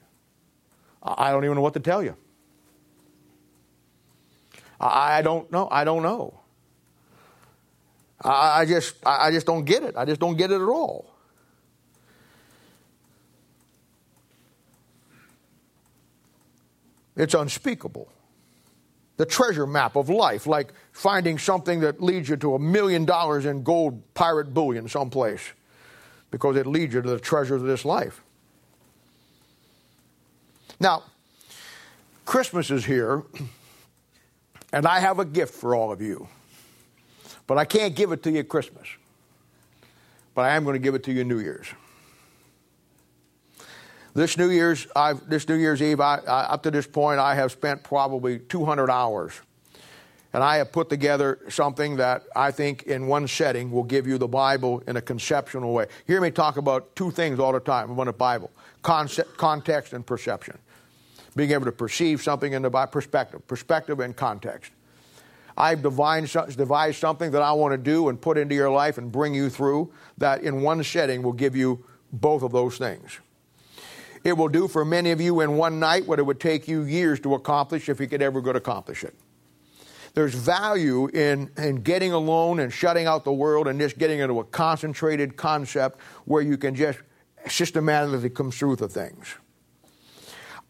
I 1.03 1.31
don't 1.31 1.47
even 1.47 1.57
know 1.57 1.63
what 1.63 1.73
to 1.73 1.81
tell 1.81 2.03
you. 2.03 2.15
I 4.79 5.23
don't 5.23 5.51
know. 5.51 5.67
I 5.71 5.85
don't 5.85 6.03
know. 6.03 6.39
I 8.21 8.67
just, 8.67 8.97
I 9.07 9.31
just 9.31 9.47
don't 9.47 9.65
get 9.65 9.83
it. 9.83 9.97
I 9.97 10.05
just 10.05 10.21
don't 10.21 10.37
get 10.37 10.51
it 10.51 10.61
at 10.61 10.69
all. 10.69 11.11
It's 17.17 17.33
unspeakable. 17.33 18.11
The 19.17 19.27
treasure 19.27 19.67
map 19.67 19.97
of 19.97 20.09
life, 20.09 20.47
like 20.47 20.73
finding 20.93 21.39
something 21.39 21.81
that 21.81 22.03
leads 22.03 22.29
you 22.29 22.37
to 22.39 22.55
a 22.55 22.59
million 22.59 23.05
dollars 23.05 23.47
in 23.47 23.63
gold 23.63 24.03
pirate 24.15 24.53
bullion 24.53 24.89
someplace 24.89 25.53
because 26.31 26.57
it 26.57 26.67
leads 26.67 26.95
you 26.95 27.01
to 27.01 27.09
the 27.09 27.21
treasures 27.21 27.63
of 27.63 27.69
this 27.69 27.85
life. 27.85 28.23
Now, 30.81 31.05
Christmas 32.25 32.71
is 32.71 32.85
here, 32.85 33.23
and 34.73 34.87
I 34.87 34.99
have 34.99 35.21
a 35.21 35.25
gift 35.25 35.55
for 35.55 35.77
all 35.77 35.93
of 35.93 36.03
you. 36.03 36.29
But 37.47 37.59
I 37.59 37.65
can't 37.65 37.95
give 37.95 38.11
it 38.13 38.23
to 38.25 38.31
you 38.31 38.41
at 38.41 38.49
Christmas. 38.49 38.89
But 40.35 40.43
I 40.43 40.57
am 40.57 40.65
going 40.65 40.75
to 40.75 40.81
give 40.81 40.95
it 40.95 41.05
to 41.05 41.13
you 41.13 41.25
New 41.25 41.39
Year's. 41.39 41.69
This 44.15 44.39
New 44.39 44.51
Year's, 44.51 44.87
I've, 44.95 45.29
this 45.29 45.49
New 45.49 45.57
Year's 45.57 45.83
Eve, 45.83 46.01
I, 46.01 46.19
I, 46.19 46.43
up 46.45 46.63
to 46.63 46.71
this 46.71 46.87
point, 46.87 47.19
I 47.19 47.35
have 47.35 47.51
spent 47.51 47.83
probably 47.83 48.39
200 48.39 48.89
hours 48.89 49.41
and 50.33 50.43
I 50.43 50.57
have 50.57 50.73
put 50.73 50.89
together 50.89 51.39
something 51.49 51.97
that 51.97 52.25
I 52.35 52.51
think 52.51 52.85
in 52.85 53.07
one 53.07 53.29
setting 53.29 53.71
will 53.71 53.85
give 53.85 54.07
you 54.07 54.19
the 54.19 54.29
Bible 54.29 54.83
in 54.89 54.97
a 54.97 55.01
conceptual 55.01 55.73
way. 55.73 55.87
You 56.07 56.15
hear 56.15 56.21
me 56.21 56.33
talk 56.33 56.57
about 56.57 56.95
two 56.97 57.13
things 57.13 57.39
all 57.39 57.53
the 57.53 57.61
time 57.61 57.91
about 57.91 58.07
the 58.07 58.13
Bible 58.13 58.51
concept, 58.83 59.37
context 59.37 59.93
and 59.93 60.05
perception. 60.05 60.59
Being 61.37 61.53
able 61.53 61.65
to 61.65 61.73
perceive 61.73 62.23
something 62.23 62.53
in 62.53 62.63
the 62.63 62.71
Bible, 62.71 62.91
perspective, 62.91 63.47
perspective 63.47 64.01
and 64.01 64.15
context. 64.15 64.73
I've 65.57 65.83
devised 65.83 66.99
something 66.99 67.31
that 67.31 67.43
I 67.43 67.53
want 67.53 67.73
to 67.73 67.79
do 67.79 68.09
and 68.09 68.21
put 68.21 68.37
into 68.37 68.55
your 68.57 68.71
life 68.71 68.99
and 68.99 69.11
bring 69.11 69.35
you 69.35 69.49
through 69.49 69.93
that 70.19 70.43
in 70.43 70.63
one 70.63 70.83
setting 70.83 71.23
will 71.23 71.33
give 71.33 71.55
you 71.55 71.85
both 72.13 72.43
of 72.43 72.51
those 72.51 72.77
things. 72.77 73.21
It 74.25 74.39
will 74.39 74.49
do 74.49 74.67
for 74.69 74.85
many 74.85 75.11
of 75.11 75.21
you 75.21 75.41
in 75.41 75.57
one 75.57 75.79
night 75.79 76.07
what 76.07 76.19
it 76.19 76.23
would 76.23 76.41
take 76.41 76.67
you 76.67 76.83
years 76.83 77.21
to 77.21 77.35
accomplish 77.35 77.91
if 77.91 78.01
you 78.01 78.09
could 78.09 78.23
ever 78.23 78.41
go 78.41 78.53
to 78.53 78.59
accomplish 78.59 79.05
it. 79.05 79.15
There's 80.15 80.35
value 80.35 81.09
in, 81.09 81.51
in 81.59 81.83
getting 81.83 82.13
alone 82.13 82.61
and 82.61 82.73
shutting 82.73 83.07
out 83.07 83.25
the 83.25 83.33
world 83.33 83.69
and 83.69 83.79
just 83.79 83.99
getting 83.99 84.21
into 84.21 84.41
a 84.41 84.45
concentrated 84.45 85.37
concept 85.37 86.01
where 86.25 86.41
you 86.41 86.57
can 86.57 86.75
just 86.75 87.01
systematically 87.49 88.31
come 88.31 88.51
through 88.51 88.77
the 88.77 88.89
things. 88.89 89.35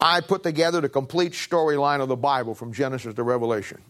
I 0.01 0.19
put 0.19 0.43
together 0.43 0.81
the 0.81 0.89
complete 0.89 1.31
storyline 1.31 2.01
of 2.01 2.09
the 2.09 2.17
Bible 2.17 2.55
from 2.55 2.73
Genesis 2.73 3.13
to 3.13 3.23
Revelation. 3.23 3.81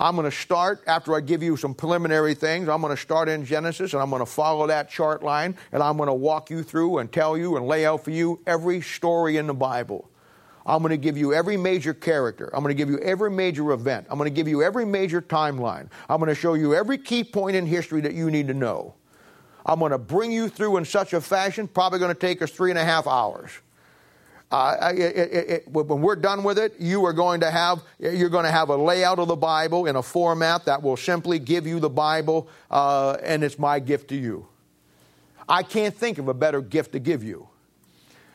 I'm 0.00 0.14
going 0.14 0.30
to 0.30 0.36
start, 0.36 0.82
after 0.86 1.16
I 1.16 1.20
give 1.20 1.42
you 1.42 1.56
some 1.56 1.74
preliminary 1.74 2.34
things, 2.34 2.68
I'm 2.68 2.80
going 2.80 2.94
to 2.94 3.00
start 3.00 3.28
in 3.28 3.44
Genesis 3.44 3.94
and 3.94 4.02
I'm 4.02 4.10
going 4.10 4.20
to 4.20 4.26
follow 4.26 4.68
that 4.68 4.88
chart 4.88 5.24
line 5.24 5.56
and 5.72 5.82
I'm 5.82 5.96
going 5.96 6.06
to 6.06 6.14
walk 6.14 6.50
you 6.50 6.62
through 6.62 6.98
and 6.98 7.10
tell 7.10 7.36
you 7.36 7.56
and 7.56 7.66
lay 7.66 7.84
out 7.84 8.04
for 8.04 8.12
you 8.12 8.40
every 8.46 8.80
story 8.80 9.38
in 9.38 9.48
the 9.48 9.54
Bible. 9.54 10.08
I'm 10.64 10.82
going 10.82 10.90
to 10.90 10.96
give 10.98 11.16
you 11.16 11.34
every 11.34 11.56
major 11.56 11.94
character. 11.94 12.48
I'm 12.54 12.62
going 12.62 12.76
to 12.76 12.78
give 12.78 12.90
you 12.90 12.98
every 13.00 13.30
major 13.30 13.72
event. 13.72 14.06
I'm 14.08 14.18
going 14.18 14.30
to 14.30 14.34
give 14.34 14.46
you 14.46 14.62
every 14.62 14.84
major 14.84 15.20
timeline. 15.20 15.88
I'm 16.08 16.18
going 16.18 16.28
to 16.28 16.34
show 16.34 16.54
you 16.54 16.74
every 16.74 16.98
key 16.98 17.24
point 17.24 17.56
in 17.56 17.66
history 17.66 18.00
that 18.02 18.14
you 18.14 18.30
need 18.30 18.46
to 18.48 18.54
know. 18.54 18.94
I'm 19.66 19.80
going 19.80 19.92
to 19.92 19.98
bring 19.98 20.30
you 20.30 20.48
through 20.48 20.76
in 20.76 20.84
such 20.84 21.12
a 21.12 21.20
fashion, 21.20 21.66
probably 21.66 21.98
going 21.98 22.14
to 22.14 22.20
take 22.20 22.40
us 22.40 22.50
three 22.50 22.70
and 22.70 22.78
a 22.78 22.84
half 22.84 23.06
hours. 23.06 23.50
Uh, 24.50 24.92
it, 24.94 25.16
it, 25.16 25.50
it, 25.50 25.68
when 25.68 26.00
we're 26.00 26.16
done 26.16 26.42
with 26.42 26.58
it, 26.58 26.74
you 26.78 27.04
are 27.04 27.12
going 27.12 27.40
to 27.40 27.50
have 27.50 27.82
you're 27.98 28.30
going 28.30 28.46
to 28.46 28.50
have 28.50 28.70
a 28.70 28.76
layout 28.76 29.18
of 29.18 29.28
the 29.28 29.36
Bible 29.36 29.86
in 29.86 29.96
a 29.96 30.02
format 30.02 30.64
that 30.64 30.82
will 30.82 30.96
simply 30.96 31.38
give 31.38 31.66
you 31.66 31.78
the 31.80 31.90
Bible, 31.90 32.48
uh, 32.70 33.18
and 33.22 33.44
it's 33.44 33.58
my 33.58 33.78
gift 33.78 34.08
to 34.08 34.16
you. 34.16 34.48
I 35.48 35.62
can't 35.62 35.94
think 35.94 36.18
of 36.18 36.28
a 36.28 36.34
better 36.34 36.62
gift 36.62 36.92
to 36.92 36.98
give 36.98 37.22
you 37.22 37.48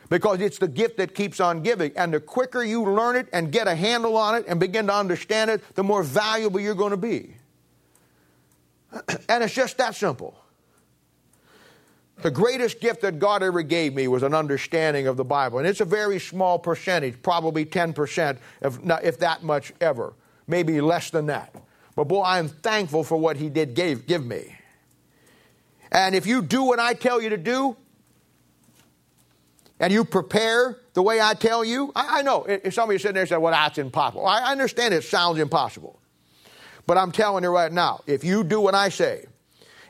because 0.08 0.40
it's 0.40 0.58
the 0.58 0.68
gift 0.68 0.98
that 0.98 1.14
keeps 1.14 1.40
on 1.40 1.62
giving. 1.62 1.90
And 1.96 2.14
the 2.14 2.20
quicker 2.20 2.62
you 2.62 2.82
learn 2.84 3.16
it 3.16 3.28
and 3.32 3.50
get 3.50 3.66
a 3.66 3.74
handle 3.74 4.16
on 4.16 4.36
it 4.36 4.44
and 4.46 4.60
begin 4.60 4.86
to 4.86 4.94
understand 4.94 5.50
it, 5.50 5.62
the 5.74 5.82
more 5.82 6.02
valuable 6.02 6.60
you're 6.60 6.74
going 6.74 6.90
to 6.90 6.96
be. 6.96 7.34
And 9.28 9.42
it's 9.42 9.54
just 9.54 9.78
that 9.78 9.96
simple. 9.96 10.38
The 12.22 12.30
greatest 12.30 12.80
gift 12.80 13.02
that 13.02 13.18
God 13.18 13.42
ever 13.42 13.62
gave 13.62 13.94
me 13.94 14.08
was 14.08 14.22
an 14.22 14.34
understanding 14.34 15.06
of 15.06 15.16
the 15.16 15.24
Bible. 15.24 15.58
And 15.58 15.66
it's 15.66 15.80
a 15.80 15.84
very 15.84 16.18
small 16.20 16.58
percentage, 16.58 17.20
probably 17.22 17.64
10%, 17.64 18.38
if, 18.62 18.82
not, 18.84 19.04
if 19.04 19.18
that 19.18 19.42
much 19.42 19.72
ever, 19.80 20.14
maybe 20.46 20.80
less 20.80 21.10
than 21.10 21.26
that. 21.26 21.54
But 21.96 22.04
boy, 22.04 22.22
I'm 22.22 22.48
thankful 22.48 23.04
for 23.04 23.16
what 23.16 23.36
He 23.36 23.48
did 23.48 23.74
gave, 23.74 24.06
give 24.06 24.24
me. 24.24 24.56
And 25.92 26.14
if 26.14 26.26
you 26.26 26.42
do 26.42 26.64
what 26.64 26.78
I 26.78 26.94
tell 26.94 27.20
you 27.20 27.30
to 27.30 27.36
do, 27.36 27.76
and 29.80 29.92
you 29.92 30.04
prepare 30.04 30.78
the 30.94 31.02
way 31.02 31.20
I 31.20 31.34
tell 31.34 31.64
you, 31.64 31.92
I, 31.94 32.20
I 32.20 32.22
know 32.22 32.44
if 32.44 32.74
somebody 32.74 32.98
sitting 32.98 33.14
there 33.14 33.22
and 33.22 33.28
said, 33.28 33.38
well, 33.38 33.52
that's 33.52 33.78
impossible. 33.78 34.26
I, 34.26 34.40
I 34.40 34.52
understand 34.52 34.94
it 34.94 35.04
sounds 35.04 35.38
impossible. 35.38 35.98
But 36.86 36.96
I'm 36.96 37.12
telling 37.12 37.44
you 37.44 37.50
right 37.50 37.72
now, 37.72 38.02
if 38.06 38.24
you 38.24 38.44
do 38.44 38.60
what 38.60 38.74
I 38.74 38.88
say, 38.88 39.26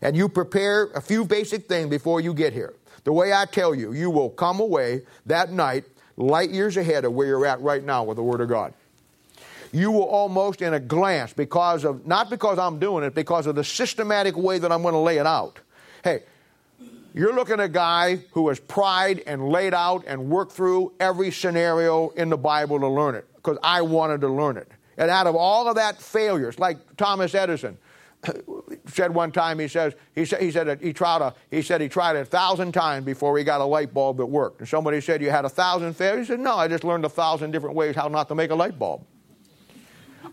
and 0.05 0.15
you 0.15 0.29
prepare 0.29 0.85
a 0.95 1.01
few 1.01 1.25
basic 1.25 1.67
things 1.67 1.89
before 1.89 2.21
you 2.21 2.33
get 2.33 2.53
here, 2.53 2.75
the 3.03 3.13
way 3.13 3.33
I 3.33 3.47
tell 3.47 3.75
you, 3.75 3.93
you 3.93 4.11
will 4.11 4.31
come 4.31 4.61
away 4.61 5.03
that 5.27 5.51
night 5.51 5.85
light 6.17 6.51
years 6.51 6.77
ahead 6.77 7.05
of 7.05 7.13
where 7.13 7.27
you're 7.27 7.47
at 7.47 7.61
right 7.61 7.83
now 7.83 8.05
with 8.05 8.17
the 8.17 8.23
Word 8.23 8.41
of 8.41 8.49
God. 8.49 8.73
You 9.73 9.91
will 9.91 10.05
almost 10.05 10.63
in 10.63 10.75
a 10.75 10.79
glance, 10.79 11.33
because 11.33 11.85
of, 11.85 12.07
not 12.07 12.31
because 12.31 12.59
I'm 12.59 12.79
doing 12.79 13.03
it, 13.03 13.15
because 13.15 13.49
of 13.49 13.57
the 13.57 13.65
systematic 13.65 14.37
way 14.37 14.59
that 14.59 14.71
I'm 14.71 14.83
going 14.83 14.95
to 14.95 15.01
lay 15.01 15.19
it 15.19 15.27
out. 15.27 15.59
Hey, 16.05 16.23
you're 17.13 17.35
looking 17.35 17.55
at 17.55 17.61
a 17.61 17.69
guy 17.69 18.17
who 18.33 18.49
has 18.49 18.61
pried 18.61 19.23
and 19.27 19.49
laid 19.49 19.75
out 19.75 20.05
and 20.07 20.29
worked 20.29 20.53
through 20.53 20.93
every 21.01 21.33
scenario 21.33 22.11
in 22.11 22.29
the 22.29 22.37
Bible 22.37 22.79
to 22.79 22.89
learn 22.89 23.17
it 23.17 23.27
because 23.37 23.59
I 23.63 23.83
wanted 23.83 24.21
to 24.21 24.29
learn 24.29 24.59
it. 24.59 24.71
And 24.97 25.11
out 25.11 25.27
of 25.27 25.35
all 25.35 25.67
of 25.67 25.75
that 25.75 26.01
failures, 26.01 26.59
like 26.59 26.79
Thomas 26.97 27.35
Edison 27.35 27.77
said 28.87 29.15
one 29.15 29.33
time, 29.33 29.59
he 29.59 29.69
says 29.69 29.95
he 30.15 30.25
said 30.25 30.41
he 30.41 30.51
said 30.51 30.81
he 30.81 30.93
tried 30.93 31.23
a 31.23 31.35
he 31.51 31.63
said 31.63 31.81
he 31.81 31.89
tried 31.89 32.17
a 32.17 32.25
thousand 32.25 32.73
times 32.73 33.05
before 33.05 33.37
he 33.37 33.45
got 33.45 33.61
a 33.61 33.65
light 33.65 33.93
bulb 33.93 34.19
that 34.19 34.27
worked. 34.27 34.61
And 34.61 34.69
somebody 34.69 35.01
said 35.01 35.23
you 35.23 35.31
had 35.31 35.45
a 35.45 35.49
thousand 35.49 35.95
failures. 35.95 36.29
He 36.29 36.33
said 36.33 36.41
no, 36.41 36.57
I 36.57 36.69
just 36.69 36.85
learned 36.85 37.05
a 37.05 37.09
thousand 37.09 37.51
different 37.51 37.77
ways 37.77 37.97
how 37.97 38.09
not 38.09 38.29
to 38.29 38.35
make 38.35 38.51
a 38.51 38.55
light 38.55 38.79
bulb. 38.79 39.05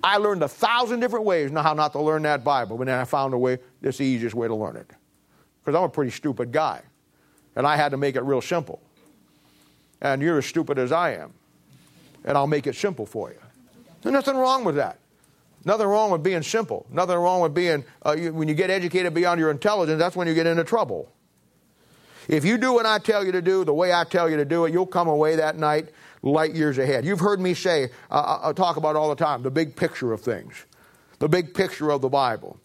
I 0.03 0.17
learned 0.17 0.43
a 0.43 0.47
thousand 0.47 0.99
different 0.99 1.25
ways 1.25 1.51
how 1.51 1.73
not 1.73 1.91
to 1.93 2.01
learn 2.01 2.23
that 2.23 2.43
Bible, 2.43 2.77
but 2.77 2.85
then 2.85 2.97
I 2.97 3.05
found 3.05 3.33
a 3.33 3.37
way. 3.37 3.59
This 3.81 3.97
the 3.97 4.05
easiest 4.05 4.35
way 4.35 4.47
to 4.47 4.55
learn 4.55 4.75
it 4.75 4.91
because 5.63 5.77
I'm 5.77 5.83
a 5.83 5.89
pretty 5.89 6.11
stupid 6.11 6.51
guy. 6.51 6.81
And 7.55 7.67
I 7.67 7.75
had 7.75 7.89
to 7.89 7.97
make 7.97 8.15
it 8.15 8.23
real 8.23 8.41
simple. 8.41 8.81
And 10.01 10.21
you're 10.21 10.37
as 10.37 10.45
stupid 10.45 10.79
as 10.79 10.91
I 10.91 11.13
am. 11.15 11.33
And 12.23 12.37
I'll 12.37 12.47
make 12.47 12.65
it 12.65 12.75
simple 12.75 13.05
for 13.05 13.29
you. 13.29 13.37
There's 14.01 14.13
nothing 14.13 14.37
wrong 14.37 14.63
with 14.63 14.75
that. 14.75 14.99
Nothing 15.63 15.87
wrong 15.87 16.11
with 16.11 16.23
being 16.23 16.41
simple. 16.41 16.85
Nothing 16.89 17.17
wrong 17.17 17.41
with 17.41 17.53
being, 17.53 17.83
uh, 18.05 18.15
you, 18.17 18.33
when 18.33 18.47
you 18.47 18.55
get 18.55 18.69
educated 18.69 19.13
beyond 19.13 19.39
your 19.39 19.51
intelligence, 19.51 19.99
that's 19.99 20.15
when 20.15 20.27
you 20.27 20.33
get 20.33 20.47
into 20.47 20.63
trouble. 20.63 21.11
If 22.27 22.45
you 22.45 22.57
do 22.57 22.73
what 22.73 22.85
I 22.85 22.97
tell 22.99 23.25
you 23.25 23.31
to 23.33 23.41
do, 23.41 23.63
the 23.63 23.73
way 23.73 23.93
I 23.93 24.03
tell 24.03 24.29
you 24.29 24.37
to 24.37 24.45
do 24.45 24.65
it, 24.65 24.73
you'll 24.73 24.85
come 24.85 25.07
away 25.07 25.35
that 25.35 25.57
night 25.57 25.89
light 26.23 26.53
years 26.53 26.77
ahead. 26.77 27.05
You've 27.05 27.19
heard 27.19 27.39
me 27.39 27.53
say, 27.53 27.85
uh, 28.09 28.13
I 28.13 28.19
uh, 28.19 28.49
uh, 28.49 28.53
talk 28.53 28.77
about 28.77 28.95
all 28.95 29.09
the 29.09 29.15
time, 29.15 29.43
the 29.43 29.51
big 29.51 29.75
picture 29.75 30.13
of 30.13 30.21
things, 30.21 30.65
the 31.19 31.27
big 31.27 31.53
picture 31.53 31.89
of 31.91 32.01
the 32.01 32.09
Bible. 32.09 32.59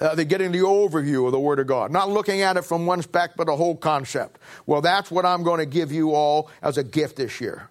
Uh, 0.00 0.14
they're 0.14 0.24
getting 0.24 0.50
the 0.50 0.58
overview 0.58 1.26
of 1.26 1.32
the 1.32 1.38
Word 1.38 1.58
of 1.58 1.66
God, 1.66 1.92
not 1.92 2.08
looking 2.08 2.40
at 2.40 2.56
it 2.56 2.62
from 2.62 2.86
one 2.86 3.02
spec, 3.02 3.36
but 3.36 3.48
a 3.48 3.54
whole 3.54 3.76
concept. 3.76 4.38
Well, 4.66 4.80
that's 4.80 5.10
what 5.10 5.24
I'm 5.24 5.42
going 5.42 5.58
to 5.58 5.66
give 5.66 5.92
you 5.92 6.12
all 6.12 6.50
as 6.60 6.78
a 6.78 6.82
gift 6.82 7.16
this 7.16 7.40
year. 7.40 7.68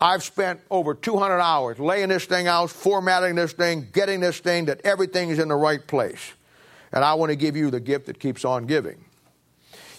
I've 0.00 0.22
spent 0.22 0.60
over 0.70 0.94
200 0.94 1.40
hours 1.40 1.78
laying 1.78 2.08
this 2.08 2.24
thing 2.24 2.46
out, 2.46 2.70
formatting 2.70 3.36
this 3.36 3.52
thing, 3.52 3.88
getting 3.92 4.20
this 4.20 4.38
thing 4.38 4.66
that 4.66 4.80
everything 4.84 5.30
is 5.30 5.38
in 5.38 5.48
the 5.48 5.56
right 5.56 5.84
place. 5.86 6.32
And 6.92 7.04
I 7.04 7.14
want 7.14 7.30
to 7.30 7.36
give 7.36 7.56
you 7.56 7.70
the 7.70 7.80
gift 7.80 8.06
that 8.06 8.18
keeps 8.18 8.44
on 8.44 8.66
giving. 8.66 9.04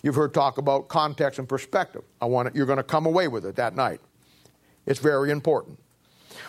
You've 0.04 0.16
heard 0.16 0.34
talk 0.34 0.58
about 0.58 0.88
context 0.88 1.40
and 1.40 1.50
perspective. 1.50 2.04
I 2.22 2.26
want 2.26 2.50
it, 2.50 2.56
you're 2.56 2.66
going 2.66 2.78
to 2.78 2.84
come 2.84 3.06
away 3.06 3.28
with 3.28 3.46
it 3.46 3.56
that 3.56 3.76
night. 3.76 4.00
It's 4.86 5.00
very 5.00 5.32
important. 5.32 5.80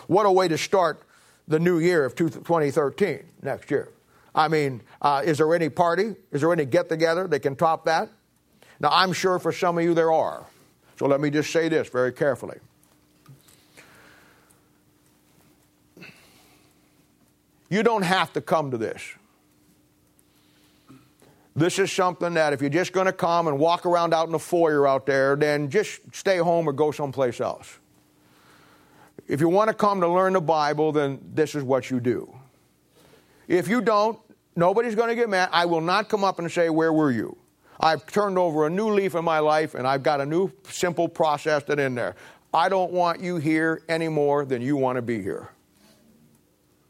What 0.07 0.25
a 0.25 0.31
way 0.31 0.47
to 0.47 0.57
start 0.57 1.03
the 1.47 1.59
new 1.59 1.79
year 1.79 2.05
of 2.05 2.15
2013 2.15 3.23
next 3.41 3.71
year. 3.71 3.89
I 4.35 4.47
mean, 4.47 4.83
uh, 5.01 5.23
is 5.25 5.39
there 5.39 5.53
any 5.55 5.69
party? 5.69 6.15
Is 6.31 6.41
there 6.41 6.53
any 6.53 6.65
get 6.65 6.89
together 6.89 7.27
that 7.27 7.39
can 7.39 7.55
top 7.55 7.85
that? 7.85 8.09
Now, 8.79 8.89
I'm 8.91 9.11
sure 9.11 9.39
for 9.39 9.51
some 9.51 9.77
of 9.77 9.83
you 9.83 9.93
there 9.93 10.11
are. 10.11 10.45
So 10.99 11.07
let 11.07 11.19
me 11.19 11.29
just 11.29 11.51
say 11.51 11.69
this 11.69 11.89
very 11.89 12.11
carefully. 12.11 12.57
You 17.69 17.83
don't 17.83 18.03
have 18.03 18.33
to 18.33 18.41
come 18.41 18.71
to 18.71 18.77
this. 18.77 19.03
This 21.55 21.79
is 21.79 21.91
something 21.91 22.35
that 22.35 22.53
if 22.53 22.61
you're 22.61 22.69
just 22.69 22.93
going 22.93 23.07
to 23.07 23.11
come 23.11 23.47
and 23.47 23.57
walk 23.57 23.87
around 23.87 24.13
out 24.13 24.27
in 24.27 24.31
the 24.31 24.39
foyer 24.39 24.87
out 24.87 25.07
there, 25.07 25.35
then 25.35 25.71
just 25.71 26.01
stay 26.13 26.37
home 26.37 26.69
or 26.69 26.71
go 26.71 26.91
someplace 26.91 27.41
else. 27.41 27.79
If 29.27 29.41
you 29.41 29.49
want 29.49 29.69
to 29.69 29.73
come 29.73 29.99
to 30.01 30.07
learn 30.07 30.33
the 30.33 30.41
Bible, 30.41 30.91
then 30.91 31.19
this 31.33 31.55
is 31.55 31.63
what 31.63 31.89
you 31.89 31.99
do. 31.99 32.31
If 33.47 33.67
you 33.67 33.81
don't, 33.81 34.19
nobody's 34.55 34.93
going 34.93 35.09
to 35.09 35.15
get 35.15 35.29
mad. 35.29 35.49
I 35.51 35.65
will 35.65 35.81
not 35.81 36.09
come 36.09 36.23
up 36.23 36.37
and 36.37 36.49
say, 36.51 36.69
Where 36.69 36.93
were 36.93 37.11
you? 37.11 37.35
I've 37.79 38.05
turned 38.05 38.37
over 38.37 38.67
a 38.67 38.69
new 38.69 38.89
leaf 38.89 39.15
in 39.15 39.25
my 39.25 39.39
life 39.39 39.75
and 39.75 39.87
I've 39.87 40.03
got 40.03 40.21
a 40.21 40.25
new 40.25 40.51
simple 40.69 41.07
process 41.07 41.63
that 41.63 41.79
in 41.79 41.95
there. 41.95 42.15
I 42.53 42.69
don't 42.69 42.91
want 42.91 43.19
you 43.19 43.37
here 43.37 43.81
any 43.89 44.07
more 44.07 44.45
than 44.45 44.61
you 44.61 44.77
want 44.77 44.95
to 44.95 45.01
be 45.01 45.21
here. 45.21 45.49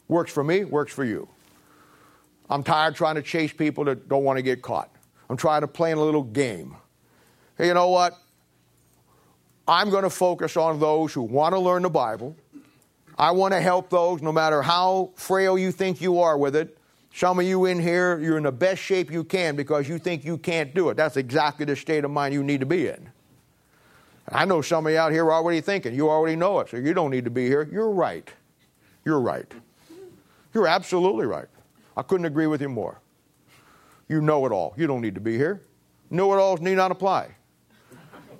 Works 0.07 0.31
for 0.31 0.43
me, 0.43 0.63
works 0.63 0.93
for 0.93 1.03
you. 1.03 1.27
I'm 2.49 2.63
tired 2.63 2.95
trying 2.95 3.15
to 3.15 3.21
chase 3.21 3.51
people 3.51 3.83
that 3.85 4.07
don't 4.07 4.23
want 4.23 4.37
to 4.37 4.43
get 4.43 4.61
caught. 4.61 4.89
I'm 5.29 5.37
trying 5.37 5.61
to 5.61 5.67
play 5.67 5.91
in 5.91 5.97
a 5.97 6.03
little 6.03 6.23
game. 6.23 6.75
Hey, 7.57 7.67
you 7.67 7.73
know 7.73 7.89
what? 7.89 8.13
I'm 9.67 9.89
going 9.89 10.03
to 10.03 10.09
focus 10.09 10.55
on 10.55 10.79
those 10.79 11.13
who 11.13 11.23
want 11.23 11.53
to 11.53 11.59
learn 11.59 11.81
the 11.81 11.89
Bible. 11.89 12.35
I 13.17 13.31
want 13.31 13.53
to 13.53 13.59
help 13.59 13.89
those 13.89 14.21
no 14.21 14.31
matter 14.31 14.61
how 14.61 15.11
frail 15.15 15.57
you 15.57 15.71
think 15.71 15.99
you 15.99 16.19
are 16.19 16.37
with 16.37 16.55
it. 16.55 16.77
Some 17.13 17.39
of 17.39 17.45
you 17.45 17.65
in 17.65 17.79
here, 17.79 18.19
you're 18.19 18.37
in 18.37 18.43
the 18.43 18.51
best 18.51 18.81
shape 18.81 19.11
you 19.11 19.23
can 19.23 19.55
because 19.55 19.89
you 19.89 19.97
think 19.97 20.23
you 20.23 20.37
can't 20.37 20.73
do 20.73 20.89
it. 20.89 20.97
That's 20.97 21.17
exactly 21.17 21.65
the 21.65 21.75
state 21.75 22.05
of 22.05 22.11
mind 22.11 22.33
you 22.33 22.43
need 22.43 22.59
to 22.59 22.65
be 22.65 22.87
in. 22.87 23.09
I 24.29 24.45
know 24.45 24.61
some 24.61 24.85
of 24.85 24.93
you 24.93 24.99
out 24.99 25.11
here 25.11 25.25
are 25.25 25.33
already 25.33 25.61
thinking, 25.61 25.95
you 25.95 26.09
already 26.09 26.35
know 26.35 26.59
it, 26.59 26.69
so 26.69 26.77
you 26.77 26.93
don't 26.93 27.11
need 27.11 27.25
to 27.25 27.31
be 27.31 27.47
here. 27.47 27.67
You're 27.71 27.89
right. 27.89 28.29
You're 29.03 29.19
right. 29.19 29.51
You're 30.57 30.67
absolutely 30.67 31.27
right. 31.27 31.45
I 31.95 32.01
couldn't 32.01 32.25
agree 32.25 32.47
with 32.47 32.61
you 32.61 32.69
more. 32.69 32.99
You 34.09 34.21
know 34.21 34.43
it 34.47 34.51
all. 34.51 34.73
You 34.75 34.87
don't 34.87 35.01
need 35.01 35.13
to 35.13 35.21
be 35.21 35.37
here. 35.37 35.61
Know 36.09 36.33
it 36.33 36.37
alls 36.37 36.61
need 36.61 36.77
not 36.77 36.89
apply. 36.89 37.29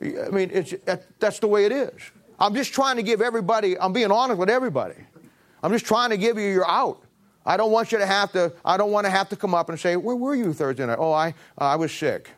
I 0.01 0.29
mean, 0.29 0.49
it's, 0.51 0.73
that's 1.19 1.37
the 1.37 1.47
way 1.47 1.65
it 1.65 1.71
is. 1.71 1.91
I'm 2.39 2.55
just 2.55 2.73
trying 2.73 2.95
to 2.95 3.03
give 3.03 3.21
everybody, 3.21 3.77
I'm 3.77 3.93
being 3.93 4.09
honest 4.09 4.39
with 4.39 4.49
everybody. 4.49 4.95
I'm 5.61 5.71
just 5.71 5.85
trying 5.85 6.09
to 6.09 6.17
give 6.17 6.39
you 6.39 6.49
your 6.49 6.67
out. 6.67 7.03
I 7.45 7.55
don't 7.55 7.71
want 7.71 7.91
you 7.91 7.99
to 7.99 8.05
have 8.07 8.31
to, 8.31 8.51
I 8.65 8.77
don't 8.77 8.91
want 8.91 9.05
to 9.05 9.11
have 9.11 9.29
to 9.29 9.35
come 9.35 9.53
up 9.53 9.69
and 9.69 9.79
say, 9.79 9.95
Where 9.95 10.15
were 10.15 10.33
you 10.33 10.53
Thursday 10.53 10.87
night? 10.87 10.97
Oh, 10.99 11.11
I, 11.11 11.35
uh, 11.61 11.65
I 11.65 11.75
was 11.75 11.91
sick. 11.91 12.31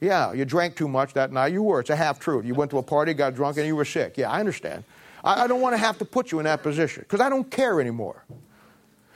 Yeah, 0.00 0.32
you 0.32 0.44
drank 0.44 0.74
too 0.74 0.88
much 0.88 1.14
that 1.14 1.30
night. 1.30 1.52
You 1.52 1.62
were. 1.62 1.78
It's 1.78 1.90
a 1.90 1.94
half 1.94 2.18
truth. 2.18 2.44
You 2.44 2.54
went 2.54 2.72
to 2.72 2.78
a 2.78 2.82
party, 2.82 3.14
got 3.14 3.36
drunk, 3.36 3.58
and 3.58 3.66
you 3.68 3.76
were 3.76 3.84
sick. 3.84 4.18
Yeah, 4.18 4.32
I 4.32 4.40
understand. 4.40 4.82
I, 5.22 5.44
I 5.44 5.46
don't 5.46 5.60
want 5.60 5.74
to 5.74 5.78
have 5.78 5.98
to 5.98 6.04
put 6.04 6.32
you 6.32 6.40
in 6.40 6.46
that 6.46 6.64
position 6.64 7.04
because 7.04 7.20
I 7.20 7.28
don't 7.28 7.48
care 7.48 7.80
anymore. 7.80 8.24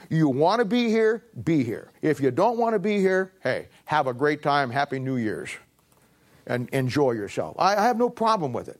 You 0.09 0.27
want 0.27 0.59
to 0.59 0.65
be 0.65 0.89
here, 0.89 1.23
be 1.43 1.63
here. 1.63 1.91
If 2.01 2.19
you 2.19 2.31
don't 2.31 2.57
want 2.57 2.73
to 2.73 2.79
be 2.79 2.97
here, 2.97 3.31
hey, 3.41 3.67
have 3.85 4.07
a 4.07 4.13
great 4.13 4.41
time. 4.41 4.71
Happy 4.71 4.99
New 4.99 5.17
Year's 5.17 5.51
and 6.47 6.67
enjoy 6.69 7.11
yourself. 7.11 7.55
I, 7.59 7.75
I 7.75 7.83
have 7.83 7.97
no 7.97 8.09
problem 8.09 8.51
with 8.51 8.67
it. 8.67 8.79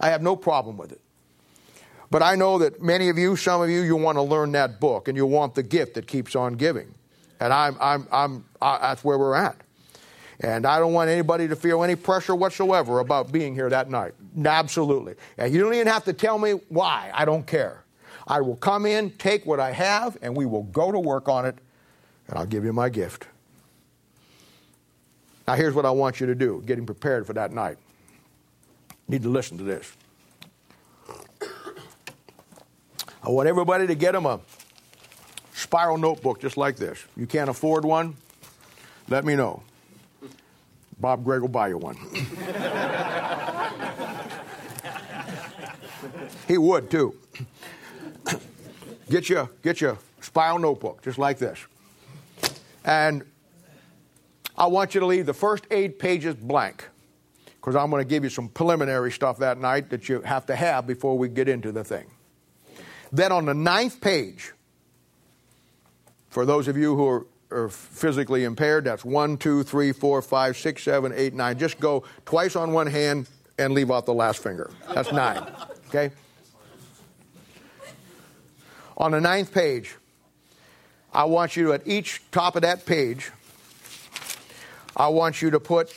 I 0.00 0.08
have 0.08 0.20
no 0.20 0.34
problem 0.34 0.76
with 0.76 0.90
it. 0.90 1.00
But 2.10 2.22
I 2.22 2.34
know 2.34 2.58
that 2.58 2.82
many 2.82 3.08
of 3.08 3.16
you, 3.16 3.36
some 3.36 3.62
of 3.62 3.70
you, 3.70 3.80
you 3.82 3.96
want 3.96 4.18
to 4.18 4.22
learn 4.22 4.52
that 4.52 4.80
book 4.80 5.08
and 5.08 5.16
you 5.16 5.26
want 5.26 5.54
the 5.54 5.62
gift 5.62 5.94
that 5.94 6.06
keeps 6.06 6.36
on 6.36 6.54
giving. 6.54 6.92
And 7.40 7.52
I'm, 7.52 7.76
I'm, 7.80 8.08
I'm, 8.10 8.44
I, 8.60 8.78
that's 8.78 9.04
where 9.04 9.18
we're 9.18 9.34
at. 9.34 9.56
And 10.40 10.66
I 10.66 10.80
don't 10.80 10.92
want 10.92 11.08
anybody 11.08 11.46
to 11.48 11.56
feel 11.56 11.84
any 11.84 11.94
pressure 11.94 12.34
whatsoever 12.34 12.98
about 12.98 13.30
being 13.30 13.54
here 13.54 13.70
that 13.70 13.88
night. 13.88 14.14
Absolutely. 14.44 15.14
And 15.38 15.54
you 15.54 15.60
don't 15.60 15.74
even 15.74 15.86
have 15.86 16.04
to 16.04 16.12
tell 16.12 16.38
me 16.38 16.52
why. 16.68 17.10
I 17.14 17.24
don't 17.24 17.46
care. 17.46 17.83
I 18.26 18.40
will 18.40 18.56
come 18.56 18.86
in, 18.86 19.10
take 19.10 19.44
what 19.44 19.60
I 19.60 19.72
have, 19.72 20.16
and 20.22 20.36
we 20.36 20.46
will 20.46 20.62
go 20.62 20.90
to 20.90 20.98
work 20.98 21.28
on 21.28 21.44
it, 21.44 21.56
and 22.28 22.38
I'll 22.38 22.46
give 22.46 22.64
you 22.64 22.72
my 22.72 22.88
gift. 22.88 23.26
Now, 25.46 25.54
here's 25.54 25.74
what 25.74 25.84
I 25.84 25.90
want 25.90 26.20
you 26.20 26.26
to 26.26 26.34
do 26.34 26.62
getting 26.64 26.86
prepared 26.86 27.26
for 27.26 27.34
that 27.34 27.52
night. 27.52 27.76
You 28.90 29.12
need 29.12 29.22
to 29.24 29.28
listen 29.28 29.58
to 29.58 29.64
this. 29.64 29.92
I 33.22 33.30
want 33.30 33.48
everybody 33.48 33.86
to 33.86 33.94
get 33.94 34.12
them 34.12 34.26
a 34.26 34.40
spiral 35.52 35.98
notebook 35.98 36.40
just 36.40 36.56
like 36.56 36.76
this. 36.76 37.04
You 37.16 37.26
can't 37.26 37.50
afford 37.50 37.84
one? 37.84 38.16
Let 39.08 39.24
me 39.24 39.34
know. 39.34 39.62
Bob 40.98 41.24
Gregg 41.24 41.40
will 41.40 41.48
buy 41.48 41.68
you 41.68 41.78
one. 41.78 41.96
he 46.48 46.58
would 46.58 46.90
too. 46.90 47.14
Get 49.08 49.28
your, 49.28 49.50
get 49.62 49.80
you 49.80 49.90
a 49.90 49.98
spiral 50.20 50.58
notebook 50.58 51.02
just 51.02 51.18
like 51.18 51.38
this. 51.38 51.58
And 52.84 53.24
I 54.56 54.66
want 54.66 54.94
you 54.94 55.00
to 55.00 55.06
leave 55.06 55.26
the 55.26 55.34
first 55.34 55.66
eight 55.70 55.98
pages 55.98 56.34
blank 56.34 56.88
because 57.56 57.76
I'm 57.76 57.90
going 57.90 58.02
to 58.02 58.08
give 58.08 58.24
you 58.24 58.30
some 58.30 58.48
preliminary 58.48 59.10
stuff 59.10 59.38
that 59.38 59.58
night 59.58 59.90
that 59.90 60.08
you 60.08 60.20
have 60.20 60.46
to 60.46 60.56
have 60.56 60.86
before 60.86 61.16
we 61.16 61.28
get 61.28 61.48
into 61.48 61.72
the 61.72 61.82
thing. 61.82 62.06
Then 63.10 63.32
on 63.32 63.46
the 63.46 63.54
ninth 63.54 64.00
page, 64.00 64.52
for 66.28 66.44
those 66.44 66.68
of 66.68 66.76
you 66.76 66.94
who 66.94 67.06
are, 67.06 67.26
are 67.50 67.68
physically 67.68 68.44
impaired, 68.44 68.84
that's 68.84 69.04
one, 69.04 69.36
two, 69.36 69.62
three, 69.62 69.92
four, 69.92 70.20
five, 70.20 70.56
six, 70.56 70.82
seven, 70.82 71.12
eight, 71.14 71.32
nine. 71.32 71.58
Just 71.58 71.80
go 71.80 72.04
twice 72.26 72.54
on 72.54 72.72
one 72.72 72.86
hand 72.86 73.28
and 73.58 73.72
leave 73.72 73.90
out 73.90 74.04
the 74.04 74.14
last 74.14 74.42
finger. 74.42 74.70
That's 74.92 75.12
nine. 75.12 75.42
Okay? 75.88 76.10
On 78.96 79.10
the 79.10 79.20
ninth 79.20 79.52
page, 79.52 79.96
I 81.12 81.24
want 81.24 81.56
you 81.56 81.66
to, 81.66 81.72
at 81.74 81.86
each 81.86 82.22
top 82.30 82.56
of 82.56 82.62
that 82.62 82.86
page, 82.86 83.30
I 84.96 85.08
want 85.08 85.42
you 85.42 85.50
to 85.50 85.60
put 85.60 85.92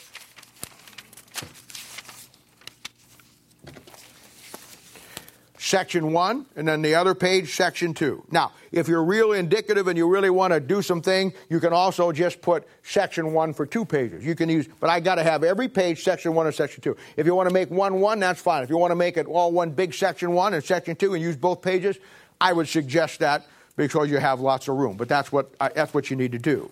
section 5.59 6.13
one, 6.13 6.45
and 6.55 6.67
then 6.67 6.81
the 6.81 6.95
other 6.95 7.13
page, 7.13 7.53
section 7.53 7.93
two. 7.93 8.23
Now, 8.31 8.53
if 8.71 8.87
you're 8.87 9.03
real 9.03 9.33
indicative 9.33 9.87
and 9.87 9.97
you 9.97 10.07
really 10.07 10.29
want 10.29 10.53
to 10.53 10.59
do 10.59 10.81
something, 10.81 11.33
you 11.49 11.59
can 11.59 11.73
also 11.73 12.11
just 12.11 12.41
put 12.41 12.65
section 12.83 13.33
one 13.33 13.53
for 13.53 13.65
two 13.65 13.83
pages. 13.83 14.25
You 14.25 14.33
can 14.33 14.49
use, 14.49 14.67
but 14.79 14.89
I 14.89 15.01
got 15.01 15.15
to 15.15 15.23
have 15.23 15.43
every 15.43 15.67
page 15.67 16.03
section 16.03 16.33
one 16.33 16.45
and 16.45 16.55
section 16.55 16.81
two. 16.81 16.95
If 17.17 17.25
you 17.25 17.35
want 17.35 17.49
to 17.49 17.53
make 17.53 17.69
one 17.69 17.99
one, 17.99 18.19
that's 18.19 18.41
fine. 18.41 18.63
If 18.63 18.69
you 18.69 18.77
want 18.77 18.91
to 18.91 18.95
make 18.95 19.17
it 19.17 19.27
all 19.27 19.51
one 19.51 19.71
big 19.71 19.93
section 19.93 20.31
one 20.31 20.53
and 20.53 20.63
section 20.63 20.95
two 20.95 21.13
and 21.13 21.21
use 21.21 21.35
both 21.35 21.61
pages, 21.61 21.97
I 22.39 22.53
would 22.53 22.67
suggest 22.67 23.19
that 23.19 23.45
because 23.75 24.09
you 24.09 24.17
have 24.17 24.39
lots 24.39 24.67
of 24.67 24.75
room. 24.75 24.97
But 24.97 25.07
that's 25.07 25.31
what 25.31 25.57
that's 25.59 25.93
what 25.93 26.09
you 26.09 26.15
need 26.15 26.33
to 26.33 26.39
do. 26.39 26.69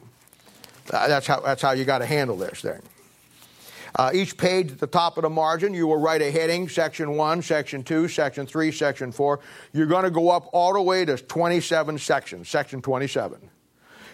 Uh, 0.91 1.07
that's 1.07 1.27
how 1.27 1.39
that's 1.39 1.61
how 1.61 1.71
you 1.71 1.85
got 1.85 1.99
to 1.99 2.05
handle 2.05 2.37
this 2.37 2.61
thing. 2.61 2.81
Uh, 3.97 4.11
each 4.13 4.35
page 4.35 4.73
at 4.73 4.79
the 4.79 4.87
top 4.87 5.17
of 5.17 5.21
the 5.21 5.29
margin, 5.29 5.73
you 5.73 5.87
will 5.87 5.97
write 5.97 6.21
a 6.21 6.29
heading, 6.29 6.67
section 6.67 7.15
1, 7.15 7.41
section 7.41 7.81
2, 7.81 8.09
section 8.09 8.45
3, 8.45 8.69
section 8.69 9.09
4. 9.09 9.39
You're 9.71 9.85
going 9.85 10.03
to 10.03 10.09
go 10.09 10.29
up 10.29 10.49
all 10.51 10.73
the 10.73 10.81
way 10.81 11.05
to 11.05 11.15
27 11.15 11.97
sections, 11.97 12.49
section 12.49 12.81
27. 12.81 13.49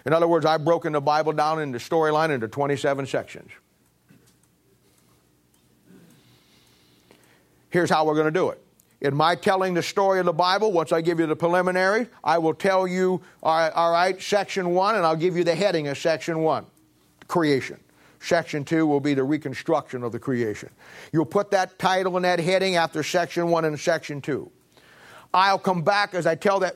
In 0.06 0.14
other 0.14 0.28
words, 0.28 0.46
I've 0.46 0.64
broken 0.64 0.94
the 0.94 1.02
Bible 1.02 1.34
down 1.34 1.60
into 1.60 1.80
storyline 1.80 2.30
into 2.30 2.48
27 2.48 3.08
sections. 3.08 3.50
Here's 7.72 7.90
how 7.90 8.06
we're 8.06 8.16
going 8.16 8.26
to 8.26 8.32
do 8.32 8.50
it. 8.50 8.62
In 9.02 9.16
my 9.16 9.36
telling 9.36 9.74
the 9.74 9.82
story 9.82 10.20
of 10.20 10.26
the 10.28 10.34
Bible, 10.34 10.72
once 10.72 10.92
I 10.92 11.02
give 11.02 11.20
you 11.20 11.26
the 11.26 11.36
preliminary, 11.36 12.08
I 12.24 12.38
will 12.38 12.54
tell 12.54 12.88
you, 12.88 13.22
all 13.42 13.92
right, 13.92 14.22
section 14.22 14.76
one, 14.76 14.96
and 14.96 15.04
I'll 15.04 15.16
give 15.16 15.36
you 15.36 15.44
the 15.44 15.56
heading 15.56 15.88
of 15.88 15.98
section 15.98 16.40
one 16.40 16.68
creation. 17.28 17.80
Section 18.20 18.64
two 18.64 18.86
will 18.86 19.00
be 19.00 19.16
the 19.16 19.24
reconstruction 19.24 20.04
of 20.04 20.12
the 20.12 20.20
creation. 20.20 20.70
You'll 21.12 21.26
put 21.26 21.50
that 21.52 21.80
title 21.80 22.16
and 22.18 22.26
that 22.26 22.40
heading 22.40 22.76
after 22.76 23.02
section 23.02 23.50
one 23.50 23.66
and 23.66 23.80
section 23.80 24.22
two. 24.22 24.52
I'll 25.34 25.58
come 25.58 25.82
back 25.82 26.14
as 26.14 26.28
I 26.28 26.36
tell 26.36 26.60
that, 26.60 26.76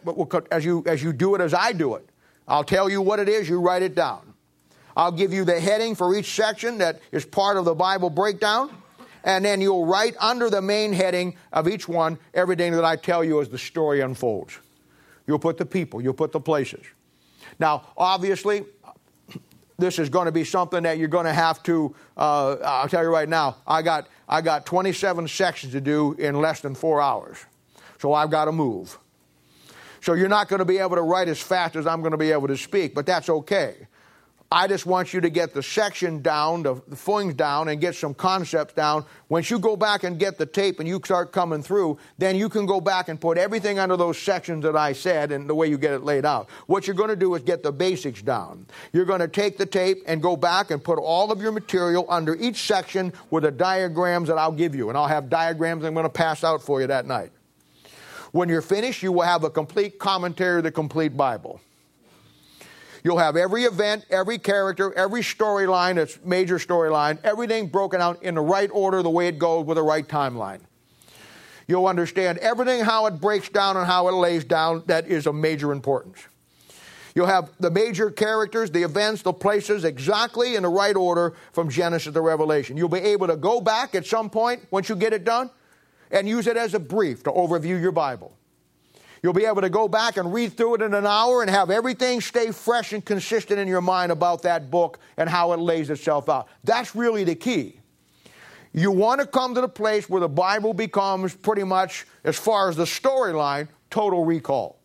as 0.49 0.65
you, 0.65 0.83
as 0.87 1.03
you 1.03 1.13
do 1.13 1.35
it 1.35 1.41
as 1.41 1.53
I 1.53 1.73
do 1.73 1.95
it. 1.95 2.09
I'll 2.47 2.63
tell 2.63 2.89
you 2.89 3.01
what 3.01 3.19
it 3.19 3.29
is, 3.29 3.47
you 3.47 3.59
write 3.59 3.83
it 3.83 3.93
down. 3.93 4.33
I'll 4.97 5.11
give 5.11 5.33
you 5.33 5.45
the 5.45 5.59
heading 5.59 5.93
for 5.93 6.15
each 6.15 6.33
section 6.33 6.79
that 6.79 7.01
is 7.11 7.25
part 7.25 7.57
of 7.57 7.65
the 7.65 7.75
Bible 7.75 8.09
breakdown 8.09 8.71
and 9.25 9.43
then 9.43 9.59
you'll 9.59 9.85
write 9.85 10.15
under 10.19 10.49
the 10.49 10.61
main 10.61 10.93
heading 10.93 11.35
of 11.51 11.67
each 11.67 11.89
one 11.89 12.17
everything 12.33 12.71
that 12.73 12.85
I 12.85 12.95
tell 12.95 13.23
you 13.23 13.41
as 13.41 13.49
the 13.49 13.57
story 13.57 13.99
unfolds. 13.99 14.57
You'll 15.27 15.39
put 15.39 15.57
the 15.57 15.65
people, 15.65 16.01
you'll 16.01 16.13
put 16.13 16.31
the 16.31 16.39
places. 16.39 16.85
Now, 17.59 17.87
obviously, 17.97 18.63
this 19.77 19.99
is 19.99 20.09
going 20.09 20.27
to 20.27 20.31
be 20.31 20.43
something 20.43 20.83
that 20.83 20.99
you're 20.99 21.07
going 21.07 21.25
to 21.25 21.33
have 21.33 21.61
to. 21.63 21.93
Uh, 22.15 22.53
I'll 22.63 22.87
tell 22.87 23.03
you 23.03 23.09
right 23.09 23.27
now, 23.27 23.57
I 23.67 23.81
got 23.81 24.07
I 24.29 24.41
got 24.41 24.65
27 24.65 25.27
sections 25.27 25.73
to 25.73 25.81
do 25.81 26.13
in 26.13 26.39
less 26.39 26.61
than 26.61 26.75
four 26.75 27.01
hours, 27.01 27.37
so 27.99 28.13
I've 28.13 28.31
got 28.31 28.45
to 28.45 28.51
move. 28.51 28.97
So 30.01 30.13
you're 30.13 30.29
not 30.29 30.47
going 30.49 30.59
to 30.59 30.65
be 30.65 30.77
able 30.77 30.97
to 30.97 31.01
write 31.01 31.27
as 31.27 31.41
fast 31.41 31.75
as 31.75 31.87
I'm 31.87 32.01
going 32.01 32.11
to 32.11 32.17
be 32.17 32.31
able 32.31 32.47
to 32.47 32.57
speak, 32.57 32.93
but 32.93 33.07
that's 33.07 33.27
okay. 33.27 33.87
I 34.55 34.67
just 34.67 34.85
want 34.85 35.13
you 35.13 35.19
to 35.19 35.29
get 35.29 35.53
the 35.53 35.61
section 35.61 36.21
down, 36.21 36.63
the, 36.63 36.75
the 36.87 36.95
things 36.95 37.33
down, 37.33 37.67
and 37.67 37.81
get 37.81 37.93
some 37.93 38.13
concepts 38.13 38.73
down. 38.73 39.03
Once 39.27 39.49
you 39.49 39.59
go 39.59 39.75
back 39.75 40.05
and 40.05 40.17
get 40.17 40.37
the 40.37 40.45
tape 40.45 40.79
and 40.79 40.87
you 40.87 41.01
start 41.03 41.33
coming 41.33 41.61
through, 41.61 41.97
then 42.17 42.37
you 42.37 42.47
can 42.47 42.65
go 42.65 42.79
back 42.79 43.09
and 43.09 43.19
put 43.19 43.37
everything 43.37 43.79
under 43.79 43.97
those 43.97 44.17
sections 44.17 44.63
that 44.63 44.77
I 44.77 44.93
said 44.93 45.33
and 45.33 45.49
the 45.49 45.53
way 45.53 45.67
you 45.67 45.77
get 45.77 45.91
it 45.91 46.05
laid 46.05 46.23
out. 46.23 46.49
What 46.67 46.87
you're 46.87 46.95
going 46.95 47.09
to 47.09 47.17
do 47.17 47.35
is 47.35 47.41
get 47.41 47.63
the 47.63 47.71
basics 47.73 48.21
down. 48.21 48.65
You're 48.93 49.03
going 49.03 49.19
to 49.19 49.27
take 49.27 49.57
the 49.57 49.65
tape 49.65 50.03
and 50.07 50.21
go 50.21 50.37
back 50.37 50.71
and 50.71 50.81
put 50.81 50.99
all 50.99 51.33
of 51.33 51.41
your 51.41 51.51
material 51.51 52.05
under 52.07 52.33
each 52.35 52.61
section 52.65 53.11
with 53.31 53.43
the 53.43 53.51
diagrams 53.51 54.29
that 54.29 54.37
I'll 54.37 54.53
give 54.53 54.73
you. 54.73 54.87
And 54.87 54.97
I'll 54.97 55.09
have 55.09 55.29
diagrams 55.29 55.83
I'm 55.83 55.93
going 55.93 56.05
to 56.05 56.09
pass 56.09 56.45
out 56.45 56.63
for 56.63 56.79
you 56.79 56.87
that 56.87 57.05
night. 57.05 57.33
When 58.31 58.47
you're 58.47 58.61
finished, 58.61 59.03
you 59.03 59.11
will 59.11 59.23
have 59.23 59.43
a 59.43 59.49
complete 59.49 59.99
commentary 59.99 60.59
of 60.59 60.63
the 60.63 60.71
complete 60.71 61.17
Bible. 61.17 61.59
You'll 63.05 63.19
have 63.19 63.37
every 63.37 63.65
event, 63.65 64.03
every 64.09 64.39
character, 64.39 64.91
every 64.97 65.21
storyline, 65.21 65.97
its 65.97 66.17
major 66.25 66.57
storyline, 66.57 67.19
everything 67.23 67.67
broken 67.67 68.01
out 68.01 68.23
in 68.23 68.33
the 68.33 68.41
right 68.41 68.67
order, 68.73 69.03
the 69.03 69.11
way 69.11 69.27
it 69.27 69.37
goes 69.37 69.63
with 69.67 69.75
the 69.75 69.83
right 69.83 70.07
timeline. 70.07 70.61
You'll 71.67 71.85
understand 71.85 72.39
everything, 72.39 72.83
how 72.83 73.05
it 73.05 73.21
breaks 73.21 73.47
down 73.47 73.77
and 73.77 73.85
how 73.85 74.07
it 74.07 74.13
lays 74.13 74.43
down. 74.43 74.81
That 74.87 75.05
is 75.05 75.27
of 75.27 75.35
major 75.35 75.71
importance. 75.71 76.17
You'll 77.13 77.27
have 77.27 77.51
the 77.59 77.69
major 77.69 78.09
characters, 78.09 78.71
the 78.71 78.81
events, 78.81 79.21
the 79.21 79.33
places 79.33 79.83
exactly 79.83 80.55
in 80.55 80.63
the 80.63 80.69
right 80.69 80.95
order 80.95 81.35
from 81.53 81.69
Genesis 81.69 82.11
to 82.11 82.21
Revelation. 82.21 82.75
You'll 82.75 82.89
be 82.89 82.97
able 83.01 83.27
to 83.27 83.37
go 83.37 83.61
back 83.61 83.93
at 83.93 84.07
some 84.07 84.31
point 84.31 84.65
once 84.71 84.89
you 84.89 84.95
get 84.95 85.13
it 85.13 85.23
done 85.23 85.51
and 86.09 86.27
use 86.27 86.47
it 86.47 86.57
as 86.57 86.73
a 86.73 86.79
brief 86.79 87.21
to 87.25 87.31
overview 87.31 87.79
your 87.79 87.91
Bible. 87.91 88.35
You'll 89.25 89.33
be 89.33 89.45
able 89.45 89.61
to 89.61 89.71
go 89.71 89.87
back 89.87 90.17
and 90.17 90.31
read 90.31 90.55
through 90.55 90.75
it 90.75 90.81
in 90.83 90.93
an 90.93 91.07
hour 91.07 91.41
and 91.41 91.49
have 91.49 91.71
everything 91.71 92.21
stay 92.21 92.51
fresh 92.51 92.93
and 92.93 93.03
consistent 93.03 93.59
in 93.59 93.67
your 93.67 93.81
mind 93.81 94.11
about 94.11 94.43
that 94.43 94.69
book 94.69 94.99
and 95.17 95.27
how 95.27 95.53
it 95.53 95.59
lays 95.59 95.89
itself 95.89 96.29
out. 96.29 96.47
That's 96.63 96.95
really 96.95 97.23
the 97.23 97.33
key. 97.33 97.79
You 98.71 98.91
want 98.91 99.21
to 99.21 99.25
come 99.25 99.55
to 99.55 99.61
the 99.61 99.67
place 99.67 100.07
where 100.07 100.21
the 100.21 100.29
Bible 100.29 100.75
becomes 100.75 101.33
pretty 101.33 101.63
much, 101.63 102.05
as 102.23 102.37
far 102.37 102.69
as 102.69 102.75
the 102.75 102.83
storyline, 102.83 103.67
total 103.89 104.25
recall. 104.25 104.77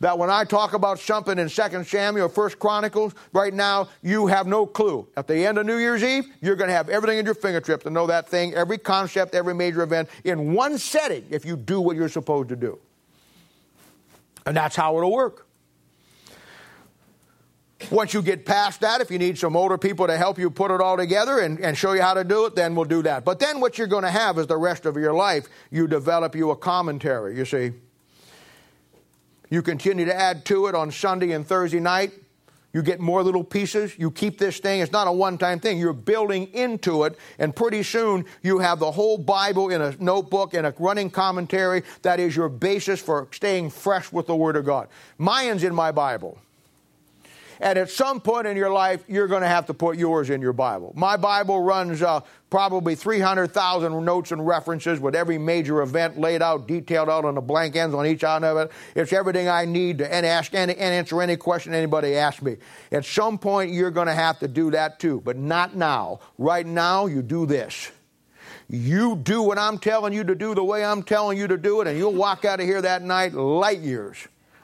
That 0.00 0.18
when 0.18 0.28
I 0.28 0.42
talk 0.42 0.72
about 0.72 0.98
something 0.98 1.38
in 1.38 1.48
2 1.48 1.84
Samuel 1.84 2.26
or 2.26 2.28
1 2.30 2.50
Chronicles, 2.58 3.14
right 3.32 3.54
now, 3.54 3.90
you 4.02 4.26
have 4.26 4.48
no 4.48 4.66
clue. 4.66 5.06
At 5.16 5.28
the 5.28 5.46
end 5.46 5.58
of 5.58 5.66
New 5.66 5.76
Year's 5.76 6.02
Eve, 6.02 6.24
you're 6.40 6.56
going 6.56 6.66
to 6.66 6.74
have 6.74 6.88
everything 6.88 7.20
at 7.20 7.26
your 7.26 7.34
fingertips 7.36 7.84
to 7.84 7.90
know 7.90 8.08
that 8.08 8.28
thing, 8.28 8.54
every 8.54 8.78
concept, 8.78 9.36
every 9.36 9.54
major 9.54 9.82
event, 9.82 10.08
in 10.24 10.52
one 10.52 10.78
setting 10.78 11.24
if 11.30 11.44
you 11.44 11.56
do 11.56 11.80
what 11.80 11.94
you're 11.94 12.08
supposed 12.08 12.48
to 12.48 12.56
do. 12.56 12.80
And 14.46 14.56
that's 14.56 14.76
how 14.76 14.96
it'll 14.96 15.12
work. 15.12 15.46
Once 17.90 18.14
you 18.14 18.22
get 18.22 18.46
past 18.46 18.80
that, 18.80 19.00
if 19.00 19.10
you 19.10 19.18
need 19.18 19.36
some 19.36 19.56
older 19.56 19.76
people 19.76 20.06
to 20.06 20.16
help 20.16 20.38
you 20.38 20.50
put 20.50 20.70
it 20.70 20.80
all 20.80 20.96
together 20.96 21.40
and, 21.40 21.58
and 21.60 21.76
show 21.76 21.92
you 21.92 22.02
how 22.02 22.14
to 22.14 22.22
do 22.22 22.46
it, 22.46 22.54
then 22.54 22.74
we'll 22.74 22.84
do 22.84 23.02
that. 23.02 23.24
But 23.24 23.40
then 23.40 23.60
what 23.60 23.76
you're 23.76 23.88
going 23.88 24.04
to 24.04 24.10
have 24.10 24.38
is 24.38 24.46
the 24.46 24.56
rest 24.56 24.86
of 24.86 24.96
your 24.96 25.12
life, 25.12 25.48
you 25.70 25.88
develop 25.88 26.36
you 26.36 26.50
a 26.50 26.56
commentary, 26.56 27.36
you 27.36 27.44
see. 27.44 27.72
You 29.50 29.62
continue 29.62 30.04
to 30.06 30.14
add 30.14 30.44
to 30.46 30.68
it 30.68 30.74
on 30.74 30.90
Sunday 30.90 31.32
and 31.32 31.46
Thursday 31.46 31.80
night. 31.80 32.12
You 32.72 32.82
get 32.82 33.00
more 33.00 33.22
little 33.22 33.44
pieces. 33.44 33.98
You 33.98 34.10
keep 34.10 34.38
this 34.38 34.58
thing. 34.58 34.80
It's 34.80 34.92
not 34.92 35.06
a 35.06 35.12
one 35.12 35.38
time 35.38 35.60
thing. 35.60 35.78
You're 35.78 35.92
building 35.92 36.48
into 36.54 37.04
it. 37.04 37.18
And 37.38 37.54
pretty 37.54 37.82
soon 37.82 38.24
you 38.42 38.58
have 38.58 38.78
the 38.78 38.90
whole 38.90 39.18
Bible 39.18 39.70
in 39.70 39.82
a 39.82 39.94
notebook 39.98 40.54
and 40.54 40.66
a 40.66 40.74
running 40.78 41.10
commentary 41.10 41.82
that 42.02 42.18
is 42.18 42.34
your 42.34 42.48
basis 42.48 43.00
for 43.00 43.28
staying 43.32 43.70
fresh 43.70 44.10
with 44.10 44.26
the 44.26 44.36
Word 44.36 44.56
of 44.56 44.64
God. 44.64 44.88
Mine's 45.18 45.64
in 45.64 45.74
my 45.74 45.92
Bible. 45.92 46.38
And 47.62 47.78
at 47.78 47.90
some 47.90 48.20
point 48.20 48.48
in 48.48 48.56
your 48.56 48.70
life, 48.72 49.04
you're 49.06 49.28
going 49.28 49.42
to 49.42 49.48
have 49.48 49.66
to 49.66 49.74
put 49.74 49.96
yours 49.96 50.30
in 50.30 50.42
your 50.42 50.52
Bible. 50.52 50.92
My 50.96 51.16
Bible 51.16 51.62
runs 51.62 52.02
uh, 52.02 52.20
probably 52.50 52.96
300,000 52.96 54.04
notes 54.04 54.32
and 54.32 54.44
references 54.44 54.98
with 54.98 55.14
every 55.14 55.38
major 55.38 55.80
event 55.80 56.18
laid 56.18 56.42
out, 56.42 56.66
detailed 56.66 57.08
out 57.08 57.24
on 57.24 57.36
the 57.36 57.40
blank 57.40 57.76
ends 57.76 57.94
on 57.94 58.04
each 58.04 58.24
end 58.24 58.44
of 58.44 58.56
it. 58.56 58.72
It's 58.96 59.12
everything 59.12 59.48
I 59.48 59.64
need 59.64 59.98
to 59.98 60.12
and 60.12 60.26
ask 60.26 60.52
and 60.56 60.72
answer 60.72 61.22
any 61.22 61.36
question 61.36 61.72
anybody 61.72 62.16
asks 62.16 62.42
me. 62.42 62.56
At 62.90 63.04
some 63.04 63.38
point, 63.38 63.70
you're 63.70 63.92
going 63.92 64.08
to 64.08 64.14
have 64.14 64.40
to 64.40 64.48
do 64.48 64.72
that 64.72 64.98
too, 64.98 65.22
but 65.24 65.36
not 65.36 65.76
now. 65.76 66.18
Right 66.38 66.66
now, 66.66 67.06
you 67.06 67.22
do 67.22 67.46
this. 67.46 67.92
You 68.68 69.14
do 69.14 69.40
what 69.40 69.58
I'm 69.58 69.78
telling 69.78 70.12
you 70.12 70.24
to 70.24 70.34
do 70.34 70.56
the 70.56 70.64
way 70.64 70.84
I'm 70.84 71.04
telling 71.04 71.38
you 71.38 71.46
to 71.46 71.56
do 71.56 71.80
it, 71.80 71.86
and 71.86 71.96
you'll 71.96 72.12
walk 72.12 72.44
out 72.44 72.58
of 72.58 72.66
here 72.66 72.82
that 72.82 73.02
night 73.02 73.34
light 73.34 73.78
years. 73.78 74.16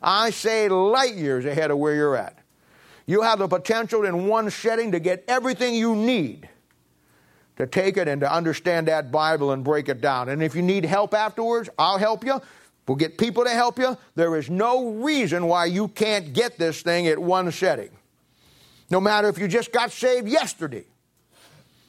I 0.02 0.30
say 0.30 0.68
light 0.68 1.14
years 1.14 1.44
ahead 1.44 1.70
of 1.70 1.78
where 1.78 1.94
you're 1.94 2.16
at. 2.16 2.37
You 3.08 3.22
have 3.22 3.38
the 3.38 3.48
potential 3.48 4.04
in 4.04 4.26
one 4.26 4.50
setting 4.50 4.92
to 4.92 5.00
get 5.00 5.24
everything 5.28 5.74
you 5.74 5.96
need 5.96 6.46
to 7.56 7.66
take 7.66 7.96
it 7.96 8.06
and 8.06 8.20
to 8.20 8.30
understand 8.30 8.86
that 8.88 9.10
Bible 9.10 9.52
and 9.52 9.64
break 9.64 9.88
it 9.88 10.02
down. 10.02 10.28
And 10.28 10.42
if 10.42 10.54
you 10.54 10.60
need 10.60 10.84
help 10.84 11.14
afterwards, 11.14 11.70
I'll 11.78 11.96
help 11.96 12.22
you. 12.22 12.38
We'll 12.86 12.98
get 12.98 13.16
people 13.16 13.44
to 13.44 13.50
help 13.50 13.78
you. 13.78 13.96
There 14.14 14.36
is 14.36 14.50
no 14.50 14.90
reason 14.90 15.46
why 15.46 15.64
you 15.64 15.88
can't 15.88 16.34
get 16.34 16.58
this 16.58 16.82
thing 16.82 17.06
at 17.06 17.18
one 17.18 17.50
setting. 17.50 17.88
No 18.90 19.00
matter 19.00 19.30
if 19.30 19.38
you 19.38 19.48
just 19.48 19.72
got 19.72 19.90
saved 19.90 20.28
yesterday, 20.28 20.84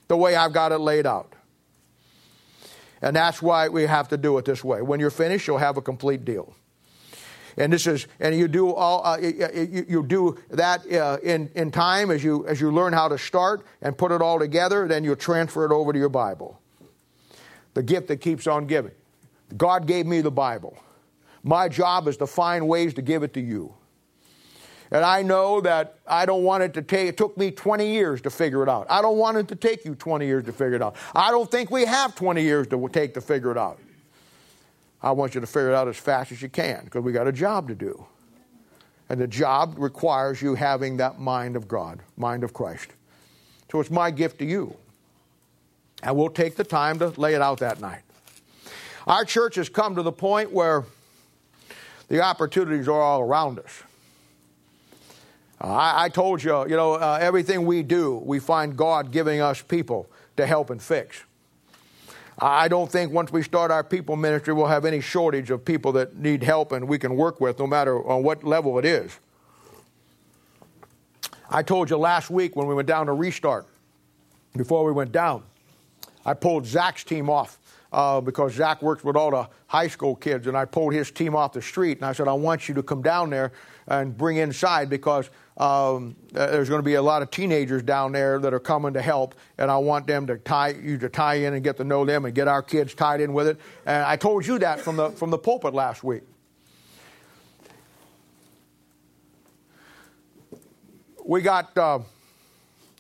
the 0.08 0.16
way 0.16 0.38
I've 0.38 0.54
got 0.54 0.72
it 0.72 0.80
laid 0.80 1.06
out. 1.06 1.34
And 3.02 3.14
that's 3.14 3.42
why 3.42 3.68
we 3.68 3.84
have 3.84 4.08
to 4.10 4.18
do 4.18 4.38
it 4.38 4.46
this 4.46 4.64
way. 4.64 4.82
When 4.82 5.02
you're 5.02 5.10
finished, 5.10 5.48
you'll 5.48 5.58
have 5.58 5.76
a 5.76 5.82
complete 5.82 6.24
deal. 6.24 6.56
And 7.60 7.74
this 7.74 7.88
is, 7.88 8.08
and 8.22 8.34
you 8.36 8.48
do 8.48 8.74
all, 8.74 9.06
uh, 9.06 9.18
you, 9.18 9.86
you, 9.88 10.04
do 10.04 10.38
that 10.50 10.90
uh, 10.92 11.18
in, 11.22 11.52
in 11.56 11.72
time 11.72 12.10
as 12.10 12.24
you, 12.24 12.48
as 12.48 12.62
you 12.62 12.72
learn 12.72 12.94
how 12.94 13.10
to 13.10 13.18
start 13.18 13.66
and 13.82 13.98
put 13.98 14.14
it 14.14 14.22
all 14.22 14.40
together, 14.40 14.88
then 14.88 15.04
you 15.04 15.14
transfer 15.14 15.66
it 15.66 15.74
over 15.74 15.92
to 15.92 16.00
your 16.00 16.08
Bible. 16.08 16.58
The 17.74 17.84
gift 17.84 18.08
that 18.08 18.18
keeps 18.18 18.48
on 18.48 18.66
giving. 18.66 18.94
God 19.58 19.88
gave 19.88 20.06
me 20.06 20.22
the 20.22 20.32
Bible. 20.32 20.78
My 21.44 21.68
job 21.68 22.08
is 22.08 22.16
to 22.18 22.28
find 22.28 22.66
ways 22.66 22.94
to 22.94 23.02
give 23.02 23.24
it 23.24 23.34
to 23.34 23.42
you. 23.42 23.74
And 24.90 25.04
I 25.04 25.22
know 25.22 25.60
that 25.60 26.00
I 26.08 26.26
don't 26.26 26.44
want 26.44 26.64
it 26.64 26.74
to 26.76 26.82
take, 26.82 27.10
it 27.10 27.18
took 27.18 27.38
me 27.38 27.52
20 27.52 27.92
years 27.92 28.22
to 28.22 28.30
figure 28.30 28.64
it 28.64 28.70
out. 28.70 28.88
I 28.90 29.02
don't 29.02 29.18
want 29.18 29.36
it 29.36 29.50
to 29.50 29.56
take 29.56 29.84
you 29.84 29.96
20 29.96 30.26
years 30.26 30.46
to 30.46 30.54
figure 30.54 30.76
it 30.76 30.82
out. 30.82 30.96
I 31.14 31.30
don't 31.30 31.52
think 31.52 31.70
we 31.72 31.86
have 31.86 32.16
20 32.16 32.42
years 32.42 32.68
to 32.68 32.88
take 32.88 33.16
to 33.16 33.22
figure 33.22 33.52
it 33.52 33.58
out. 33.58 33.80
I 35.02 35.12
want 35.12 35.36
you 35.36 35.42
to 35.42 35.48
figure 35.48 35.70
it 35.70 35.76
out 35.76 35.88
as 35.88 35.98
fast 35.98 36.32
as 36.32 36.42
you 36.42 36.50
can 36.50 36.86
because 36.86 37.04
we 37.04 37.12
got 37.12 37.28
a 37.28 37.32
job 37.32 37.68
to 37.70 37.76
do. 37.76 38.06
And 39.08 39.20
the 39.20 39.28
job 39.28 39.76
requires 39.78 40.42
you 40.42 40.56
having 40.56 40.98
that 40.98 41.20
mind 41.20 41.56
of 41.56 41.68
God, 41.68 42.02
mind 42.18 42.44
of 42.44 42.54
Christ. 42.54 42.90
So 43.72 43.80
it's 43.80 43.90
my 43.90 44.12
gift 44.12 44.40
to 44.40 44.46
you. 44.46 44.76
And 46.04 46.16
we'll 46.16 46.30
take 46.30 46.56
the 46.56 46.64
time 46.64 47.00
to 47.00 47.10
lay 47.20 47.34
it 47.34 47.42
out 47.42 47.60
that 47.60 47.82
night. 47.82 48.02
Our 49.08 49.26
church 49.26 49.56
has 49.56 49.70
come 49.70 49.96
to 49.96 50.04
the 50.04 50.12
point 50.12 50.52
where 50.52 50.86
the 52.08 52.22
opportunities 52.22 52.88
are 52.88 53.02
all 53.02 53.22
around 53.22 53.60
us. 53.60 53.84
I, 55.62 56.06
I, 56.06 56.10
told 56.10 56.42
you, 56.44 56.62
you 56.70 56.76
know, 56.76 56.94
uh, 56.94 57.18
everything 57.20 57.66
we 57.66 57.84
do, 57.84 58.16
we 58.24 58.40
find 58.40 58.78
God 58.78 59.12
giving 59.12 59.42
us 59.42 59.62
people 59.62 60.10
to 60.38 60.46
help 60.46 60.70
and 60.70 60.82
fix. 60.82 61.24
I 62.42 62.70
don't 62.70 62.90
think 62.90 63.12
once 63.12 63.32
we 63.32 63.44
start 63.44 63.70
our 63.70 63.84
people 63.84 64.16
ministry, 64.16 64.54
we'll 64.54 64.68
have 64.68 64.86
any 64.86 65.02
shortage 65.02 65.52
of 65.52 65.66
people 65.66 65.92
that 65.94 66.16
need 66.16 66.42
help 66.42 66.72
and 66.72 66.88
we 66.88 66.98
can 66.98 67.16
work 67.16 67.42
with, 67.42 67.60
no 67.60 67.68
matter 67.68 68.02
on 68.08 68.24
what 68.24 68.44
level 68.44 68.80
it 68.80 68.86
is. 68.86 69.20
I 71.50 71.64
told 71.64 71.90
you 71.90 71.98
last 71.98 72.30
week 72.30 72.56
when 72.56 72.68
we 72.68 72.76
went 72.76 72.88
down 72.88 73.08
to 73.08 73.14
restart, 73.14 73.68
before 74.56 74.86
we 74.86 74.92
went 74.92 75.12
down, 75.12 75.44
I 76.26 76.34
pulled 76.34 76.66
Zach's 76.66 77.04
team 77.04 77.30
off 77.30 77.60
uh, 77.92 78.22
because 78.22 78.54
Zach 78.54 78.82
works 78.82 79.04
with 79.04 79.16
all 79.16 79.32
the 79.32 79.50
high 79.68 79.88
school 79.88 80.16
kids, 80.16 80.48
and 80.48 80.56
I 80.56 80.66
pulled 80.66 80.94
his 80.94 81.12
team 81.12 81.36
off 81.36 81.54
the 81.54 81.62
street, 81.62 81.98
and 81.98 82.06
I 82.06 82.14
said, 82.14 82.28
I 82.28 82.34
want 82.34 82.70
you 82.70 82.76
to 82.76 82.84
come 82.84 83.02
down 83.02 83.32
there 83.32 83.52
and 83.88 84.16
bring 84.16 84.38
inside 84.38 84.90
because 84.90 85.30
um, 85.60 86.16
uh, 86.34 86.48
there's 86.48 86.70
going 86.70 86.80
to 86.80 86.86
be 86.86 86.94
a 86.94 87.02
lot 87.02 87.22
of 87.22 87.32
teenagers 87.32 87.84
down 87.84 88.14
there 88.14 88.40
that 88.40 88.54
are 88.54 88.62
coming 88.62 88.94
to 88.94 89.02
help, 89.02 89.36
and 89.58 89.70
I 89.70 89.78
want 89.78 90.08
them 90.08 90.26
to 90.28 90.38
tie 90.38 90.70
you 90.70 90.98
to 91.00 91.10
tie 91.10 91.36
in 91.36 91.54
and 91.54 91.62
get 91.62 91.76
to 91.78 91.84
know 91.84 92.06
them 92.06 92.24
and 92.24 92.34
get 92.34 92.48
our 92.48 92.62
kids 92.64 92.94
tied 92.94 93.20
in 93.20 93.34
with 93.34 93.48
it. 93.48 93.58
And 93.86 94.04
I 94.04 94.16
told 94.16 94.48
you 94.48 94.58
that 94.60 94.80
from 94.80 94.96
the 94.96 95.10
from 95.12 95.32
the 95.32 95.38
pulpit 95.38 95.74
last 95.74 96.02
week. 96.02 96.24
We 101.26 101.42
got 101.42 101.78
uh, 101.78 102.00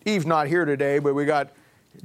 Eve's 0.06 0.26
not 0.26 0.48
here 0.48 0.66
today, 0.66 1.00
but 1.00 1.14
we 1.16 1.26
got 1.26 1.52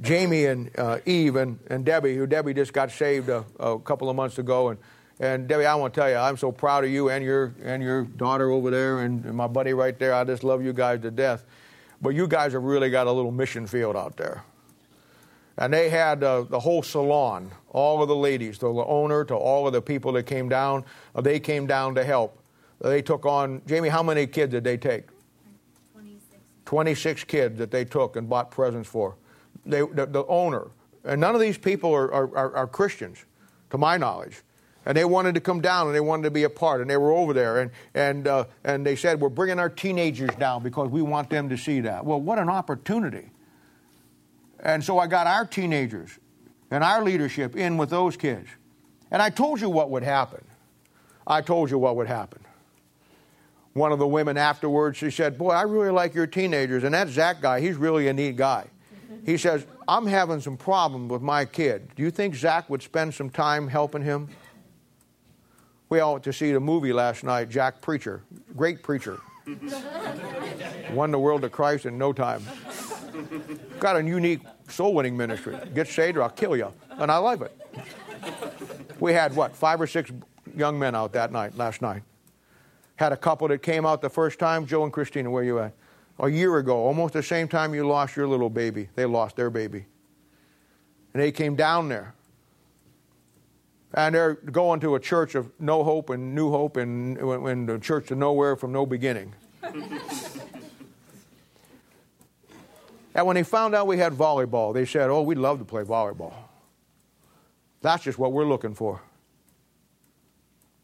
Jamie 0.01 0.45
and 0.45 0.71
uh, 0.77 0.99
Eve 1.05 1.35
and, 1.35 1.59
and 1.67 1.85
Debbie, 1.85 2.15
who 2.15 2.25
Debbie 2.27 2.53
just 2.53 2.71
got 2.71 2.91
saved 2.91 3.27
a, 3.27 3.43
a 3.59 3.77
couple 3.79 4.09
of 4.09 4.15
months 4.15 4.37
ago. 4.37 4.69
And, 4.69 4.79
and 5.19 5.47
Debbie, 5.47 5.65
I 5.65 5.75
want 5.75 5.93
to 5.93 5.99
tell 5.99 6.09
you, 6.09 6.17
I'm 6.17 6.37
so 6.37 6.51
proud 6.51 6.83
of 6.83 6.89
you 6.89 7.09
and 7.09 7.23
your, 7.23 7.55
and 7.63 7.81
your 7.81 8.03
daughter 8.03 8.51
over 8.51 8.69
there 8.69 8.99
and, 9.01 9.23
and 9.25 9.35
my 9.35 9.47
buddy 9.47 9.73
right 9.73 9.97
there. 9.97 10.13
I 10.13 10.23
just 10.25 10.43
love 10.43 10.63
you 10.63 10.73
guys 10.73 11.01
to 11.01 11.11
death. 11.11 11.45
But 12.01 12.09
you 12.09 12.27
guys 12.27 12.53
have 12.53 12.63
really 12.63 12.89
got 12.89 13.07
a 13.07 13.11
little 13.11 13.31
mission 13.31 13.65
field 13.65 13.95
out 13.95 14.17
there. 14.17 14.43
And 15.57 15.73
they 15.73 15.89
had 15.89 16.21
uh, 16.21 16.41
the 16.41 16.59
whole 16.59 16.83
salon, 16.83 17.51
all 17.69 18.01
of 18.01 18.09
the 18.09 18.15
ladies, 18.15 18.59
the 18.59 18.67
owner 18.67 19.23
to 19.25 19.35
all 19.35 19.67
of 19.67 19.73
the 19.73 19.81
people 19.81 20.11
that 20.13 20.23
came 20.23 20.49
down. 20.49 20.83
Uh, 21.15 21.21
they 21.21 21.39
came 21.39 21.65
down 21.65 21.95
to 21.95 22.03
help. 22.03 22.37
They 22.81 23.01
took 23.01 23.25
on, 23.25 23.61
Jamie, 23.65 23.87
how 23.87 24.03
many 24.03 24.27
kids 24.27 24.51
did 24.51 24.65
they 24.65 24.75
take? 24.75 25.05
26. 25.93 26.41
26 26.65 27.23
kids 27.23 27.57
that 27.57 27.71
they 27.71 27.85
took 27.85 28.17
and 28.17 28.27
bought 28.27 28.51
presents 28.51 28.89
for. 28.89 29.15
They, 29.65 29.79
the, 29.79 30.05
the 30.05 30.25
owner. 30.27 30.67
And 31.05 31.21
none 31.21 31.35
of 31.35 31.41
these 31.41 31.57
people 31.57 31.93
are, 31.93 32.11
are, 32.13 32.55
are, 32.55 32.67
Christians, 32.67 33.23
to 33.69 33.77
my 33.77 33.95
knowledge. 33.95 34.41
And 34.85 34.95
they 34.95 35.05
wanted 35.05 35.35
to 35.35 35.41
come 35.41 35.61
down 35.61 35.87
and 35.87 35.95
they 35.95 35.99
wanted 35.99 36.23
to 36.23 36.31
be 36.31 36.43
a 36.43 36.49
part. 36.49 36.81
And 36.81 36.89
they 36.89 36.97
were 36.97 37.11
over 37.11 37.33
there. 37.33 37.61
And, 37.61 37.71
and, 37.93 38.27
uh, 38.27 38.45
and 38.63 38.85
they 38.85 38.95
said, 38.95 39.19
We're 39.19 39.29
bringing 39.29 39.59
our 39.59 39.69
teenagers 39.69 40.29
down 40.37 40.63
because 40.63 40.89
we 40.89 41.01
want 41.01 41.29
them 41.29 41.49
to 41.49 41.57
see 41.57 41.81
that. 41.81 42.05
Well, 42.05 42.21
what 42.21 42.37
an 42.37 42.49
opportunity. 42.49 43.29
And 44.59 44.83
so 44.83 44.99
I 44.99 45.07
got 45.07 45.27
our 45.27 45.45
teenagers 45.45 46.11
and 46.71 46.83
our 46.83 47.03
leadership 47.03 47.55
in 47.55 47.77
with 47.77 47.89
those 47.89 48.15
kids. 48.17 48.47
And 49.11 49.21
I 49.21 49.29
told 49.29 49.61
you 49.61 49.69
what 49.69 49.89
would 49.91 50.03
happen. 50.03 50.43
I 51.27 51.41
told 51.41 51.71
you 51.71 51.79
what 51.79 51.95
would 51.95 52.07
happen. 52.07 52.41
One 53.73 53.91
of 53.91 53.99
the 53.99 54.07
women 54.07 54.37
afterwards, 54.37 54.97
she 54.97 55.11
said, 55.11 55.37
Boy, 55.37 55.51
I 55.51 55.63
really 55.63 55.91
like 55.91 56.13
your 56.13 56.27
teenagers. 56.27 56.83
And 56.83 56.93
that 56.93 57.09
Zach 57.09 57.41
guy, 57.41 57.59
he's 57.59 57.75
really 57.75 58.07
a 58.07 58.13
neat 58.13 58.37
guy. 58.37 58.67
He 59.25 59.37
says, 59.37 59.65
I'm 59.87 60.05
having 60.05 60.39
some 60.39 60.55
problem 60.55 61.07
with 61.07 61.21
my 61.21 61.45
kid. 61.45 61.89
Do 61.95 62.03
you 62.03 62.11
think 62.11 62.35
Zach 62.35 62.69
would 62.69 62.83
spend 62.83 63.13
some 63.13 63.29
time 63.29 63.67
helping 63.67 64.01
him? 64.03 64.29
We 65.89 65.99
all 65.99 66.13
went 66.13 66.23
to 66.23 66.33
see 66.33 66.51
the 66.51 66.59
movie 66.59 66.93
last 66.93 67.23
night, 67.23 67.49
Jack 67.49 67.81
Preacher. 67.81 68.23
Great 68.55 68.81
preacher. 68.81 69.19
Won 70.91 71.11
the 71.11 71.19
world 71.19 71.41
to 71.43 71.49
Christ 71.49 71.85
in 71.85 71.97
no 71.97 72.11
time. 72.11 72.43
Got 73.79 73.97
a 73.97 74.03
unique 74.03 74.41
soul 74.67 74.93
winning 74.93 75.15
ministry. 75.15 75.57
Get 75.73 75.87
saved 75.87 76.17
or 76.17 76.23
I'll 76.23 76.29
kill 76.29 76.55
you. 76.57 76.71
And 76.91 77.11
I 77.11 77.17
love 77.17 77.41
it. 77.41 77.55
We 78.99 79.13
had 79.13 79.35
what, 79.35 79.55
five 79.55 79.79
or 79.79 79.87
six 79.87 80.11
young 80.55 80.79
men 80.79 80.95
out 80.95 81.13
that 81.13 81.31
night, 81.31 81.55
last 81.55 81.81
night. 81.81 82.01
Had 82.95 83.11
a 83.11 83.17
couple 83.17 83.47
that 83.49 83.61
came 83.61 83.85
out 83.85 84.01
the 84.01 84.09
first 84.09 84.39
time. 84.39 84.65
Joe 84.65 84.83
and 84.83 84.93
Christina, 84.93 85.29
where 85.29 85.43
you 85.43 85.59
at? 85.59 85.73
A 86.19 86.29
year 86.29 86.57
ago, 86.57 86.77
almost 86.77 87.13
the 87.13 87.21
same 87.21 87.47
time 87.47 87.75
you 87.75 87.85
lost 87.85 88.15
your 88.15 88.25
little 88.27 88.49
baby. 88.49 88.87
They 88.95 89.05
lost 89.05 89.35
their 89.35 89.49
baby. 89.49 89.85
And 91.13 91.21
they 91.21 91.31
came 91.31 91.55
down 91.55 91.89
there. 91.89 92.15
And 93.93 94.15
they're 94.15 94.33
going 94.33 94.79
to 94.81 94.95
a 94.95 94.99
church 94.99 95.35
of 95.35 95.51
no 95.59 95.83
hope 95.83 96.09
and 96.09 96.35
new 96.35 96.51
hope 96.51 96.77
and, 96.77 97.17
and 97.17 97.69
the 97.69 97.79
church 97.79 98.11
of 98.11 98.17
nowhere 98.17 98.55
from 98.55 98.71
no 98.71 98.85
beginning. 98.85 99.33
And 103.15 103.25
when 103.25 103.35
they 103.35 103.43
found 103.43 103.73
out 103.73 103.87
we 103.87 103.97
had 103.97 104.13
volleyball, 104.13 104.73
they 104.73 104.85
said, 104.85 105.09
Oh, 105.09 105.21
we'd 105.21 105.37
love 105.37 105.59
to 105.59 105.65
play 105.65 105.83
volleyball. 105.83 106.33
That's 107.81 108.03
just 108.03 108.19
what 108.19 108.33
we're 108.33 108.45
looking 108.45 108.75
for. 108.75 109.01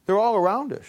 They're 0.05 0.17
all 0.17 0.35
around 0.35 0.71
us. 0.71 0.85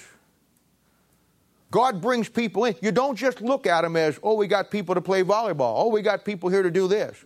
God 1.70 2.00
brings 2.00 2.28
people 2.28 2.64
in. 2.66 2.76
You 2.80 2.92
don't 2.92 3.16
just 3.16 3.40
look 3.40 3.66
at 3.66 3.82
them 3.82 3.96
as, 3.96 4.20
oh, 4.22 4.34
we 4.34 4.46
got 4.46 4.70
people 4.70 4.94
to 4.94 5.00
play 5.00 5.24
volleyball. 5.24 5.74
Oh, 5.78 5.88
we 5.88 6.00
got 6.02 6.24
people 6.24 6.48
here 6.48 6.62
to 6.62 6.70
do 6.70 6.86
this. 6.86 7.24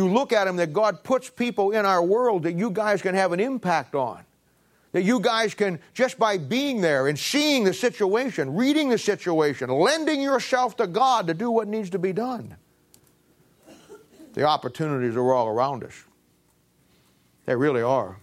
You 0.00 0.08
look 0.08 0.32
at 0.32 0.46
them 0.46 0.56
that 0.56 0.72
God 0.72 1.04
puts 1.04 1.28
people 1.28 1.72
in 1.72 1.84
our 1.84 2.02
world 2.02 2.44
that 2.44 2.54
you 2.54 2.70
guys 2.70 3.02
can 3.02 3.14
have 3.14 3.32
an 3.32 3.40
impact 3.40 3.94
on. 3.94 4.24
That 4.92 5.02
you 5.02 5.20
guys 5.20 5.52
can, 5.52 5.78
just 5.92 6.18
by 6.18 6.38
being 6.38 6.80
there 6.80 7.08
and 7.08 7.18
seeing 7.18 7.64
the 7.64 7.74
situation, 7.74 8.56
reading 8.56 8.88
the 8.88 8.96
situation, 8.96 9.68
lending 9.68 10.22
yourself 10.22 10.74
to 10.78 10.86
God 10.86 11.26
to 11.26 11.34
do 11.34 11.50
what 11.50 11.68
needs 11.68 11.90
to 11.90 11.98
be 11.98 12.14
done. 12.14 12.56
The 14.32 14.44
opportunities 14.44 15.16
are 15.16 15.34
all 15.34 15.48
around 15.48 15.84
us. 15.84 16.04
They 17.44 17.54
really 17.54 17.82
are. 17.82 18.16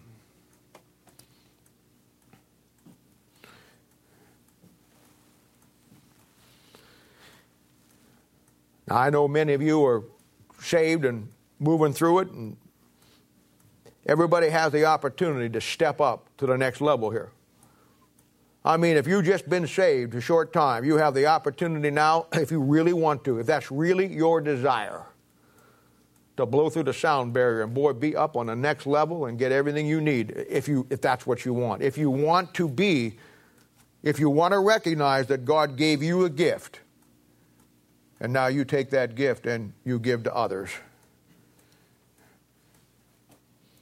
Now, 8.88 8.98
I 8.98 9.12
know 9.12 9.28
many 9.28 9.54
of 9.54 9.62
you 9.62 9.86
are 9.86 10.04
saved 10.60 11.06
and 11.06 11.28
moving 11.60 11.94
through 11.94 12.20
it, 12.20 12.30
and 12.30 12.58
everybody 14.06 14.50
has 14.50 14.72
the 14.72 14.86
opportunity 14.86 15.50
to 15.50 15.62
step 15.62 16.02
up 16.02 16.30
to 16.38 16.46
the 16.46 16.58
next 16.58 16.82
level 16.82 17.10
here. 17.10 17.32
I 18.66 18.76
mean, 18.76 18.98
if 18.98 19.08
you've 19.08 19.26
just 19.26 19.50
been 19.50 19.66
saved 19.66 20.14
a 20.16 20.22
short 20.22 20.52
time, 20.52 20.84
you 20.84 20.98
have 20.98 21.14
the 21.14 21.26
opportunity 21.26 21.90
now, 21.90 22.28
if 22.34 22.52
you 22.52 22.60
really 22.60 22.94
want 22.94 23.24
to, 23.26 23.40
if 23.40 23.46
that's 23.46 23.72
really 23.72 24.08
your 24.08 24.42
desire 24.42 25.06
to 26.38 26.46
blow 26.46 26.70
through 26.70 26.84
the 26.84 26.94
sound 26.94 27.34
barrier 27.34 27.64
and 27.64 27.74
boy 27.74 27.92
be 27.94 28.16
up 28.16 28.38
on 28.38 28.46
the 28.46 28.56
next 28.56 28.86
level 28.86 29.26
and 29.26 29.38
get 29.38 29.52
everything 29.52 29.86
you 29.86 30.00
need 30.00 30.32
if 30.48 30.68
you 30.68 30.86
if 30.90 31.02
that's 31.02 31.26
what 31.26 31.44
you 31.44 31.54
want 31.54 31.82
if 31.82 31.98
you 31.98 32.10
want 32.10 32.54
to 32.54 32.70
be 32.70 33.18
if 34.04 34.20
you 34.20 34.30
want 34.30 34.52
to 34.52 34.60
recognize 34.60 35.26
that 35.26 35.44
god 35.44 35.76
gave 35.76 36.04
you 36.04 36.26
a 36.26 36.30
gift 36.30 36.80
and 38.20 38.32
now 38.32 38.48
you 38.48 38.64
take 38.64 38.92
that 38.92 39.16
gift 39.16 39.48
and 39.48 39.74
you 39.84 40.00
give 40.00 40.24
to 40.24 40.34
others 40.34 40.70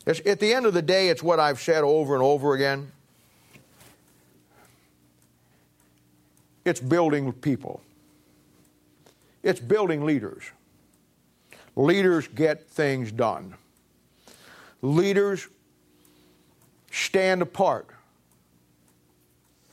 it's, 0.05 0.21
at 0.25 0.39
the 0.39 0.53
end 0.53 0.65
of 0.65 0.73
the 0.73 0.81
day 0.81 1.09
it's 1.09 1.23
what 1.23 1.39
i've 1.39 1.59
said 1.59 1.83
over 1.83 2.13
and 2.13 2.23
over 2.23 2.53
again 2.53 2.91
it's 6.63 6.79
building 6.79 7.31
people 7.33 7.81
it's 9.43 9.59
building 9.59 10.05
leaders 10.05 10.51
Leaders 11.75 12.27
get 12.27 12.67
things 12.69 13.11
done. 13.11 13.55
Leaders 14.81 15.47
stand 16.91 17.41
apart 17.41 17.89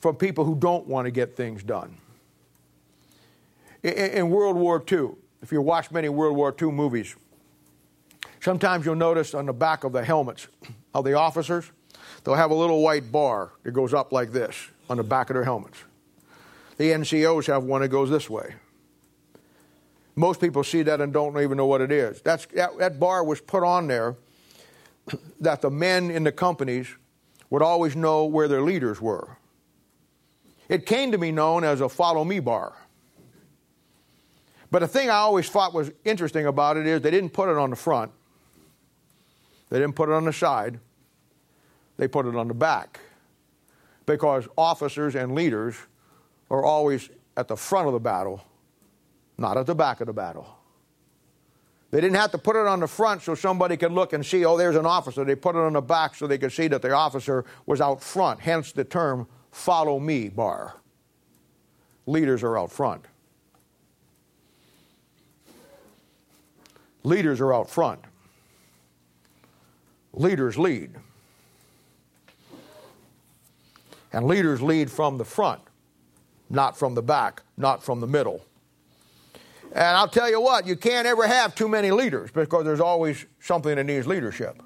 from 0.01 0.17
people 0.17 0.45
who 0.45 0.57
don't 0.57 0.87
want 0.89 1.07
to 1.07 1.13
get 1.13 1.37
things 1.37 1.63
done. 1.63 1.97
In, 3.85 3.93
in 3.93 4.31
World 4.31 4.57
War 4.57 4.83
II, 4.91 5.11
if 5.43 5.53
you 5.53 5.61
watch 5.63 5.91
many 5.93 6.09
World 6.09 6.37
War 6.37 6.55
II 6.61 6.73
movies, 6.73 7.15
sometimes 8.43 8.85
you'll 8.85 8.95
notice 8.97 9.35
on 9.35 9.47
the 9.47 9.53
back 9.53 9.85
of 9.85 9.93
the 9.93 10.05
helmets 10.05 10.49
of 10.95 11.05
the 11.05 11.15
officers, 11.15 11.71
they'll 12.25 12.35
have 12.35 12.51
a 12.51 12.55
little 12.55 12.83
white 12.83 13.11
bar 13.11 13.53
that 13.63 13.71
goes 13.71 13.95
up 13.95 14.13
like 14.13 14.33
this 14.33 14.69
on 14.91 14.97
the 14.97 15.05
back 15.05 15.31
of 15.31 15.35
their 15.35 15.45
helmets. 15.45 15.79
The 16.77 16.91
NCOs 16.91 17.47
have 17.47 17.65
one 17.65 17.83
that 17.83 17.89
goes 17.89 18.11
this 18.11 18.29
way. 18.29 18.55
Most 20.17 20.41
people 20.41 20.65
see 20.65 20.83
that 20.83 21.01
and 21.01 21.13
don't 21.13 21.41
even 21.41 21.57
know 21.57 21.67
what 21.67 21.81
it 21.81 21.93
is. 21.93 22.21
That's, 22.21 22.45
that, 22.47 22.77
that 22.79 23.01
bar 23.01 23.25
was 23.25 23.41
put 23.41 23.63
on 23.63 23.87
there 23.87 24.17
that 25.41 25.63
the 25.63 25.71
men 25.71 26.11
in 26.11 26.25
the 26.25 26.33
companies 26.33 26.89
would 27.49 27.63
always 27.63 27.95
know 27.95 28.25
where 28.25 28.49
their 28.49 28.63
leaders 28.63 29.01
were. 29.01 29.37
It 30.69 30.87
came 30.87 31.13
to 31.13 31.19
be 31.19 31.33
known 31.33 31.65
as 31.65 31.81
a 31.81 31.89
follow 31.89 32.25
me 32.25 32.41
bar. 32.41 32.75
But 34.71 34.81
the 34.81 34.89
thing 34.89 35.11
I 35.11 35.17
always 35.17 35.49
thought 35.49 35.75
was 35.75 35.91
interesting 36.05 36.47
about 36.47 36.77
it 36.79 36.87
is 36.87 37.03
they 37.03 37.11
didn't 37.11 37.35
put 37.35 37.51
it 37.51 37.59
on 37.59 37.71
the 37.71 37.77
front, 37.77 38.11
they 39.73 39.81
didn't 39.81 39.97
put 39.97 40.09
it 40.09 40.13
on 40.13 40.27
the 40.27 40.33
side, 40.33 40.79
they 41.97 42.07
put 42.07 42.27
it 42.27 42.37
on 42.37 42.47
the 42.47 42.55
back. 42.55 43.01
Because 44.05 44.47
officers 44.57 45.17
and 45.17 45.35
leaders 45.35 45.75
are 46.51 46.65
always 46.65 47.09
at 47.37 47.49
the 47.49 47.57
front 47.57 47.87
of 47.87 47.93
the 47.93 48.01
battle 48.01 48.45
not 49.39 49.57
at 49.57 49.67
the 49.67 49.75
back 49.75 50.01
of 50.01 50.07
the 50.07 50.13
battle. 50.13 50.47
They 51.91 52.01
didn't 52.01 52.17
have 52.17 52.31
to 52.31 52.39
put 52.39 52.57
it 52.57 52.67
on 52.67 52.81
the 52.81 52.87
front 52.87 53.21
so 53.21 53.35
somebody 53.35 53.77
could 53.77 53.93
look 53.93 54.15
and 54.15 54.25
see, 54.25 54.47
oh, 54.47 54.57
there's 54.57 54.77
an 54.77 54.87
officer. 54.87 55.25
They 55.25 55.35
put 55.35 55.57
it 55.57 55.59
on 55.59 55.75
the 55.75 55.83
back 55.83 56.15
so 56.15 56.27
they 56.27 56.39
could 56.39 56.53
see 56.53 56.69
that 56.69 56.81
the 56.81 56.93
officer 56.93 57.45
was 57.67 57.83
out 57.83 58.03
front, 58.03 58.41
hence 58.41 58.73
the 58.73 58.85
term 58.85 59.27
follow 59.51 59.99
me 59.99 60.31
bar. 60.31 60.77
Leaders 62.07 62.43
are 62.43 62.59
out 62.59 62.73
front. 62.73 63.05
Leaders 67.03 67.41
are 67.41 67.53
out 67.53 67.69
front. 67.69 68.01
Leaders 70.13 70.59
lead. 70.59 70.95
And 74.13 74.27
leaders 74.27 74.61
lead 74.61 74.91
from 74.91 75.17
the 75.17 75.25
front, 75.25 75.63
not 76.51 76.79
from 76.79 76.95
the 76.95 77.03
back, 77.03 77.43
not 77.57 77.83
from 77.83 78.01
the 78.01 78.07
middle. 78.07 78.45
And 79.73 79.97
I'll 79.97 80.09
tell 80.09 80.29
you 80.29 80.41
what, 80.41 80.67
you 80.67 80.77
can't 80.77 81.07
ever 81.07 81.27
have 81.27 81.55
too 81.55 81.67
many 81.67 81.91
leaders 81.91 82.31
because 82.31 82.65
there's 82.65 82.81
always 82.81 83.25
something 83.41 83.75
that 83.75 83.85
needs 83.85 84.07
leadership. 84.07 84.63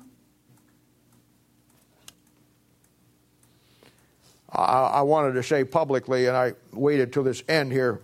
I, 4.51 4.62
I 4.62 5.03
wanted 5.03 5.34
to 5.34 5.44
say 5.44 5.62
publicly, 5.62 6.26
and 6.26 6.36
I 6.36 6.55
waited 6.72 7.12
till 7.12 7.22
this 7.22 7.44
end 7.49 7.70
here 7.70 8.01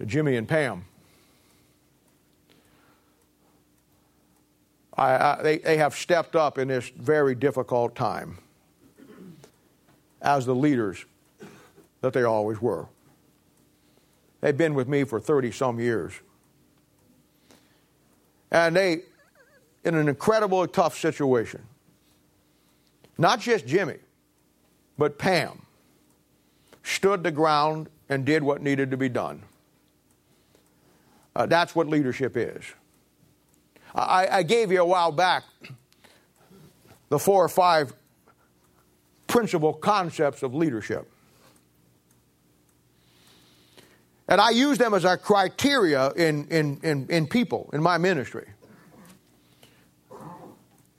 to 0.00 0.06
Jimmy 0.06 0.36
and 0.36 0.48
Pam. 0.48 0.84
I, 4.94 5.14
I, 5.14 5.42
they, 5.42 5.58
they 5.58 5.76
have 5.78 5.94
stepped 5.94 6.36
up 6.36 6.58
in 6.58 6.68
this 6.68 6.88
very 6.90 7.34
difficult 7.34 7.94
time 7.94 8.38
as 10.20 10.46
the 10.46 10.54
leaders 10.54 11.04
that 12.00 12.12
they 12.12 12.22
always 12.22 12.60
were. 12.60 12.86
They've 14.40 14.56
been 14.56 14.74
with 14.74 14.88
me 14.88 15.04
for 15.04 15.20
30 15.20 15.52
some 15.52 15.80
years. 15.80 16.12
And 18.50 18.76
they, 18.76 19.02
in 19.84 19.94
an 19.94 20.08
incredibly 20.08 20.68
tough 20.68 20.98
situation, 20.98 21.62
not 23.16 23.40
just 23.40 23.66
Jimmy, 23.66 23.98
but 24.98 25.18
Pam, 25.18 25.62
stood 26.82 27.22
the 27.22 27.30
ground 27.30 27.88
and 28.08 28.24
did 28.24 28.42
what 28.42 28.60
needed 28.60 28.90
to 28.90 28.96
be 28.96 29.08
done. 29.08 29.42
Uh, 31.34 31.46
that's 31.46 31.74
what 31.74 31.88
leadership 31.88 32.36
is. 32.36 32.62
I, 33.94 34.28
I 34.38 34.42
gave 34.42 34.72
you 34.72 34.80
a 34.80 34.86
while 34.86 35.12
back 35.12 35.44
the 37.08 37.18
four 37.18 37.44
or 37.44 37.48
five 37.48 37.92
principal 39.26 39.72
concepts 39.72 40.42
of 40.42 40.54
leadership. 40.54 41.10
And 44.28 44.40
I 44.40 44.50
use 44.50 44.78
them 44.78 44.94
as 44.94 45.04
our 45.04 45.18
criteria 45.18 46.10
in, 46.12 46.46
in, 46.48 46.80
in, 46.82 47.06
in 47.10 47.26
people, 47.26 47.68
in 47.74 47.82
my 47.82 47.98
ministry. 47.98 48.48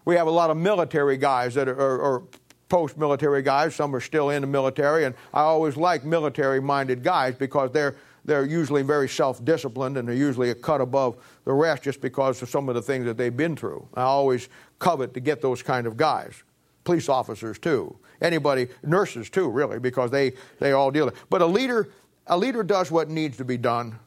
We 0.06 0.16
have 0.16 0.28
a 0.28 0.32
lot 0.32 0.50
of 0.50 0.58
military 0.58 1.18
guys 1.18 1.56
that 1.56 1.68
are, 1.68 1.80
are 1.80 2.24
post 2.70 2.98
military 2.98 3.42
guys. 3.42 3.74
Some 3.74 3.96
are 3.96 4.02
still 4.02 4.30
in 4.30 4.42
the 4.42 4.48
military. 4.48 5.06
And 5.06 5.16
I 5.34 5.42
always 5.42 5.78
like 5.78 6.04
military 6.04 6.60
minded 6.62 7.04
guys 7.04 7.36
because 7.36 7.72
they're, 7.72 7.96
they're 8.26 8.46
usually 8.46 8.82
very 8.84 9.10
self 9.10 9.44
disciplined 9.44 9.98
and 9.98 10.08
they're 10.08 10.16
usually 10.16 10.50
a 10.50 10.56
cut 10.56 10.82
above 10.82 11.18
the 11.46 11.54
rest 11.54 11.84
just 11.84 12.02
because 12.02 12.42
of 12.42 12.50
some 12.50 12.70
of 12.70 12.76
the 12.76 12.82
things 12.82 13.06
that 13.06 13.18
they've 13.18 13.36
been 13.36 13.56
through. 13.56 13.88
I 13.94 14.04
always 14.04 14.50
covet 14.80 15.14
to 15.14 15.20
get 15.20 15.42
those 15.42 15.62
kind 15.62 15.88
of 15.88 15.98
guys. 15.98 16.44
Police 16.84 17.10
officers, 17.10 17.60
too. 17.60 17.98
Anybody, 18.22 18.68
nurses, 18.84 19.30
too, 19.30 19.50
really, 19.50 19.80
because 19.80 20.12
they, 20.12 20.34
they 20.60 20.72
all 20.72 20.92
deal 20.92 21.06
with 21.06 21.16
it. 21.16 21.24
But 21.30 21.42
a 21.42 21.46
leader, 21.46 21.90
a 22.28 22.38
leader 22.38 22.64
does 22.64 22.92
what 22.92 23.10
needs 23.10 23.38
to 23.38 23.46
be 23.46 23.58
done 23.58 23.98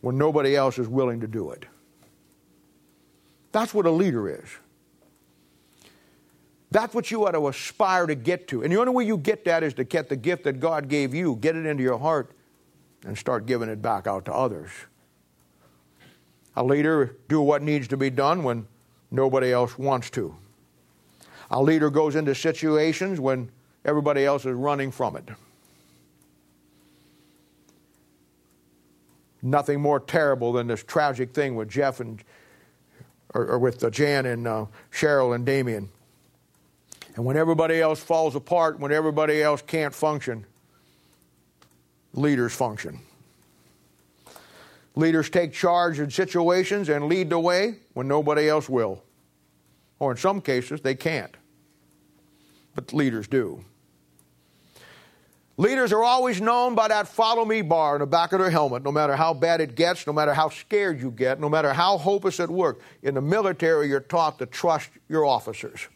when 0.00 0.18
nobody 0.18 0.56
else 0.56 0.78
is 0.78 0.88
willing 0.88 1.20
to 1.20 1.28
do 1.28 1.50
it. 1.50 1.64
That's 3.52 3.74
what 3.74 3.86
a 3.86 3.90
leader 3.90 4.28
is. 4.28 4.48
That's 6.72 6.94
what 6.94 7.10
you 7.10 7.26
ought 7.26 7.32
to 7.32 7.48
aspire 7.48 8.06
to 8.06 8.14
get 8.14 8.48
to. 8.48 8.62
And 8.62 8.72
the 8.72 8.78
only 8.78 8.92
way 8.92 9.04
you 9.04 9.18
get 9.18 9.44
that 9.44 9.62
is 9.62 9.74
to 9.74 9.84
get 9.84 10.08
the 10.08 10.16
gift 10.16 10.44
that 10.44 10.58
God 10.58 10.88
gave 10.88 11.12
you, 11.12 11.36
get 11.36 11.54
it 11.54 11.66
into 11.66 11.82
your 11.82 11.98
heart, 11.98 12.32
and 13.04 13.16
start 13.16 13.44
giving 13.44 13.68
it 13.68 13.82
back 13.82 14.06
out 14.06 14.24
to 14.24 14.32
others. 14.32 14.70
A 16.56 16.64
leader 16.64 17.16
do 17.28 17.42
what 17.42 17.60
needs 17.60 17.88
to 17.88 17.98
be 17.98 18.08
done 18.08 18.42
when 18.42 18.66
nobody 19.10 19.52
else 19.52 19.76
wants 19.76 20.08
to. 20.10 20.34
A 21.50 21.62
leader 21.62 21.90
goes 21.90 22.16
into 22.16 22.34
situations 22.34 23.20
when 23.20 23.50
everybody 23.84 24.24
else 24.24 24.46
is 24.46 24.54
running 24.54 24.90
from 24.90 25.16
it. 25.16 25.28
Nothing 29.42 29.78
more 29.78 30.00
terrible 30.00 30.54
than 30.54 30.68
this 30.68 30.82
tragic 30.82 31.34
thing 31.34 31.54
with 31.54 31.68
Jeff 31.68 32.00
and 32.00 32.24
or, 33.34 33.46
or 33.46 33.58
with 33.58 33.90
Jan 33.92 34.24
and 34.24 34.48
uh, 34.48 34.66
Cheryl 34.90 35.34
and 35.34 35.44
Damien. 35.44 35.90
And 37.14 37.24
when 37.24 37.36
everybody 37.36 37.80
else 37.80 38.00
falls 38.00 38.34
apart, 38.34 38.80
when 38.80 38.92
everybody 38.92 39.42
else 39.42 39.62
can't 39.62 39.94
function, 39.94 40.46
leaders 42.14 42.54
function. 42.54 43.00
Leaders 44.94 45.30
take 45.30 45.52
charge 45.52 45.98
in 45.98 46.10
situations 46.10 46.88
and 46.88 47.06
lead 47.06 47.30
the 47.30 47.38
way 47.38 47.76
when 47.94 48.08
nobody 48.08 48.48
else 48.48 48.68
will. 48.68 49.02
Or 49.98 50.10
in 50.12 50.16
some 50.16 50.40
cases, 50.40 50.80
they 50.80 50.94
can't. 50.94 51.34
But 52.74 52.92
leaders 52.92 53.28
do. 53.28 53.64
Leaders 55.58 55.92
are 55.92 56.02
always 56.02 56.40
known 56.40 56.74
by 56.74 56.88
that 56.88 57.06
follow 57.06 57.44
me 57.44 57.60
bar 57.60 57.96
in 57.96 58.00
the 58.00 58.06
back 58.06 58.32
of 58.32 58.40
their 58.40 58.50
helmet, 58.50 58.82
no 58.82 58.90
matter 58.90 59.14
how 59.14 59.34
bad 59.34 59.60
it 59.60 59.74
gets, 59.74 60.06
no 60.06 60.12
matter 60.12 60.32
how 60.32 60.48
scared 60.48 61.00
you 61.00 61.10
get, 61.10 61.40
no 61.40 61.48
matter 61.48 61.72
how 61.72 61.98
hopeless 61.98 62.40
at 62.40 62.50
work. 62.50 62.80
In 63.02 63.14
the 63.14 63.20
military, 63.20 63.88
you're 63.88 64.00
taught 64.00 64.38
to 64.38 64.46
trust 64.46 64.90
your 65.08 65.26
officers. 65.26 65.88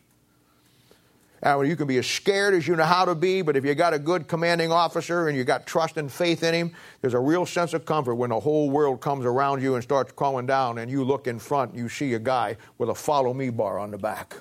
And 1.43 1.69
you 1.69 1.77
can 1.77 1.87
be 1.87 1.99
as 1.99 2.07
scared 2.07 2.55
as 2.55 2.67
you 2.67 2.77
know 2.77 2.85
how 2.85 3.05
to 3.05 3.15
be, 3.15 3.43
but 3.43 3.57
if 3.57 3.65
you 3.65 3.75
got 3.75 3.93
a 3.93 3.99
good 3.99 4.27
commanding 4.27 4.73
officer 4.73 5.29
and 5.29 5.37
you 5.37 5.45
got 5.45 5.67
trust 5.67 5.97
and 5.97 6.11
faith 6.11 6.43
in 6.43 6.55
him, 6.55 6.73
there's 7.03 7.15
a 7.15 7.21
real 7.21 7.45
sense 7.45 7.75
of 7.75 7.85
comfort 7.85 8.15
when 8.15 8.31
the 8.31 8.41
whole 8.41 8.71
world 8.71 9.01
comes 9.01 9.27
around 9.27 9.63
you 9.63 9.75
and 9.75 9.83
starts 9.85 10.13
calling 10.13 10.47
down, 10.47 10.79
and 10.79 10.91
you 10.91 11.05
look 11.05 11.27
in 11.27 11.39
front 11.39 11.73
and 11.73 11.81
you 11.81 11.89
see 11.89 12.15
a 12.15 12.19
guy 12.19 12.57
with 12.79 12.89
a 12.89 12.95
follow 12.95 13.35
me 13.35 13.51
bar 13.51 13.79
on 13.79 13.91
the 13.91 13.99
back. 13.99 14.35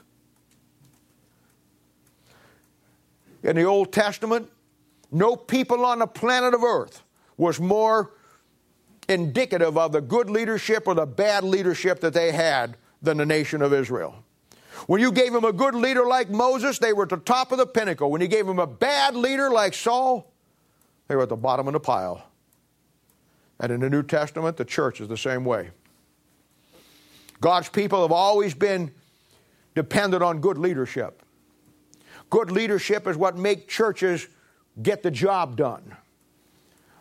In 3.44 3.56
the 3.56 3.64
Old 3.64 3.94
Testament, 3.94 4.50
no 5.12 5.36
people 5.36 5.86
on 5.86 6.00
the 6.00 6.08
planet 6.08 6.54
of 6.54 6.64
earth 6.64 7.04
was 7.38 7.60
more 7.60 8.14
indicative 9.08 9.78
of 9.78 9.92
the 9.92 10.02
good 10.02 10.30
leadership 10.30 10.88
or 10.88 10.96
the 10.96 11.06
bad 11.06 11.44
leadership 11.44 12.00
that 12.00 12.14
they 12.14 12.32
had 12.32 12.78
than 13.02 13.18
the 13.18 13.26
nation 13.26 13.62
of 13.62 13.72
Israel. 13.72 14.25
When 14.88 15.02
you 15.02 15.12
gave 15.12 15.34
them 15.34 15.46
a 15.46 15.54
good 15.54 15.76
leader 15.76 16.06
like 16.06 16.30
Moses, 16.30 16.80
they 16.80 16.94
were 16.94 17.04
at 17.04 17.10
the 17.10 17.18
top 17.18 17.52
of 17.52 17.58
the 17.58 17.66
pinnacle. 17.66 18.12
When 18.12 18.22
you 18.22 18.28
gave 18.28 18.46
them 18.46 18.60
a 18.60 18.68
bad 18.68 19.16
leader 19.16 19.50
like 19.50 19.74
Saul, 19.74 20.32
they 21.08 21.16
were 21.16 21.24
at 21.24 21.30
the 21.30 21.36
bottom 21.36 21.68
of 21.68 21.74
the 21.74 21.80
pile. 21.80 22.24
And 23.60 23.72
in 23.72 23.80
the 23.80 23.90
New 23.90 24.04
Testament, 24.04 24.58
the 24.58 24.66
church 24.66 25.00
is 25.00 25.08
the 25.08 25.18
same 25.18 25.46
way. 25.46 25.72
God's 27.42 27.70
people 27.70 28.02
have 28.02 28.12
always 28.12 28.54
been 28.54 28.92
dependent 29.76 30.24
on 30.24 30.40
good 30.40 30.58
leadership. 30.58 31.22
Good 32.30 32.52
leadership 32.52 33.08
is 33.08 33.18
what 33.18 33.38
makes 33.38 33.74
churches 33.74 34.28
get 34.82 35.04
the 35.04 35.12
job 35.12 35.56
done. 35.56 35.96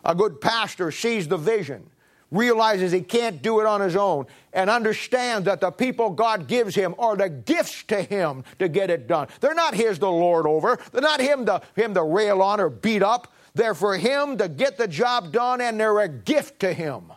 A 0.03 0.13
good 0.13 0.39
pastor 0.39 0.91
sees 0.91 1.27
the 1.27 1.37
vision, 1.37 1.89
realizes 2.35 2.91
he 2.91 3.01
can't 3.01 3.41
do 3.41 3.59
it 3.59 3.65
on 3.65 3.81
his 3.81 3.95
own, 3.95 4.25
and 4.53 4.69
understands 4.69 5.45
that 5.45 5.61
the 5.61 5.71
people 5.71 6.09
God 6.09 6.47
gives 6.47 6.75
him 6.75 6.95
are 6.97 7.15
the 7.15 7.29
gifts 7.29 7.83
to 7.83 8.01
him 8.01 8.43
to 8.59 8.67
get 8.67 8.89
it 8.89 9.07
done. 9.07 9.27
They're 9.41 9.53
not 9.53 9.75
his 9.75 9.99
to 9.99 10.09
lord 10.09 10.45
over, 10.47 10.79
they're 10.91 11.01
not 11.01 11.19
him 11.19 11.45
to, 11.45 11.61
him 11.75 11.93
to 11.93 12.03
rail 12.03 12.41
on 12.41 12.59
or 12.59 12.69
beat 12.69 13.03
up. 13.03 13.31
They're 13.53 13.73
for 13.73 13.97
him 13.97 14.37
to 14.37 14.49
get 14.49 14.77
the 14.77 14.87
job 14.87 15.31
done, 15.31 15.61
and 15.61 15.79
they're 15.79 15.99
a 16.01 16.09
gift 16.09 16.59
to 16.59 16.73
him. 16.73 17.13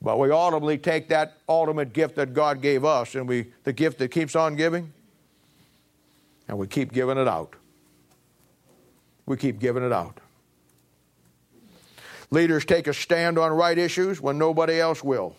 But 0.00 0.18
we 0.18 0.30
ultimately 0.30 0.78
take 0.78 1.08
that 1.08 1.38
ultimate 1.48 1.92
gift 1.92 2.14
that 2.16 2.32
God 2.32 2.62
gave 2.62 2.84
us, 2.84 3.16
and 3.16 3.28
we 3.28 3.52
the 3.64 3.72
gift 3.72 3.98
that 3.98 4.08
keeps 4.08 4.36
on 4.36 4.54
giving, 4.54 4.92
and 6.46 6.56
we 6.56 6.68
keep 6.68 6.92
giving 6.92 7.18
it 7.18 7.26
out 7.26 7.56
we 9.30 9.36
keep 9.36 9.60
giving 9.60 9.84
it 9.84 9.92
out. 9.92 10.18
Leaders 12.30 12.64
take 12.64 12.86
a 12.86 12.94
stand 12.94 13.38
on 13.38 13.52
right 13.52 13.76
issues 13.76 14.20
when 14.20 14.38
nobody 14.38 14.80
else 14.80 15.02
will. 15.02 15.34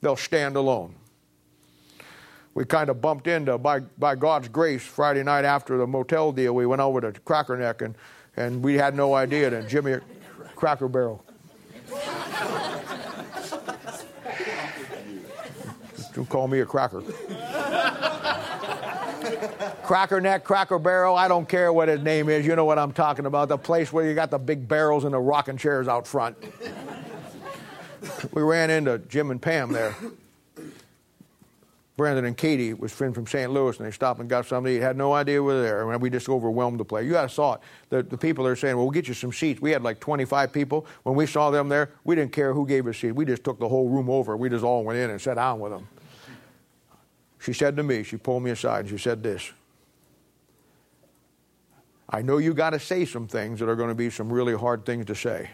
They'll 0.00 0.16
stand 0.16 0.56
alone. 0.56 0.94
We 2.54 2.64
kind 2.64 2.88
of 2.90 3.00
bumped 3.00 3.26
into, 3.26 3.58
by, 3.58 3.80
by 3.80 4.16
God's 4.16 4.48
grace, 4.48 4.82
Friday 4.82 5.22
night 5.22 5.44
after 5.44 5.76
the 5.76 5.86
motel 5.86 6.32
deal, 6.32 6.54
we 6.54 6.66
went 6.66 6.80
over 6.80 7.00
to 7.00 7.12
Cracker 7.20 7.56
Neck 7.56 7.82
and, 7.82 7.94
and 8.36 8.62
we 8.62 8.74
had 8.74 8.96
no 8.96 9.14
idea 9.14 9.50
that 9.50 9.68
Jimmy 9.68 9.96
Cracker 10.54 10.88
Barrel. 10.88 11.24
Don't 16.14 16.28
call 16.30 16.48
me 16.48 16.60
a 16.60 16.66
cracker. 16.66 17.02
Cracker 19.86 20.20
Neck, 20.20 20.42
Cracker 20.42 20.80
Barrel, 20.80 21.14
I 21.14 21.28
don't 21.28 21.48
care 21.48 21.72
what 21.72 21.86
his 21.86 22.00
name 22.00 22.28
is. 22.28 22.44
You 22.44 22.56
know 22.56 22.64
what 22.64 22.76
I'm 22.76 22.90
talking 22.90 23.24
about. 23.24 23.48
The 23.48 23.56
place 23.56 23.92
where 23.92 24.04
you 24.04 24.16
got 24.16 24.32
the 24.32 24.38
big 24.38 24.66
barrels 24.66 25.04
and 25.04 25.14
the 25.14 25.18
rocking 25.20 25.56
chairs 25.56 25.86
out 25.86 26.08
front. 26.08 26.36
we 28.32 28.42
ran 28.42 28.70
into 28.70 28.98
Jim 28.98 29.30
and 29.30 29.40
Pam 29.40 29.70
there. 29.70 29.94
Brandon 31.96 32.24
and 32.24 32.36
Katie 32.36 32.74
was 32.74 32.92
friends 32.92 33.14
from 33.14 33.28
St. 33.28 33.48
Louis, 33.48 33.76
and 33.78 33.86
they 33.86 33.92
stopped 33.92 34.18
and 34.18 34.28
got 34.28 34.44
something 34.46 34.72
to 34.72 34.76
eat. 34.76 34.82
Had 34.82 34.96
no 34.96 35.12
idea 35.12 35.40
we 35.40 35.54
were 35.54 35.62
there. 35.62 35.88
And 35.88 36.02
we 36.02 36.10
just 36.10 36.28
overwhelmed 36.28 36.80
the 36.80 36.84
place. 36.84 37.06
You 37.06 37.12
guys 37.12 37.32
saw 37.32 37.54
it. 37.54 37.60
The, 37.88 38.02
the 38.02 38.18
people 38.18 38.44
are 38.44 38.56
saying, 38.56 38.74
well, 38.74 38.86
we'll 38.86 38.90
get 38.90 39.06
you 39.06 39.14
some 39.14 39.32
seats. 39.32 39.60
We 39.60 39.70
had 39.70 39.84
like 39.84 40.00
25 40.00 40.52
people. 40.52 40.84
When 41.04 41.14
we 41.14 41.26
saw 41.26 41.52
them 41.52 41.68
there, 41.68 41.92
we 42.02 42.16
didn't 42.16 42.32
care 42.32 42.52
who 42.52 42.66
gave 42.66 42.88
us 42.88 42.96
seats. 42.98 43.14
We 43.14 43.24
just 43.24 43.44
took 43.44 43.60
the 43.60 43.68
whole 43.68 43.88
room 43.88 44.10
over. 44.10 44.36
We 44.36 44.48
just 44.48 44.64
all 44.64 44.82
went 44.82 44.98
in 44.98 45.10
and 45.10 45.20
sat 45.20 45.34
down 45.34 45.60
with 45.60 45.70
them. 45.70 45.86
She 47.38 47.52
said 47.52 47.76
to 47.76 47.84
me, 47.84 48.02
she 48.02 48.16
pulled 48.16 48.42
me 48.42 48.50
aside, 48.50 48.80
and 48.80 48.88
she 48.88 48.98
said 48.98 49.22
this 49.22 49.52
I 52.08 52.22
know 52.22 52.38
you 52.38 52.54
got 52.54 52.70
to 52.70 52.80
say 52.80 53.04
some 53.04 53.26
things 53.26 53.58
that 53.60 53.68
are 53.68 53.76
going 53.76 53.88
to 53.88 53.94
be 53.94 54.10
some 54.10 54.32
really 54.32 54.54
hard 54.54 54.86
things 54.86 55.06
to 55.06 55.14
say. 55.14 55.50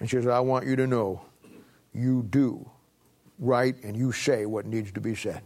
And 0.00 0.08
she 0.08 0.16
said, 0.16 0.28
I 0.28 0.40
want 0.40 0.66
you 0.66 0.76
to 0.76 0.86
know 0.86 1.22
you 1.92 2.22
do 2.22 2.68
right 3.38 3.74
and 3.82 3.96
you 3.96 4.12
say 4.12 4.46
what 4.46 4.66
needs 4.66 4.92
to 4.92 5.00
be 5.00 5.14
said. 5.14 5.42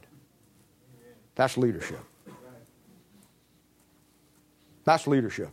That's 1.35 1.57
leadership. 1.57 2.01
That's 4.85 5.07
leadership. 5.07 5.51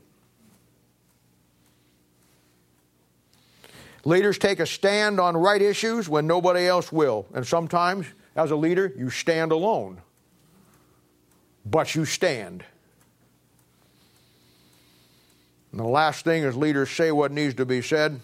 Leaders 4.06 4.38
take 4.38 4.60
a 4.60 4.66
stand 4.68 5.20
on 5.20 5.36
right 5.36 5.62
issues 5.62 6.08
when 6.08 6.28
nobody 6.28 6.68
else 6.68 6.92
will. 6.92 7.26
And 7.34 7.46
sometimes, 7.46 8.06
as 8.36 8.52
a 8.52 8.56
leader, 8.56 8.94
you 8.96 9.10
stand 9.10 9.52
alone. 9.52 10.00
But 11.66 11.96
you 11.96 12.06
stand. 12.06 12.64
And 15.76 15.84
the 15.84 15.90
last 15.90 16.24
thing 16.24 16.44
is 16.44 16.56
leaders 16.56 16.90
say 16.90 17.12
what 17.12 17.34
needs 17.34 17.56
to 17.56 17.66
be 17.66 17.82
said 17.82 18.22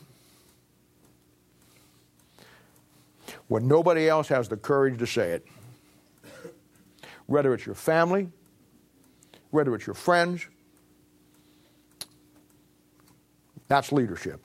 when 3.50 3.68
nobody 3.68 4.08
else 4.08 4.30
has 4.30 4.48
the 4.48 4.56
courage 4.56 4.98
to 5.00 5.06
say 5.06 5.32
it. 5.32 5.46
Whether 7.26 7.54
it's 7.54 7.66
your 7.66 7.76
family, 7.76 8.30
whether 9.50 9.76
it's 9.76 9.86
your 9.86 9.96
friends, 9.96 10.48
that's 13.68 13.92
leadership. 13.92 14.40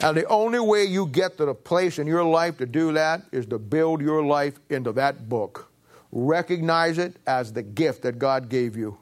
And 0.00 0.14
the 0.14 0.26
only 0.26 0.60
way 0.60 0.84
you 0.84 1.06
get 1.06 1.38
to 1.38 1.46
the 1.46 1.54
place 1.54 1.98
in 1.98 2.06
your 2.06 2.22
life 2.24 2.58
to 2.58 2.66
do 2.66 2.92
that 2.92 3.22
is 3.32 3.46
to 3.46 3.58
build 3.58 4.02
your 4.02 4.22
life 4.22 4.60
into 4.68 4.92
that 4.92 5.26
book. 5.30 5.70
Recognize 6.12 6.98
it 6.98 7.16
as 7.26 7.54
the 7.54 7.62
gift 7.62 8.02
that 8.02 8.18
God 8.18 8.50
gave 8.50 8.76
you. 8.76 8.98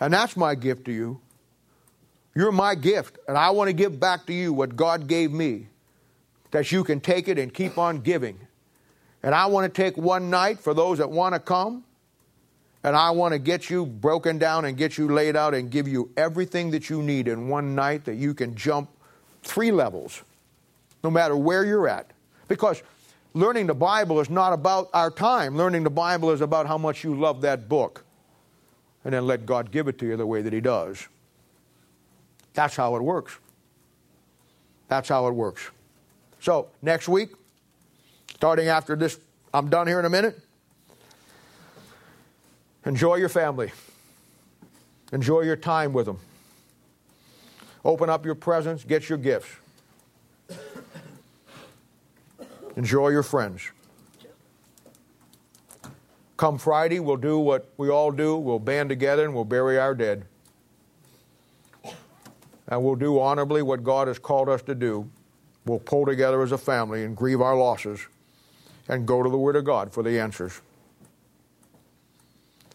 And 0.00 0.12
that's 0.12 0.36
my 0.36 0.54
gift 0.54 0.84
to 0.86 0.92
you. 0.92 1.20
You're 2.34 2.52
my 2.52 2.74
gift, 2.74 3.18
and 3.26 3.38
I 3.38 3.50
want 3.50 3.68
to 3.68 3.72
give 3.72 3.98
back 3.98 4.26
to 4.26 4.32
you 4.34 4.52
what 4.52 4.76
God 4.76 5.06
gave 5.06 5.32
me, 5.32 5.68
that 6.50 6.70
you 6.70 6.84
can 6.84 7.00
take 7.00 7.28
it 7.28 7.38
and 7.38 7.52
keep 7.52 7.78
on 7.78 8.00
giving. 8.00 8.38
And 9.22 9.34
I 9.34 9.46
want 9.46 9.72
to 9.72 9.82
take 9.82 9.96
one 9.96 10.28
night 10.28 10.60
for 10.60 10.74
those 10.74 10.98
that 10.98 11.10
want 11.10 11.34
to 11.34 11.40
come, 11.40 11.84
and 12.84 12.94
I 12.94 13.10
want 13.10 13.32
to 13.32 13.38
get 13.38 13.70
you 13.70 13.86
broken 13.86 14.36
down 14.36 14.66
and 14.66 14.76
get 14.76 14.98
you 14.98 15.08
laid 15.08 15.34
out 15.34 15.54
and 15.54 15.70
give 15.70 15.88
you 15.88 16.10
everything 16.14 16.70
that 16.72 16.90
you 16.90 17.02
need 17.02 17.26
in 17.26 17.48
one 17.48 17.74
night 17.74 18.04
that 18.04 18.16
you 18.16 18.34
can 18.34 18.54
jump 18.54 18.90
three 19.42 19.72
levels, 19.72 20.22
no 21.02 21.10
matter 21.10 21.34
where 21.36 21.64
you're 21.64 21.88
at. 21.88 22.10
Because 22.48 22.82
learning 23.32 23.66
the 23.66 23.74
Bible 23.74 24.20
is 24.20 24.28
not 24.28 24.52
about 24.52 24.90
our 24.92 25.10
time, 25.10 25.56
learning 25.56 25.84
the 25.84 25.90
Bible 25.90 26.30
is 26.30 26.42
about 26.42 26.66
how 26.66 26.76
much 26.76 27.02
you 27.02 27.18
love 27.18 27.40
that 27.40 27.66
book 27.66 28.04
and 29.06 29.14
then 29.14 29.24
let 29.24 29.46
God 29.46 29.70
give 29.70 29.86
it 29.86 30.00
to 30.00 30.06
you 30.06 30.16
the 30.16 30.26
way 30.26 30.42
that 30.42 30.52
He 30.52 30.60
does. 30.60 31.06
That's 32.54 32.74
how 32.74 32.96
it 32.96 33.02
works. 33.02 33.38
That's 34.88 35.08
how 35.08 35.28
it 35.28 35.32
works. 35.32 35.70
So, 36.40 36.70
next 36.82 37.08
week, 37.08 37.30
starting 38.34 38.66
after 38.66 38.96
this, 38.96 39.20
I'm 39.54 39.70
done 39.70 39.86
here 39.86 40.00
in 40.00 40.06
a 40.06 40.10
minute. 40.10 40.40
Enjoy 42.84 43.14
your 43.14 43.28
family. 43.28 43.70
Enjoy 45.12 45.42
your 45.42 45.56
time 45.56 45.92
with 45.92 46.06
them. 46.06 46.18
Open 47.84 48.10
up 48.10 48.26
your 48.26 48.34
presents, 48.34 48.82
get 48.82 49.08
your 49.08 49.18
gifts. 49.18 49.54
Enjoy 52.74 53.10
your 53.10 53.22
friends. 53.22 53.70
Come 56.36 56.58
Friday, 56.58 57.00
we'll 57.00 57.16
do 57.16 57.38
what 57.38 57.70
we 57.78 57.88
all 57.88 58.12
do. 58.12 58.36
We'll 58.36 58.58
band 58.58 58.90
together 58.90 59.24
and 59.24 59.34
we'll 59.34 59.44
bury 59.44 59.78
our 59.78 59.94
dead. 59.94 60.26
And 62.68 62.82
we'll 62.82 62.96
do 62.96 63.18
honorably 63.18 63.62
what 63.62 63.84
God 63.84 64.08
has 64.08 64.18
called 64.18 64.48
us 64.48 64.60
to 64.62 64.74
do. 64.74 65.08
We'll 65.64 65.78
pull 65.78 66.04
together 66.04 66.42
as 66.42 66.52
a 66.52 66.58
family 66.58 67.04
and 67.04 67.16
grieve 67.16 67.40
our 67.40 67.56
losses 67.56 68.00
and 68.88 69.06
go 69.06 69.22
to 69.22 69.30
the 69.30 69.38
Word 69.38 69.56
of 69.56 69.64
God 69.64 69.92
for 69.92 70.02
the 70.02 70.18
answers. 70.20 70.60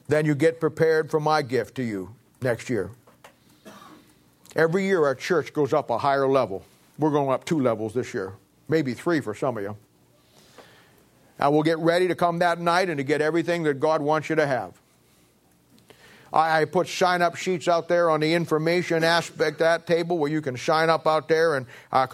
Then 0.07 0.25
you 0.25 0.33
get 0.33 0.59
prepared 0.59 1.11
for 1.11 1.19
my 1.19 1.41
gift 1.41 1.75
to 1.75 1.83
you 1.83 2.15
next 2.41 2.69
year. 2.69 2.89
Every 4.55 4.85
year 4.85 5.05
our 5.05 5.15
church 5.15 5.53
goes 5.53 5.71
up 5.71 5.89
a 5.89 5.97
higher 5.97 6.27
level. 6.27 6.65
We're 6.97 7.11
going 7.11 7.29
up 7.29 7.45
two 7.45 7.59
levels 7.59 7.93
this 7.93 8.13
year, 8.13 8.33
maybe 8.67 8.93
three 8.93 9.21
for 9.21 9.33
some 9.33 9.57
of 9.57 9.63
you. 9.63 9.77
I 11.41 11.47
will 11.49 11.63
get 11.63 11.79
ready 11.79 12.07
to 12.07 12.15
come 12.15 12.39
that 12.39 12.59
night 12.59 12.89
and 12.89 12.99
to 12.99 13.03
get 13.03 13.19
everything 13.19 13.63
that 13.63 13.79
God 13.79 14.01
wants 14.01 14.29
you 14.29 14.35
to 14.35 14.45
have. 14.45 14.79
I, 16.31 16.61
I 16.61 16.65
put 16.65 16.87
sign 16.87 17.21
up 17.21 17.35
sheets 17.35 17.67
out 17.67 17.87
there 17.87 18.09
on 18.09 18.19
the 18.19 18.33
information 18.33 19.03
aspect 19.03 19.59
that 19.59 19.87
table 19.87 20.19
where 20.19 20.29
you 20.29 20.41
can 20.41 20.55
sign 20.55 20.89
up 20.89 21.07
out 21.07 21.27
there 21.27 21.55
and 21.55 21.65
uh, 21.91 22.05